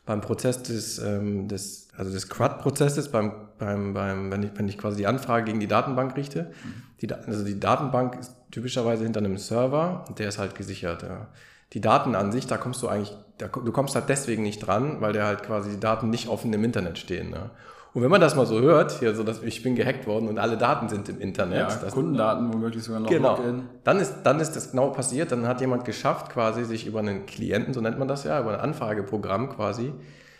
beim 0.07 0.21
Prozess 0.21 0.63
des, 0.63 0.97
ähm, 0.97 1.47
des 1.47 1.89
also 1.95 2.11
des 2.11 2.29
CRUD-Prozesses, 2.29 3.11
beim, 3.11 3.33
beim, 3.59 3.93
beim, 3.93 4.31
wenn, 4.31 4.43
ich, 4.43 4.51
wenn 4.55 4.67
ich 4.67 4.77
quasi 4.77 4.97
die 4.97 5.07
Anfrage 5.07 5.45
gegen 5.45 5.59
die 5.59 5.67
Datenbank 5.67 6.15
richte. 6.15 6.43
Mhm. 6.43 6.83
Die, 7.01 7.13
also 7.13 7.43
die 7.43 7.59
Datenbank 7.59 8.17
ist 8.19 8.33
typischerweise 8.49 9.03
hinter 9.03 9.19
einem 9.19 9.37
Server, 9.37 10.05
der 10.17 10.29
ist 10.29 10.39
halt 10.39 10.55
gesichert. 10.55 11.03
Ja. 11.03 11.27
Die 11.73 11.81
Daten 11.81 12.15
an 12.15 12.31
sich, 12.31 12.47
da 12.47 12.57
kommst 12.57 12.81
du 12.81 12.87
eigentlich, 12.87 13.15
da, 13.37 13.47
du 13.47 13.71
kommst 13.71 13.95
halt 13.95 14.07
deswegen 14.09 14.43
nicht 14.43 14.59
dran, 14.59 15.01
weil 15.01 15.13
der 15.13 15.25
halt 15.25 15.43
quasi 15.43 15.71
die 15.71 15.79
Daten 15.79 16.09
nicht 16.09 16.29
offen 16.29 16.53
im 16.53 16.63
Internet 16.63 16.97
stehen. 16.97 17.31
Ja. 17.31 17.51
Und 17.93 18.03
wenn 18.03 18.11
man 18.11 18.21
das 18.21 18.35
mal 18.35 18.45
so 18.45 18.59
hört, 18.59 18.91
hier 18.99 19.15
so, 19.15 19.23
dass 19.23 19.41
ich 19.41 19.63
bin 19.63 19.75
gehackt 19.75 20.05
worden 20.07 20.27
und 20.27 20.37
alle 20.37 20.57
Daten 20.57 20.89
sind 20.89 21.09
im 21.09 21.19
Internet. 21.19 21.81
Ja, 21.81 21.89
Kundendaten 21.89 22.53
womöglich 22.53 22.83
sogar 22.83 22.99
noch. 22.99 23.09
Genau. 23.09 23.39
Dann 23.83 23.99
ist, 23.99 24.17
dann 24.23 24.39
ist 24.39 24.55
das 24.55 24.71
genau 24.71 24.89
passiert. 24.89 25.31
Dann 25.31 25.47
hat 25.47 25.61
jemand 25.61 25.85
geschafft, 25.85 26.29
quasi 26.29 26.63
sich 26.63 26.85
über 26.85 26.99
einen 26.99 27.25
Klienten, 27.25 27.73
so 27.73 27.81
nennt 27.81 27.97
man 27.97 28.07
das 28.07 28.23
ja, 28.23 28.39
über 28.39 28.53
ein 28.53 28.59
Anfrageprogramm 28.59 29.49
quasi, 29.49 29.93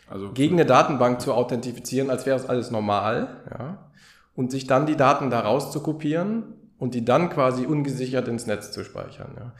also 0.09 0.31
gegen 0.31 0.55
eine 0.55 0.65
Datenbank 0.65 1.19
zu 1.21 1.33
authentifizieren, 1.33 2.09
als 2.09 2.25
wäre 2.25 2.37
es 2.37 2.47
alles 2.47 2.71
normal, 2.71 3.27
ja, 3.49 3.89
und 4.35 4.51
sich 4.51 4.67
dann 4.67 4.85
die 4.85 4.95
Daten 4.95 5.29
daraus 5.29 5.71
zu 5.71 5.81
kopieren 5.81 6.53
und 6.77 6.93
die 6.93 7.03
dann 7.03 7.29
quasi 7.29 7.65
ungesichert 7.65 8.27
ins 8.27 8.45
Netz 8.45 8.71
zu 8.71 8.83
speichern. 8.83 9.31
Ja. 9.35 9.53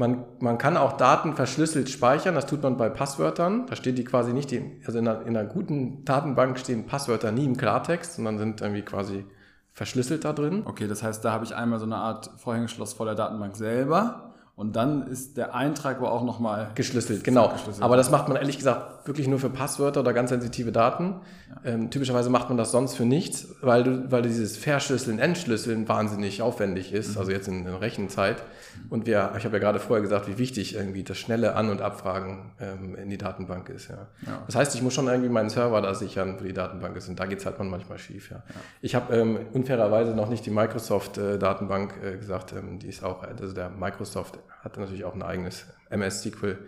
Man, 0.00 0.24
man 0.38 0.56
kann 0.56 0.78
auch 0.78 0.96
Daten 0.96 1.34
verschlüsselt 1.34 1.90
speichern, 1.90 2.34
das 2.34 2.46
tut 2.46 2.62
man 2.62 2.78
bei 2.78 2.88
Passwörtern. 2.88 3.66
Da 3.66 3.76
steht 3.76 3.98
die 3.98 4.04
quasi 4.04 4.32
nicht, 4.32 4.50
die, 4.50 4.80
also 4.86 4.98
in 4.98 5.06
einer, 5.06 5.26
in 5.26 5.36
einer 5.36 5.46
guten 5.46 6.06
Datenbank 6.06 6.58
stehen 6.58 6.86
Passwörter 6.86 7.32
nie 7.32 7.44
im 7.44 7.58
Klartext, 7.58 8.14
sondern 8.14 8.38
sind 8.38 8.62
irgendwie 8.62 8.80
quasi 8.80 9.26
verschlüsselt 9.74 10.24
da 10.24 10.32
drin. 10.32 10.62
Okay, 10.64 10.88
das 10.88 11.02
heißt, 11.02 11.22
da 11.22 11.32
habe 11.32 11.44
ich 11.44 11.54
einmal 11.54 11.78
so 11.78 11.84
eine 11.84 11.96
Art 11.96 12.30
Vorhängeschloss 12.38 12.94
vor 12.94 13.04
der 13.04 13.14
Datenbank 13.14 13.56
selber 13.56 14.29
und 14.60 14.76
dann 14.76 15.06
ist 15.06 15.38
der 15.38 15.54
Eintrag 15.54 16.02
wo 16.02 16.06
auch 16.06 16.22
nochmal 16.22 16.70
geschlüsselt, 16.74 17.24
genau. 17.24 17.48
Geschlüsselt. 17.48 17.82
Aber 17.82 17.96
das 17.96 18.10
macht 18.10 18.28
man 18.28 18.36
ehrlich 18.36 18.58
gesagt 18.58 19.06
wirklich 19.06 19.26
nur 19.26 19.38
für 19.38 19.48
Passwörter 19.48 20.00
oder 20.00 20.12
ganz 20.12 20.28
sensitive 20.28 20.70
Daten. 20.70 21.14
Ja. 21.48 21.72
Ähm, 21.72 21.90
typischerweise 21.90 22.28
macht 22.28 22.50
man 22.50 22.58
das 22.58 22.70
sonst 22.70 22.94
für 22.94 23.06
nichts, 23.06 23.48
weil 23.62 23.84
du, 23.84 24.12
weil 24.12 24.20
dieses 24.20 24.58
Verschlüsseln, 24.58 25.18
Entschlüsseln 25.18 25.88
wahnsinnig 25.88 26.42
aufwendig 26.42 26.92
ist, 26.92 27.14
mhm. 27.14 27.18
also 27.18 27.32
jetzt 27.32 27.48
in, 27.48 27.66
in 27.66 27.74
Rechenzeit. 27.74 28.42
Und 28.90 29.06
wir, 29.06 29.32
ich 29.38 29.44
habe 29.46 29.56
ja 29.56 29.60
gerade 29.60 29.80
vorher 29.80 30.02
gesagt, 30.02 30.28
wie 30.28 30.36
wichtig 30.36 30.74
irgendwie 30.74 31.04
das 31.04 31.16
schnelle 31.16 31.56
An- 31.56 31.70
und 31.70 31.80
Abfragen 31.80 32.52
ähm, 32.60 32.94
in 32.94 33.08
die 33.08 33.18
Datenbank 33.18 33.70
ist. 33.70 33.88
Ja. 33.88 34.08
ja. 34.26 34.42
Das 34.46 34.56
heißt, 34.56 34.74
ich 34.74 34.82
muss 34.82 34.92
schon 34.92 35.08
irgendwie 35.08 35.30
meinen 35.30 35.48
Server 35.48 35.80
da 35.80 35.94
sichern, 35.94 36.36
wo 36.38 36.44
die 36.44 36.52
Datenbank 36.52 36.96
ist. 36.96 37.08
Und 37.08 37.18
da 37.18 37.24
geht 37.24 37.38
es 37.38 37.46
halt 37.46 37.58
manchmal 37.58 37.98
schief. 37.98 38.30
Ja. 38.30 38.36
ja. 38.36 38.54
Ich 38.82 38.94
habe 38.94 39.16
ähm, 39.16 39.38
unfairerweise 39.54 40.14
noch 40.14 40.28
nicht 40.28 40.44
die 40.44 40.50
Microsoft-Datenbank 40.50 41.94
äh, 42.02 42.12
äh, 42.12 42.16
gesagt. 42.18 42.52
Ähm, 42.52 42.78
die 42.78 42.88
ist 42.88 43.02
auch, 43.02 43.22
also 43.22 43.54
der 43.54 43.70
Microsoft 43.70 44.38
hat 44.62 44.76
natürlich 44.76 45.04
auch 45.04 45.14
ein 45.14 45.22
eigenes 45.22 45.66
MS-SQL 45.90 46.58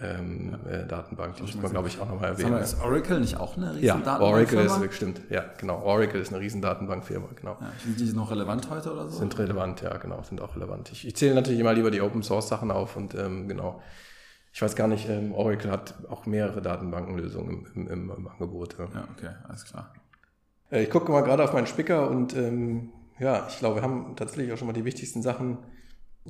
ähm, 0.00 0.56
ja. 0.64 0.70
äh, 0.70 0.86
Datenbank. 0.86 1.36
Die 1.36 1.42
muss 1.42 1.54
man, 1.54 1.70
glaube 1.70 1.88
ich, 1.88 2.00
auch 2.00 2.08
nochmal 2.08 2.30
erwähnen. 2.30 2.58
Ist 2.58 2.80
Oracle 2.82 3.20
nicht 3.20 3.38
auch 3.38 3.56
eine 3.56 3.74
riesen 3.74 3.84
ja, 3.84 4.20
Oracle 4.20 4.64
ist, 4.64 4.94
stimmt. 4.94 5.20
Ja, 5.30 5.44
genau. 5.58 5.82
Oracle 5.82 6.20
ist 6.20 6.32
eine 6.32 6.40
riesen 6.40 6.60
Datenbankfirma, 6.60 7.28
genau. 7.36 7.56
Ja, 7.60 7.72
sind 7.84 8.00
die 8.00 8.12
noch 8.12 8.30
relevant 8.30 8.68
heute 8.70 8.92
oder 8.92 9.08
so? 9.08 9.18
Sind 9.18 9.38
relevant, 9.38 9.82
ja, 9.82 9.96
genau, 9.98 10.22
sind 10.22 10.40
auch 10.40 10.56
relevant. 10.56 10.90
Ich, 10.90 11.06
ich 11.06 11.14
zähle 11.14 11.34
natürlich 11.34 11.60
immer 11.60 11.72
lieber 11.74 11.90
die 11.90 12.00
Open 12.00 12.22
Source 12.22 12.48
Sachen 12.48 12.70
auf 12.70 12.96
und 12.96 13.14
ähm, 13.14 13.46
genau. 13.46 13.80
Ich 14.52 14.62
weiß 14.62 14.76
gar 14.76 14.86
nicht, 14.86 15.08
ähm, 15.08 15.32
Oracle 15.32 15.70
hat 15.70 15.94
auch 16.08 16.26
mehrere 16.26 16.62
Datenbankenlösungen 16.62 17.66
im, 17.74 17.88
im, 17.88 18.10
im 18.10 18.28
Angebot. 18.28 18.76
Ja. 18.78 18.84
ja, 18.94 19.08
okay, 19.16 19.30
alles 19.48 19.64
klar. 19.64 19.92
Äh, 20.70 20.84
ich 20.84 20.90
gucke 20.90 21.10
mal 21.10 21.22
gerade 21.22 21.44
auf 21.44 21.52
meinen 21.52 21.66
Spicker 21.66 22.08
und 22.10 22.36
ähm, 22.36 22.92
ja, 23.18 23.46
ich 23.48 23.58
glaube, 23.58 23.76
wir 23.76 23.82
haben 23.82 24.16
tatsächlich 24.16 24.52
auch 24.52 24.56
schon 24.56 24.66
mal 24.66 24.72
die 24.72 24.84
wichtigsten 24.84 25.22
Sachen 25.22 25.58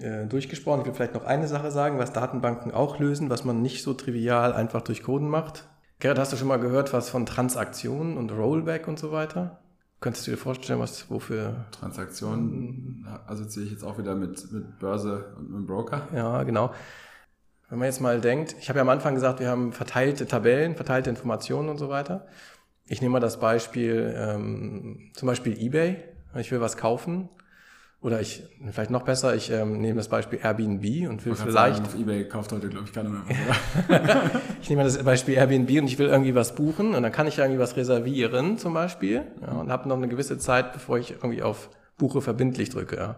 äh, 0.00 0.26
durchgesprochen. 0.26 0.80
Ich 0.80 0.86
will 0.86 0.94
vielleicht 0.94 1.14
noch 1.14 1.24
eine 1.24 1.46
Sache 1.46 1.70
sagen, 1.70 1.98
was 1.98 2.12
Datenbanken 2.12 2.72
auch 2.72 2.98
lösen, 2.98 3.30
was 3.30 3.44
man 3.44 3.62
nicht 3.62 3.82
so 3.82 3.94
trivial 3.94 4.52
einfach 4.52 4.82
durch 4.82 5.02
Coden 5.02 5.28
macht. 5.28 5.68
Gerrit, 6.00 6.18
hast 6.18 6.32
du 6.32 6.36
schon 6.36 6.48
mal 6.48 6.58
gehört, 6.58 6.92
was 6.92 7.08
von 7.08 7.26
Transaktionen 7.26 8.16
und 8.16 8.32
Rollback 8.32 8.88
und 8.88 8.98
so 8.98 9.12
weiter? 9.12 9.60
Könntest 10.00 10.26
du 10.26 10.32
dir 10.32 10.36
vorstellen, 10.36 10.80
was 10.80 11.08
wofür? 11.10 11.66
Transaktionen 11.70 13.06
assoziiere 13.26 13.66
ich 13.66 13.72
jetzt 13.72 13.84
auch 13.84 13.96
wieder 13.96 14.14
mit, 14.14 14.50
mit 14.52 14.78
Börse 14.78 15.32
und 15.38 15.50
mit 15.50 15.66
Broker. 15.66 16.08
Ja, 16.12 16.42
genau. 16.42 16.74
Wenn 17.70 17.78
man 17.78 17.86
jetzt 17.86 18.00
mal 18.00 18.20
denkt, 18.20 18.56
ich 18.58 18.68
habe 18.68 18.78
ja 18.78 18.82
am 18.82 18.88
Anfang 18.88 19.14
gesagt, 19.14 19.40
wir 19.40 19.48
haben 19.48 19.72
verteilte 19.72 20.26
Tabellen, 20.26 20.74
verteilte 20.74 21.08
Informationen 21.08 21.68
und 21.68 21.78
so 21.78 21.88
weiter. 21.88 22.26
Ich 22.86 23.00
nehme 23.00 23.12
mal 23.12 23.20
das 23.20 23.40
Beispiel, 23.40 24.14
ähm, 24.14 25.10
zum 25.14 25.26
Beispiel 25.26 25.58
eBay. 25.58 25.96
Ich 26.36 26.50
will 26.50 26.60
was 26.60 26.76
kaufen 26.76 27.30
oder 28.04 28.20
ich, 28.20 28.42
vielleicht 28.70 28.90
noch 28.90 29.02
besser, 29.02 29.34
ich 29.34 29.50
ähm, 29.50 29.80
nehme 29.80 29.96
das 29.96 30.08
Beispiel 30.08 30.38
Airbnb 30.42 31.08
und 31.08 31.24
will 31.24 31.34
vielleicht. 31.34 31.76
Sagen, 31.76 31.86
auf 31.86 31.98
Ebay 31.98 32.28
kauft 32.28 32.52
heute, 32.52 32.68
glaube 32.68 32.84
ich, 32.84 32.92
keiner 32.92 33.08
mehr. 33.08 33.22
ich 34.62 34.68
nehme 34.68 34.84
das 34.84 35.02
Beispiel 35.02 35.36
Airbnb 35.36 35.70
und 35.80 35.86
ich 35.86 35.98
will 35.98 36.08
irgendwie 36.08 36.34
was 36.34 36.54
buchen 36.54 36.94
und 36.94 37.02
dann 37.02 37.12
kann 37.12 37.26
ich 37.26 37.38
irgendwie 37.38 37.58
was 37.58 37.78
reservieren 37.78 38.58
zum 38.58 38.74
Beispiel 38.74 39.22
ja, 39.40 39.52
und 39.52 39.72
habe 39.72 39.88
noch 39.88 39.96
eine 39.96 40.08
gewisse 40.08 40.36
Zeit, 40.36 40.74
bevor 40.74 40.98
ich 40.98 41.12
irgendwie 41.12 41.42
auf 41.42 41.70
Buche 41.96 42.20
verbindlich 42.20 42.68
drücke. 42.68 42.96
Ja. 42.96 43.16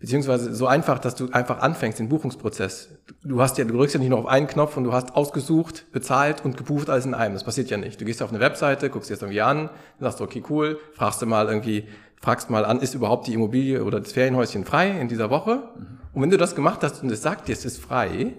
Beziehungsweise 0.00 0.52
so 0.52 0.66
einfach, 0.66 0.98
dass 0.98 1.14
du 1.14 1.30
einfach 1.30 1.60
anfängst, 1.60 2.00
den 2.00 2.08
Buchungsprozess. 2.08 2.88
Du 3.22 3.40
hast 3.40 3.58
ja, 3.58 3.64
du 3.64 3.74
drückst 3.74 3.94
ja 3.94 4.00
nicht 4.00 4.10
nur 4.10 4.18
auf 4.18 4.26
einen 4.26 4.48
Knopf 4.48 4.76
und 4.76 4.82
du 4.82 4.92
hast 4.92 5.14
ausgesucht, 5.14 5.86
bezahlt 5.92 6.44
und 6.44 6.56
gebucht 6.56 6.90
alles 6.90 7.06
in 7.06 7.14
einem. 7.14 7.34
Das 7.34 7.44
passiert 7.44 7.70
ja 7.70 7.76
nicht. 7.76 8.00
Du 8.00 8.04
gehst 8.04 8.22
auf 8.22 8.30
eine 8.30 8.40
Webseite, 8.40 8.90
guckst 8.90 9.08
dir 9.08 9.14
das 9.14 9.22
irgendwie 9.22 9.40
an, 9.42 9.70
sagst, 10.00 10.20
okay, 10.20 10.42
cool, 10.50 10.80
fragst 10.94 11.22
du 11.22 11.26
mal 11.26 11.46
irgendwie, 11.46 11.86
fragst 12.24 12.48
mal 12.48 12.64
an, 12.64 12.80
ist 12.80 12.94
überhaupt 12.94 13.26
die 13.26 13.34
Immobilie 13.34 13.84
oder 13.84 14.00
das 14.00 14.12
Ferienhäuschen 14.12 14.64
frei 14.64 14.98
in 14.98 15.08
dieser 15.08 15.28
Woche? 15.28 15.56
Mhm. 15.56 15.98
Und 16.14 16.22
wenn 16.22 16.30
du 16.30 16.38
das 16.38 16.54
gemacht 16.54 16.82
hast 16.82 17.02
und 17.02 17.10
es 17.10 17.20
sagt 17.20 17.48
dir, 17.48 17.52
es 17.52 17.66
ist 17.66 17.78
frei, 17.78 18.32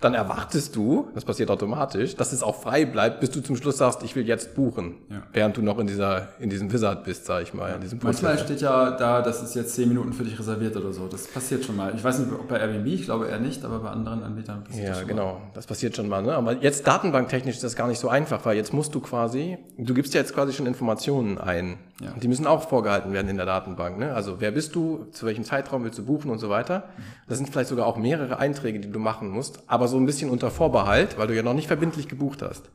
dann 0.00 0.12
erwartest 0.12 0.76
du, 0.76 1.08
das 1.14 1.24
passiert 1.24 1.50
automatisch, 1.50 2.16
dass 2.16 2.32
es 2.32 2.42
auch 2.42 2.60
frei 2.60 2.84
bleibt, 2.84 3.20
bis 3.20 3.30
du 3.30 3.40
zum 3.40 3.56
Schluss 3.56 3.78
sagst, 3.78 4.02
ich 4.02 4.14
will 4.14 4.26
jetzt 4.26 4.54
buchen, 4.54 4.96
ja. 5.10 5.22
während 5.32 5.56
du 5.56 5.62
noch 5.62 5.78
in 5.78 5.86
dieser 5.86 6.28
in 6.38 6.50
diesem 6.50 6.70
Wizard 6.70 7.04
bist, 7.04 7.24
sag 7.24 7.42
ich 7.42 7.54
mal. 7.54 7.70
Ja. 7.70 7.74
In 7.76 7.80
diesem 7.80 7.98
Manchmal 8.02 8.38
steht 8.38 8.60
ja 8.60 8.90
da, 8.90 9.22
das 9.22 9.42
ist 9.42 9.54
jetzt 9.54 9.74
zehn 9.74 9.88
Minuten 9.88 10.12
für 10.12 10.24
dich 10.24 10.38
reserviert 10.38 10.76
oder 10.76 10.92
so. 10.92 11.08
Das 11.08 11.26
passiert 11.26 11.64
schon 11.64 11.76
mal. 11.76 11.94
Ich 11.94 12.04
weiß 12.04 12.18
nicht, 12.18 12.30
ob 12.30 12.46
bei 12.46 12.58
Airbnb, 12.58 12.86
ich 12.86 13.04
glaube 13.04 13.28
eher 13.28 13.38
nicht, 13.38 13.64
aber 13.64 13.78
bei 13.78 13.88
anderen 13.88 14.22
Anbietern 14.22 14.64
passiert 14.64 14.84
ja, 14.84 14.90
das 14.90 14.98
schon 15.00 15.08
genau. 15.08 15.22
mal. 15.22 15.28
Ja, 15.28 15.38
genau, 15.38 15.50
das 15.54 15.66
passiert 15.66 15.96
schon 15.96 16.08
mal. 16.08 16.22
Ne? 16.22 16.34
Aber 16.34 16.52
jetzt 16.52 16.86
datenbanktechnisch 16.86 17.54
ist 17.54 17.64
das 17.64 17.74
gar 17.74 17.88
nicht 17.88 17.98
so 17.98 18.10
einfach, 18.10 18.44
weil 18.44 18.56
jetzt 18.56 18.74
musst 18.74 18.94
du 18.94 19.00
quasi, 19.00 19.56
du 19.78 19.94
gibst 19.94 20.12
ja 20.12 20.20
jetzt 20.20 20.34
quasi 20.34 20.52
schon 20.52 20.66
Informationen 20.66 21.38
ein. 21.38 21.78
Ja. 22.02 22.12
Und 22.12 22.22
die 22.22 22.28
müssen 22.28 22.46
auch 22.46 22.68
vorgehalten 22.68 23.14
werden 23.14 23.28
in 23.28 23.38
der 23.38 23.46
Datenbank. 23.46 23.98
Ne? 23.98 24.12
Also 24.12 24.36
wer 24.40 24.50
bist 24.50 24.74
du, 24.74 25.06
zu 25.12 25.24
welchem 25.24 25.44
Zeitraum 25.44 25.82
willst 25.84 25.98
du 25.98 26.04
buchen 26.04 26.30
und 26.30 26.38
so 26.38 26.50
weiter. 26.50 26.80
Mhm. 26.80 27.02
Das 27.26 27.38
sind 27.38 27.48
vielleicht 27.48 27.70
sogar 27.70 27.86
auch 27.86 27.96
mehrere 27.96 28.38
Einträge, 28.38 28.80
die 28.80 28.92
du 28.92 28.98
machen 28.98 29.30
musst, 29.30 29.60
aber 29.66 29.85
so 29.88 29.96
ein 29.96 30.06
bisschen 30.06 30.30
unter 30.30 30.50
Vorbehalt, 30.50 31.18
weil 31.18 31.26
du 31.26 31.34
ja 31.34 31.42
noch 31.42 31.54
nicht 31.54 31.66
verbindlich 31.66 32.08
gebucht 32.08 32.42
hast. 32.42 32.70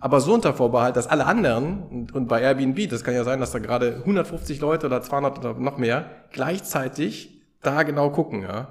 Aber 0.00 0.20
so 0.20 0.34
unter 0.34 0.54
Vorbehalt, 0.54 0.96
dass 0.96 1.06
alle 1.06 1.26
anderen, 1.26 2.08
und, 2.12 2.28
bei 2.28 2.40
Airbnb, 2.40 2.88
das 2.88 3.02
kann 3.04 3.14
ja 3.14 3.24
sein, 3.24 3.40
dass 3.40 3.52
da 3.52 3.58
gerade 3.58 3.96
150 4.00 4.60
Leute 4.60 4.86
oder 4.86 5.02
200 5.02 5.38
oder 5.38 5.54
noch 5.54 5.78
mehr 5.78 6.06
gleichzeitig 6.32 7.42
da 7.62 7.82
genau 7.82 8.10
gucken. 8.10 8.42
Ja? 8.42 8.68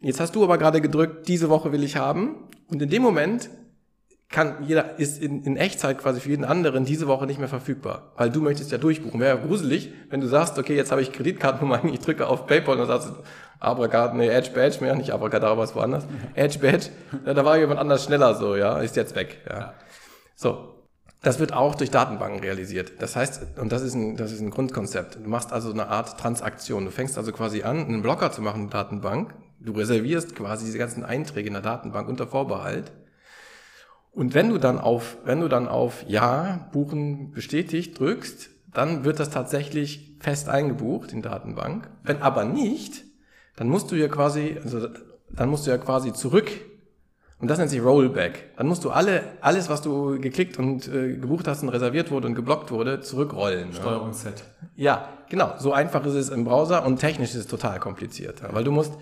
Jetzt 0.00 0.20
hast 0.20 0.34
du 0.34 0.44
aber 0.44 0.58
gerade 0.58 0.80
gedrückt, 0.80 1.28
diese 1.28 1.48
Woche 1.48 1.72
will 1.72 1.82
ich 1.82 1.96
haben. 1.96 2.34
Und 2.68 2.82
in 2.82 2.90
dem 2.90 3.02
Moment 3.02 3.48
kann 4.34 4.64
jeder 4.66 4.98
ist 4.98 5.22
in, 5.22 5.44
in 5.44 5.56
Echtzeit 5.56 5.98
quasi 5.98 6.18
für 6.18 6.30
jeden 6.30 6.44
anderen 6.44 6.84
diese 6.84 7.06
Woche 7.06 7.24
nicht 7.26 7.38
mehr 7.38 7.48
verfügbar, 7.48 8.12
weil 8.16 8.30
du 8.30 8.40
möchtest 8.40 8.72
ja 8.72 8.78
durchbuchen. 8.78 9.20
Wäre 9.20 9.38
ja 9.38 9.46
gruselig, 9.46 9.92
wenn 10.10 10.20
du 10.20 10.26
sagst, 10.26 10.58
okay, 10.58 10.74
jetzt 10.74 10.90
habe 10.90 11.02
ich 11.02 11.12
Kreditkartennummer, 11.12 11.84
ich 11.92 12.00
drücke 12.00 12.26
auf 12.26 12.46
PayPal 12.46 12.74
und 12.78 12.88
dann 12.88 13.00
sagst 13.00 13.16
Abracad, 13.64 14.14
nee, 14.14 14.28
Edge 14.28 14.50
Badge 14.54 14.78
mehr, 14.80 14.94
nicht 14.94 15.10
Abracadabra, 15.10 15.58
was 15.58 15.74
woanders. 15.74 16.04
Edge 16.34 16.58
Badge, 16.58 16.90
da 17.24 17.44
war 17.44 17.58
jemand 17.58 17.80
anders 17.80 18.04
schneller 18.04 18.34
so, 18.34 18.56
ja, 18.56 18.78
ist 18.80 18.96
jetzt 18.96 19.14
weg, 19.14 19.38
ja. 19.48 19.74
So. 20.36 20.70
Das 21.22 21.38
wird 21.38 21.54
auch 21.54 21.74
durch 21.74 21.90
Datenbanken 21.90 22.40
realisiert. 22.40 22.92
Das 22.98 23.16
heißt, 23.16 23.58
und 23.58 23.72
das 23.72 23.80
ist 23.80 23.94
ein, 23.94 24.18
das 24.18 24.30
ist 24.30 24.40
ein 24.40 24.50
Grundkonzept. 24.50 25.14
Du 25.14 25.26
machst 25.30 25.54
also 25.54 25.72
eine 25.72 25.88
Art 25.88 26.20
Transaktion. 26.20 26.84
Du 26.84 26.90
fängst 26.90 27.16
also 27.16 27.32
quasi 27.32 27.62
an, 27.62 27.78
einen 27.78 28.02
Blocker 28.02 28.30
zu 28.30 28.42
machen, 28.42 28.60
eine 28.60 28.70
Datenbank. 28.70 29.34
Du 29.58 29.72
reservierst 29.72 30.36
quasi 30.36 30.66
diese 30.66 30.76
ganzen 30.76 31.02
Einträge 31.02 31.46
in 31.46 31.54
der 31.54 31.62
Datenbank 31.62 32.10
unter 32.10 32.26
Vorbehalt 32.26 32.92
und 34.14 34.32
wenn 34.32 34.48
du 34.48 34.58
dann 34.58 34.78
auf, 34.78 35.18
wenn 35.24 35.40
du 35.40 35.48
dann 35.48 35.66
auf 35.68 36.04
Ja, 36.06 36.68
buchen 36.72 37.32
bestätigt 37.32 37.98
drückst, 37.98 38.50
dann 38.72 39.04
wird 39.04 39.18
das 39.18 39.30
tatsächlich 39.30 40.16
fest 40.20 40.48
eingebucht 40.48 41.12
in 41.12 41.20
Datenbank. 41.20 41.90
Wenn 42.02 42.22
aber 42.22 42.44
nicht, 42.44 43.04
dann 43.56 43.68
musst 43.68 43.90
du 43.90 43.96
ja 43.96 44.08
quasi, 44.08 44.58
also 44.62 44.88
dann 45.30 45.48
musst 45.48 45.66
du 45.66 45.70
ja 45.70 45.78
quasi 45.78 46.12
zurück. 46.12 46.50
Und 47.40 47.48
das 47.48 47.58
nennt 47.58 47.70
sich 47.70 47.82
Rollback. 47.82 48.56
Dann 48.56 48.68
musst 48.68 48.84
du 48.84 48.90
alle, 48.90 49.22
alles, 49.40 49.68
was 49.68 49.82
du 49.82 50.18
geklickt 50.18 50.58
und 50.58 50.88
äh, 50.88 51.16
gebucht 51.16 51.46
hast 51.46 51.62
und 51.62 51.68
reserviert 51.68 52.10
wurde 52.10 52.28
und 52.28 52.34
geblockt 52.34 52.70
wurde, 52.70 53.00
zurückrollen. 53.00 53.72
Steuerung 53.72 54.12
Z. 54.12 54.32
Ja, 54.76 55.08
genau. 55.28 55.52
So 55.58 55.72
einfach 55.72 56.06
ist 56.06 56.14
es 56.14 56.30
im 56.30 56.44
Browser 56.44 56.86
und 56.86 57.00
technisch 57.00 57.30
ist 57.30 57.36
es 57.36 57.46
total 57.46 57.80
kompliziert. 57.80 58.42
Weil 58.50 58.64
du 58.64 58.70
musst, 58.70 58.92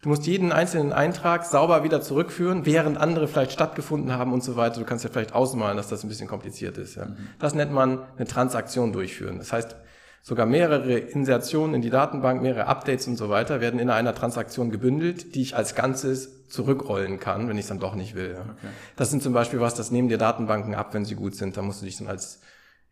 Du 0.00 0.08
musst 0.10 0.26
jeden 0.26 0.52
einzelnen 0.52 0.92
Eintrag 0.92 1.44
sauber 1.44 1.82
wieder 1.82 2.00
zurückführen, 2.00 2.64
während 2.64 2.98
andere 2.98 3.26
vielleicht 3.26 3.50
stattgefunden 3.50 4.12
haben 4.12 4.32
und 4.32 4.44
so 4.44 4.54
weiter. 4.54 4.78
Du 4.78 4.86
kannst 4.86 5.02
ja 5.02 5.10
vielleicht 5.10 5.34
ausmalen, 5.34 5.76
dass 5.76 5.88
das 5.88 6.04
ein 6.04 6.08
bisschen 6.08 6.28
kompliziert 6.28 6.78
ist. 6.78 6.94
Ja. 6.94 7.06
Mhm. 7.06 7.16
Das 7.40 7.54
nennt 7.54 7.72
man 7.72 8.02
eine 8.16 8.26
Transaktion 8.26 8.92
durchführen. 8.92 9.38
Das 9.38 9.52
heißt, 9.52 9.74
sogar 10.22 10.46
mehrere 10.46 10.98
Insertionen 10.98 11.74
in 11.76 11.82
die 11.82 11.90
Datenbank, 11.90 12.42
mehrere 12.42 12.66
Updates 12.66 13.06
und 13.06 13.16
so 13.16 13.28
weiter 13.28 13.60
werden 13.60 13.80
in 13.80 13.90
einer 13.90 14.14
Transaktion 14.14 14.70
gebündelt, 14.70 15.34
die 15.34 15.42
ich 15.42 15.56
als 15.56 15.74
Ganzes 15.74 16.46
zurückrollen 16.48 17.20
kann, 17.20 17.48
wenn 17.48 17.56
ich 17.56 17.64
es 17.64 17.68
dann 17.68 17.80
doch 17.80 17.94
nicht 17.94 18.14
will. 18.14 18.36
Okay. 18.40 18.68
Das 18.96 19.10
sind 19.10 19.22
zum 19.22 19.32
Beispiel 19.32 19.60
was, 19.60 19.74
das 19.74 19.90
nehmen 19.90 20.08
dir 20.08 20.18
Datenbanken 20.18 20.74
ab, 20.74 20.94
wenn 20.94 21.04
sie 21.04 21.14
gut 21.14 21.34
sind. 21.34 21.56
Da 21.56 21.62
musst 21.62 21.80
du 21.80 21.86
dich 21.86 21.98
dann 21.98 22.08
als, 22.08 22.40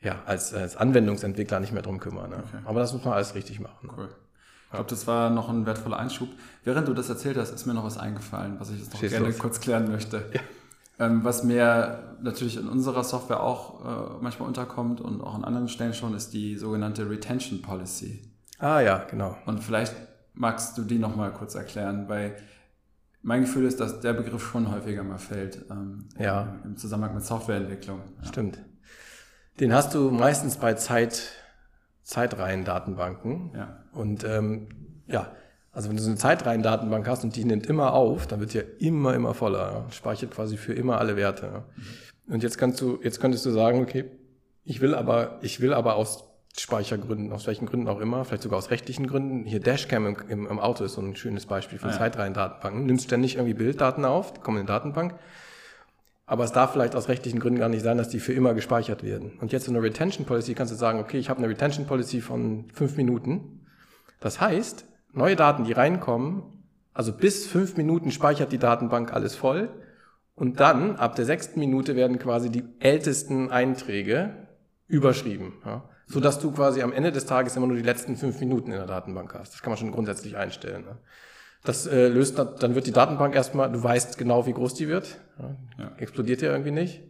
ja, 0.01 0.23
als, 0.27 0.55
als 0.55 0.77
Anwendungsentwickler 0.77 1.61
nicht 1.61 1.73
mehr 1.73 1.83
drum 1.83 2.01
kümmern. 2.01 2.31
Ja. 2.31 2.39
Okay. 2.39 2.63
Aber 2.65 2.81
das 2.81 2.93
muss 2.93 3.05
man 3.05 3.15
alles 3.15 3.35
richtig 3.35 3.61
machen. 3.61 3.91
Cool. 3.97 4.09
Ich 4.67 4.73
glaube, 4.73 4.91
das 4.91 5.07
war 5.07 5.31
noch 5.31 5.49
ein 5.49 5.65
wertvoller 5.65 5.99
Einschub. 5.99 6.29
Während 6.65 6.89
du 6.89 6.93
das 6.93 7.09
erzählt 7.09 7.37
hast, 7.37 7.53
ist 7.53 7.67
mir 7.67 7.75
noch 7.75 7.85
was 7.85 7.99
eingefallen, 7.99 8.57
was 8.59 8.71
ich 8.71 8.79
jetzt 8.81 8.93
noch 8.93 9.01
Schieß 9.01 9.13
gerne 9.13 9.29
los. 9.29 9.39
kurz 9.39 9.61
klären 9.61 9.91
möchte. 9.91 10.25
Ja. 10.35 10.41
Ähm, 10.99 11.25
was 11.25 11.45
mir 11.45 12.17
natürlich 12.23 12.57
in 12.57 12.69
unserer 12.69 13.05
Software 13.05 13.43
auch 13.43 13.85
äh, 13.85 14.23
manchmal 14.23 14.49
unterkommt 14.49 15.01
und 15.01 15.21
auch 15.21 15.35
an 15.35 15.45
anderen 15.45 15.69
Stellen 15.69 15.93
schon, 15.93 16.15
ist 16.15 16.33
die 16.33 16.57
sogenannte 16.57 17.09
Retention 17.09 17.61
Policy. 17.61 18.33
Ah 18.59 18.81
ja, 18.81 19.05
genau. 19.11 19.37
Und 19.45 19.63
vielleicht 19.63 19.95
magst 20.33 20.79
du 20.79 20.83
die 20.83 20.99
nochmal 20.99 21.33
kurz 21.33 21.55
erklären, 21.55 22.09
weil 22.09 22.37
mein 23.23 23.43
Gefühl 23.43 23.67
ist, 23.67 23.81
dass 23.81 24.01
der 24.01 24.13
Begriff 24.13 24.51
schon 24.51 24.71
häufiger 24.71 25.03
mal 25.03 25.19
fällt 25.19 25.67
ähm, 25.71 26.09
ja. 26.19 26.57
im 26.65 26.77
Zusammenhang 26.77 27.15
mit 27.15 27.25
Softwareentwicklung. 27.25 28.01
Ja. 28.23 28.29
Stimmt. 28.29 28.59
Den 29.61 29.75
hast 29.75 29.95
du 29.95 30.11
meistens 30.11 30.57
bei 30.57 30.75
Zeit, 30.75 31.33
Zeitreihen-Datenbanken. 32.03 33.53
Ja. 33.55 33.85
Und 33.93 34.25
ähm, 34.25 34.69
ja, 35.07 35.33
also 35.77 35.91
wenn 35.91 35.97
du 35.97 36.03
so 36.03 36.09
eine 36.09 36.17
Zeitreihen-Datenbank 36.19 37.07
hast 37.07 37.23
und 37.23 37.37
die 37.37 37.45
nimmt 37.45 37.67
immer 37.67 37.93
auf, 37.93 38.27
dann 38.27 38.41
wird 38.41 38.55
ja 38.55 38.63
immer, 38.79 39.15
immer 39.15 39.35
voller. 39.35 39.73
Ja? 39.73 39.93
Speichert 39.93 40.31
quasi 40.31 40.57
für 40.57 40.73
immer 40.73 40.99
alle 40.99 41.17
Werte. 41.17 41.47
Ja? 41.47 41.65
Und 42.33 42.43
jetzt 42.43 42.57
kannst 42.57 42.81
du, 42.81 42.99
jetzt 43.03 43.21
könntest 43.21 43.45
du 43.47 43.51
sagen, 43.51 43.83
okay, 43.83 44.07
ich 44.65 44.81
will 44.81 44.95
aber, 44.95 45.39
ich 45.43 45.61
will 45.61 45.73
aber 45.73 45.97
aus 45.97 46.25
Speichergründen, 46.59 47.33
aus 47.33 47.47
welchen 47.47 47.67
Gründen 47.67 47.89
auch 47.89 48.01
immer, 48.01 48.25
vielleicht 48.25 48.43
sogar 48.43 48.59
aus 48.59 48.71
rechtlichen 48.71 49.07
Gründen. 49.07 49.45
Hier 49.45 49.61
Dashcam 49.61 50.07
im, 50.07 50.17
im, 50.29 50.47
im 50.47 50.59
Auto 50.59 50.83
ist 50.83 50.95
so 50.95 51.03
ein 51.03 51.15
schönes 51.15 51.47
Beispiel 51.47 51.79
für 51.79 51.89
ah, 51.89 51.91
ja. 51.91 51.99
Zeitreihen-Datenbanken. 51.99 52.87
Nimmst 52.87 53.05
ständig 53.05 53.37
irgendwie 53.37 53.55
Bilddaten 53.55 54.05
auf, 54.05 54.33
die 54.33 54.41
kommen 54.41 54.57
in 54.57 54.65
die 54.65 54.73
Datenbank. 54.73 55.15
Aber 56.25 56.43
es 56.43 56.53
darf 56.53 56.73
vielleicht 56.73 56.97
aus 56.97 57.09
rechtlichen 57.09 57.39
Gründen 57.39 57.61
gar 57.61 57.69
nicht 57.69 57.85
sein, 57.85 57.99
dass 57.99 58.09
die 58.09 58.19
für 58.19 58.33
immer 58.33 58.55
gespeichert 58.55 59.05
werden. 59.05 59.39
Und 59.41 59.53
jetzt 59.53 59.69
in 59.69 59.77
einer 59.77 59.85
Retention 59.85 60.27
Policy 60.27 60.55
kannst 60.55 60.73
du 60.73 60.77
sagen, 60.77 60.99
okay, 60.99 61.19
ich 61.19 61.29
habe 61.29 61.39
eine 61.39 61.49
Retention 61.49 61.87
Policy 61.87 62.21
von 62.21 62.65
fünf 62.73 62.97
Minuten 62.97 63.61
das 64.21 64.41
heißt, 64.41 64.87
neue 65.17 65.37
Daten, 65.37 65.65
die 65.65 65.73
reinkommen, 65.73 66.43
also 66.93 67.13
bis 67.13 67.47
fünf 67.47 67.77
Minuten 67.77 68.11
speichert 68.11 68.53
die 68.53 68.59
Datenbank 68.59 69.13
alles 69.13 69.35
voll 69.35 69.69
und 70.35 70.61
dann 70.61 70.97
ab 70.97 71.17
der 71.17 71.25
sechsten 71.25 71.61
Minute 71.61 71.97
werden 71.97 72.19
quasi 72.19 72.51
die 72.51 72.65
ältesten 72.79 73.51
Einträge 73.51 74.35
überschrieben, 74.89 75.55
ja, 75.65 75.89
so 76.07 76.21
dass 76.21 76.39
du 76.39 76.53
quasi 76.53 76.83
am 76.83 76.93
Ende 76.93 77.13
des 77.13 77.27
Tages 77.27 77.57
immer 77.57 77.67
nur 77.67 77.77
die 77.77 77.83
letzten 77.83 78.17
fünf 78.17 78.39
Minuten 78.41 78.71
in 78.71 78.79
der 78.79 78.87
Datenbank 78.87 79.35
hast. 79.35 79.55
Das 79.55 79.63
kann 79.63 79.73
man 79.73 79.79
schon 79.79 79.91
grundsätzlich 79.91 80.37
einstellen. 80.37 80.85
Ne? 80.85 80.97
Das 81.65 81.87
äh, 81.87 82.09
löst 82.09 82.39
dann 82.39 82.75
wird 82.77 82.87
die 82.87 82.93
Datenbank 82.93 83.35
erstmal, 83.35 83.73
du 83.73 83.83
weißt 83.83 84.17
genau, 84.19 84.47
wie 84.47 84.53
groß 84.53 84.75
die 84.75 84.87
wird, 84.89 85.19
ja, 85.39 85.57
ja. 85.79 85.93
explodiert 85.97 86.43
ja 86.43 86.53
irgendwie 86.53 86.71
nicht. 86.71 87.03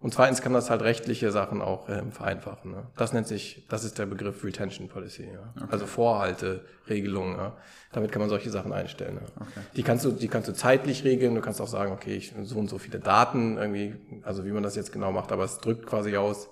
Und 0.00 0.14
zweitens 0.14 0.40
kann 0.40 0.54
das 0.54 0.70
halt 0.70 0.80
rechtliche 0.80 1.30
Sachen 1.30 1.60
auch 1.60 1.90
ähm, 1.90 2.10
vereinfachen. 2.10 2.70
Ne? 2.70 2.84
Das 2.96 3.12
nennt 3.12 3.26
sich, 3.26 3.66
das 3.68 3.84
ist 3.84 3.98
der 3.98 4.06
Begriff 4.06 4.42
Retention 4.42 4.88
Policy. 4.88 5.28
Ja? 5.30 5.52
Okay. 5.56 5.66
Also 5.70 5.84
Vorhalteregelungen. 5.84 7.36
Ja? 7.36 7.56
Damit 7.92 8.10
kann 8.10 8.20
man 8.20 8.30
solche 8.30 8.48
Sachen 8.48 8.72
einstellen. 8.72 9.20
Ja? 9.20 9.42
Okay. 9.42 9.60
Die 9.76 9.82
kannst 9.82 10.06
du, 10.06 10.12
die 10.12 10.28
kannst 10.28 10.48
du 10.48 10.54
zeitlich 10.54 11.04
regeln. 11.04 11.34
Du 11.34 11.42
kannst 11.42 11.60
auch 11.60 11.68
sagen, 11.68 11.92
okay, 11.92 12.16
ich 12.16 12.34
so 12.44 12.58
und 12.58 12.70
so 12.70 12.78
viele 12.78 12.98
Daten 12.98 13.58
irgendwie, 13.58 13.94
also 14.22 14.46
wie 14.46 14.52
man 14.52 14.62
das 14.62 14.74
jetzt 14.74 14.90
genau 14.90 15.12
macht, 15.12 15.32
aber 15.32 15.44
es 15.44 15.58
drückt 15.58 15.86
quasi 15.86 16.16
aus, 16.16 16.48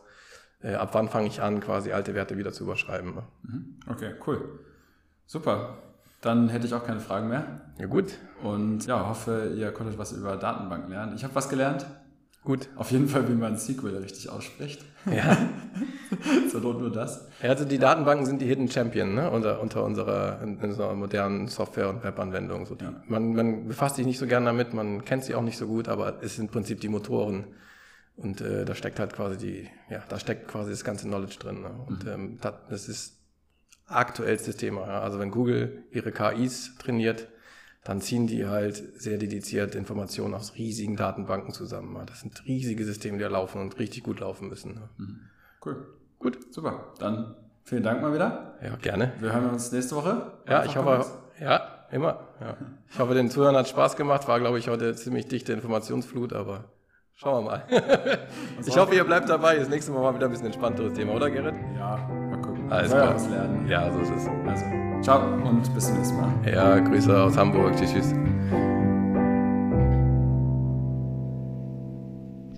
äh, 0.62 0.74
ab 0.74 0.90
wann 0.92 1.08
fange 1.08 1.28
ich 1.28 1.40
an, 1.40 1.60
quasi 1.60 1.92
alte 1.92 2.14
Werte 2.14 2.36
wieder 2.36 2.52
zu 2.52 2.64
überschreiben. 2.64 3.14
Ne? 3.14 3.22
Mhm. 3.44 3.80
Okay, 3.88 4.12
cool. 4.26 4.58
Super. 5.24 5.78
Dann 6.20 6.50
hätte 6.50 6.66
ich 6.66 6.74
auch 6.74 6.84
keine 6.84 7.00
Fragen 7.00 7.28
mehr. 7.28 7.62
Ja, 7.78 7.86
gut. 7.86 8.12
Und 8.42 8.84
ja, 8.86 9.08
hoffe, 9.08 9.54
ihr 9.56 9.72
konntet 9.72 9.96
was 9.96 10.12
über 10.12 10.36
Datenbanken 10.36 10.90
lernen. 10.90 11.14
Ich 11.16 11.24
habe 11.24 11.34
was 11.34 11.48
gelernt. 11.48 11.86
Gut. 12.48 12.66
Auf 12.76 12.90
jeden 12.92 13.08
Fall, 13.08 13.28
wie 13.28 13.34
man 13.34 13.58
SQL 13.58 13.98
richtig 13.98 14.30
ausspricht. 14.30 14.82
Ja. 15.04 15.36
so 16.50 16.58
lohnt 16.60 16.80
nur 16.80 16.90
das. 16.90 17.28
Ja, 17.42 17.50
also 17.50 17.66
die 17.66 17.76
Datenbanken 17.76 18.24
sind 18.24 18.40
die 18.40 18.46
Hidden 18.46 18.70
Champion 18.70 19.14
ne? 19.14 19.30
unter, 19.30 19.60
unter 19.60 19.84
unserer, 19.84 20.40
unserer 20.40 20.94
modernen 20.94 21.48
Software- 21.48 21.90
und 21.90 22.02
Webanwendung. 22.02 22.64
So 22.64 22.74
die, 22.74 22.86
ja. 22.86 23.02
man, 23.06 23.34
man 23.34 23.68
befasst 23.68 23.96
sich 23.96 24.06
nicht 24.06 24.18
so 24.18 24.26
gern 24.26 24.46
damit, 24.46 24.72
man 24.72 25.04
kennt 25.04 25.24
sie 25.24 25.34
auch 25.34 25.42
nicht 25.42 25.58
so 25.58 25.66
gut, 25.66 25.88
aber 25.88 26.22
es 26.22 26.36
sind 26.36 26.46
im 26.46 26.50
Prinzip 26.50 26.80
die 26.80 26.88
Motoren. 26.88 27.48
Und 28.16 28.40
äh, 28.40 28.64
da 28.64 28.74
steckt 28.74 28.98
halt 28.98 29.12
quasi 29.12 29.36
die, 29.36 29.68
ja, 29.90 30.02
da 30.08 30.18
steckt 30.18 30.48
quasi 30.48 30.70
das 30.70 30.84
ganze 30.84 31.06
Knowledge 31.06 31.36
drin. 31.38 31.60
Ne? 31.60 31.70
Und 31.86 32.04
mhm. 32.04 32.10
ähm, 32.10 32.38
das, 32.40 32.54
das 32.70 32.88
ist 32.88 33.18
aktuellstes 33.88 34.56
Thema. 34.56 34.86
Ja? 34.86 35.00
Also 35.02 35.18
wenn 35.18 35.30
Google 35.30 35.84
ihre 35.90 36.12
KIs 36.12 36.78
trainiert, 36.78 37.28
dann 37.88 38.02
ziehen 38.02 38.26
die 38.26 38.46
halt 38.46 39.00
sehr 39.00 39.16
dediziert 39.16 39.74
Informationen 39.74 40.34
aus 40.34 40.56
riesigen 40.56 40.94
Datenbanken 40.94 41.54
zusammen. 41.54 41.98
Das 42.04 42.20
sind 42.20 42.44
riesige 42.44 42.84
Systeme, 42.84 43.16
die 43.16 43.24
da 43.24 43.30
laufen 43.30 43.62
und 43.62 43.78
richtig 43.78 44.02
gut 44.02 44.20
laufen 44.20 44.50
müssen. 44.50 44.82
Mhm. 44.98 45.20
Cool. 45.64 45.86
Gut, 46.18 46.52
super. 46.52 46.92
Dann 46.98 47.34
vielen 47.64 47.82
Dank 47.82 48.02
mal 48.02 48.12
wieder. 48.12 48.58
Ja, 48.62 48.76
gerne. 48.76 49.12
Wir 49.20 49.32
hören 49.32 49.48
uns 49.48 49.72
nächste 49.72 49.96
Woche. 49.96 50.32
Ja, 50.46 50.66
ich 50.66 50.76
hoffe, 50.76 51.06
Ja, 51.40 51.86
immer. 51.90 52.28
Ja. 52.42 52.58
Ich 52.90 52.98
hoffe, 52.98 53.14
den 53.14 53.30
Zuhörern 53.30 53.56
hat 53.56 53.68
Spaß 53.68 53.96
gemacht. 53.96 54.28
War, 54.28 54.38
glaube 54.38 54.58
ich, 54.58 54.68
heute 54.68 54.94
ziemlich 54.94 55.26
dichte 55.26 55.54
Informationsflut, 55.54 56.34
aber 56.34 56.64
schauen 57.14 57.42
wir 57.42 57.50
mal. 57.50 57.62
ich 58.66 58.76
hoffe, 58.76 58.96
ihr 58.96 59.04
bleibt 59.04 59.30
dabei. 59.30 59.56
Das 59.56 59.70
nächste 59.70 59.92
Mal 59.92 60.02
mal 60.02 60.14
wieder 60.14 60.26
ein 60.26 60.30
bisschen 60.30 60.44
entspannteres 60.44 60.92
Thema, 60.92 61.14
oder 61.14 61.30
Gerrit? 61.30 61.54
Ja, 61.74 61.96
mal 62.06 62.42
gucken. 62.42 62.70
Alles 62.70 62.90
klar. 62.90 63.16
Ja, 63.66 63.90
so 63.90 63.98
ist 64.00 64.10
es. 64.10 64.28
Also, 64.46 64.87
ciao 65.02 65.20
und 65.44 65.74
bis 65.74 65.86
zum 65.86 65.96
nächsten 65.96 66.16
Mal. 66.16 66.32
Ja, 66.46 66.78
Grüße 66.78 67.16
aus 67.16 67.36
Hamburg. 67.36 67.76
Tschüss, 67.76 67.92
tschüss. 67.92 68.14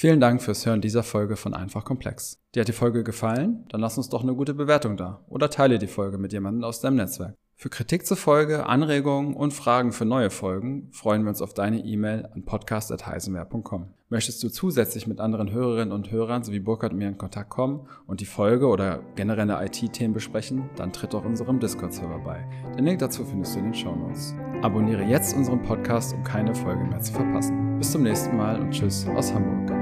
Vielen 0.01 0.19
Dank 0.19 0.41
fürs 0.41 0.65
Hören 0.65 0.81
dieser 0.81 1.03
Folge 1.03 1.37
von 1.37 1.53
Einfach 1.53 1.85
Komplex. 1.85 2.41
Dir 2.55 2.61
hat 2.61 2.69
die 2.69 2.73
Folge 2.73 3.05
gefallen? 3.05 3.67
Dann 3.69 3.83
lass 3.83 3.99
uns 3.99 4.09
doch 4.09 4.23
eine 4.23 4.35
gute 4.35 4.55
Bewertung 4.55 4.97
da 4.97 5.23
oder 5.29 5.51
teile 5.51 5.79
die 5.79 5.87
Folge 5.87 6.17
mit 6.17 6.33
jemandem 6.33 6.65
aus 6.65 6.81
deinem 6.81 6.97
Netzwerk. 6.97 7.37
Für 7.61 7.69
Kritik 7.69 8.07
zur 8.07 8.17
Folge, 8.17 8.65
Anregungen 8.65 9.35
und 9.35 9.53
Fragen 9.53 9.93
für 9.93 10.07
neue 10.07 10.31
Folgen 10.31 10.89
freuen 10.93 11.25
wir 11.25 11.29
uns 11.29 11.43
auf 11.43 11.53
deine 11.53 11.85
E-Mail 11.85 12.27
an 12.33 12.47
podcast.heisenwehr.com. 12.47 13.93
Möchtest 14.09 14.43
du 14.43 14.49
zusätzlich 14.49 15.07
mit 15.07 15.21
anderen 15.21 15.51
Hörerinnen 15.51 15.93
und 15.93 16.11
Hörern 16.11 16.43
sowie 16.43 16.61
Burkhard 16.61 16.93
und 16.93 16.99
mir 17.01 17.09
in 17.09 17.19
Kontakt 17.19 17.51
kommen 17.51 17.87
und 18.07 18.23
die 18.23 18.25
Folge 18.25 18.67
oder 18.67 19.03
generelle 19.15 19.63
IT-Themen 19.63 20.15
besprechen, 20.15 20.71
dann 20.77 20.95
tritt 20.95 21.13
doch 21.13 21.27
unserem 21.27 21.61
Discord-Server 21.61 22.21
bei. 22.21 22.49
Den 22.79 22.87
Link 22.87 23.01
dazu 23.01 23.27
findest 23.27 23.55
du 23.55 23.59
in 23.59 23.67
den 23.67 23.75
Shownotes. 23.75 24.35
Abonniere 24.63 25.03
jetzt 25.03 25.37
unseren 25.37 25.61
Podcast, 25.61 26.15
um 26.15 26.25
keine 26.25 26.55
Folge 26.55 26.85
mehr 26.85 27.01
zu 27.01 27.13
verpassen. 27.13 27.77
Bis 27.77 27.93
zum 27.93 28.05
nächsten 28.05 28.39
Mal 28.39 28.59
und 28.59 28.71
tschüss 28.71 29.07
aus 29.09 29.35
Hamburg. 29.35 29.80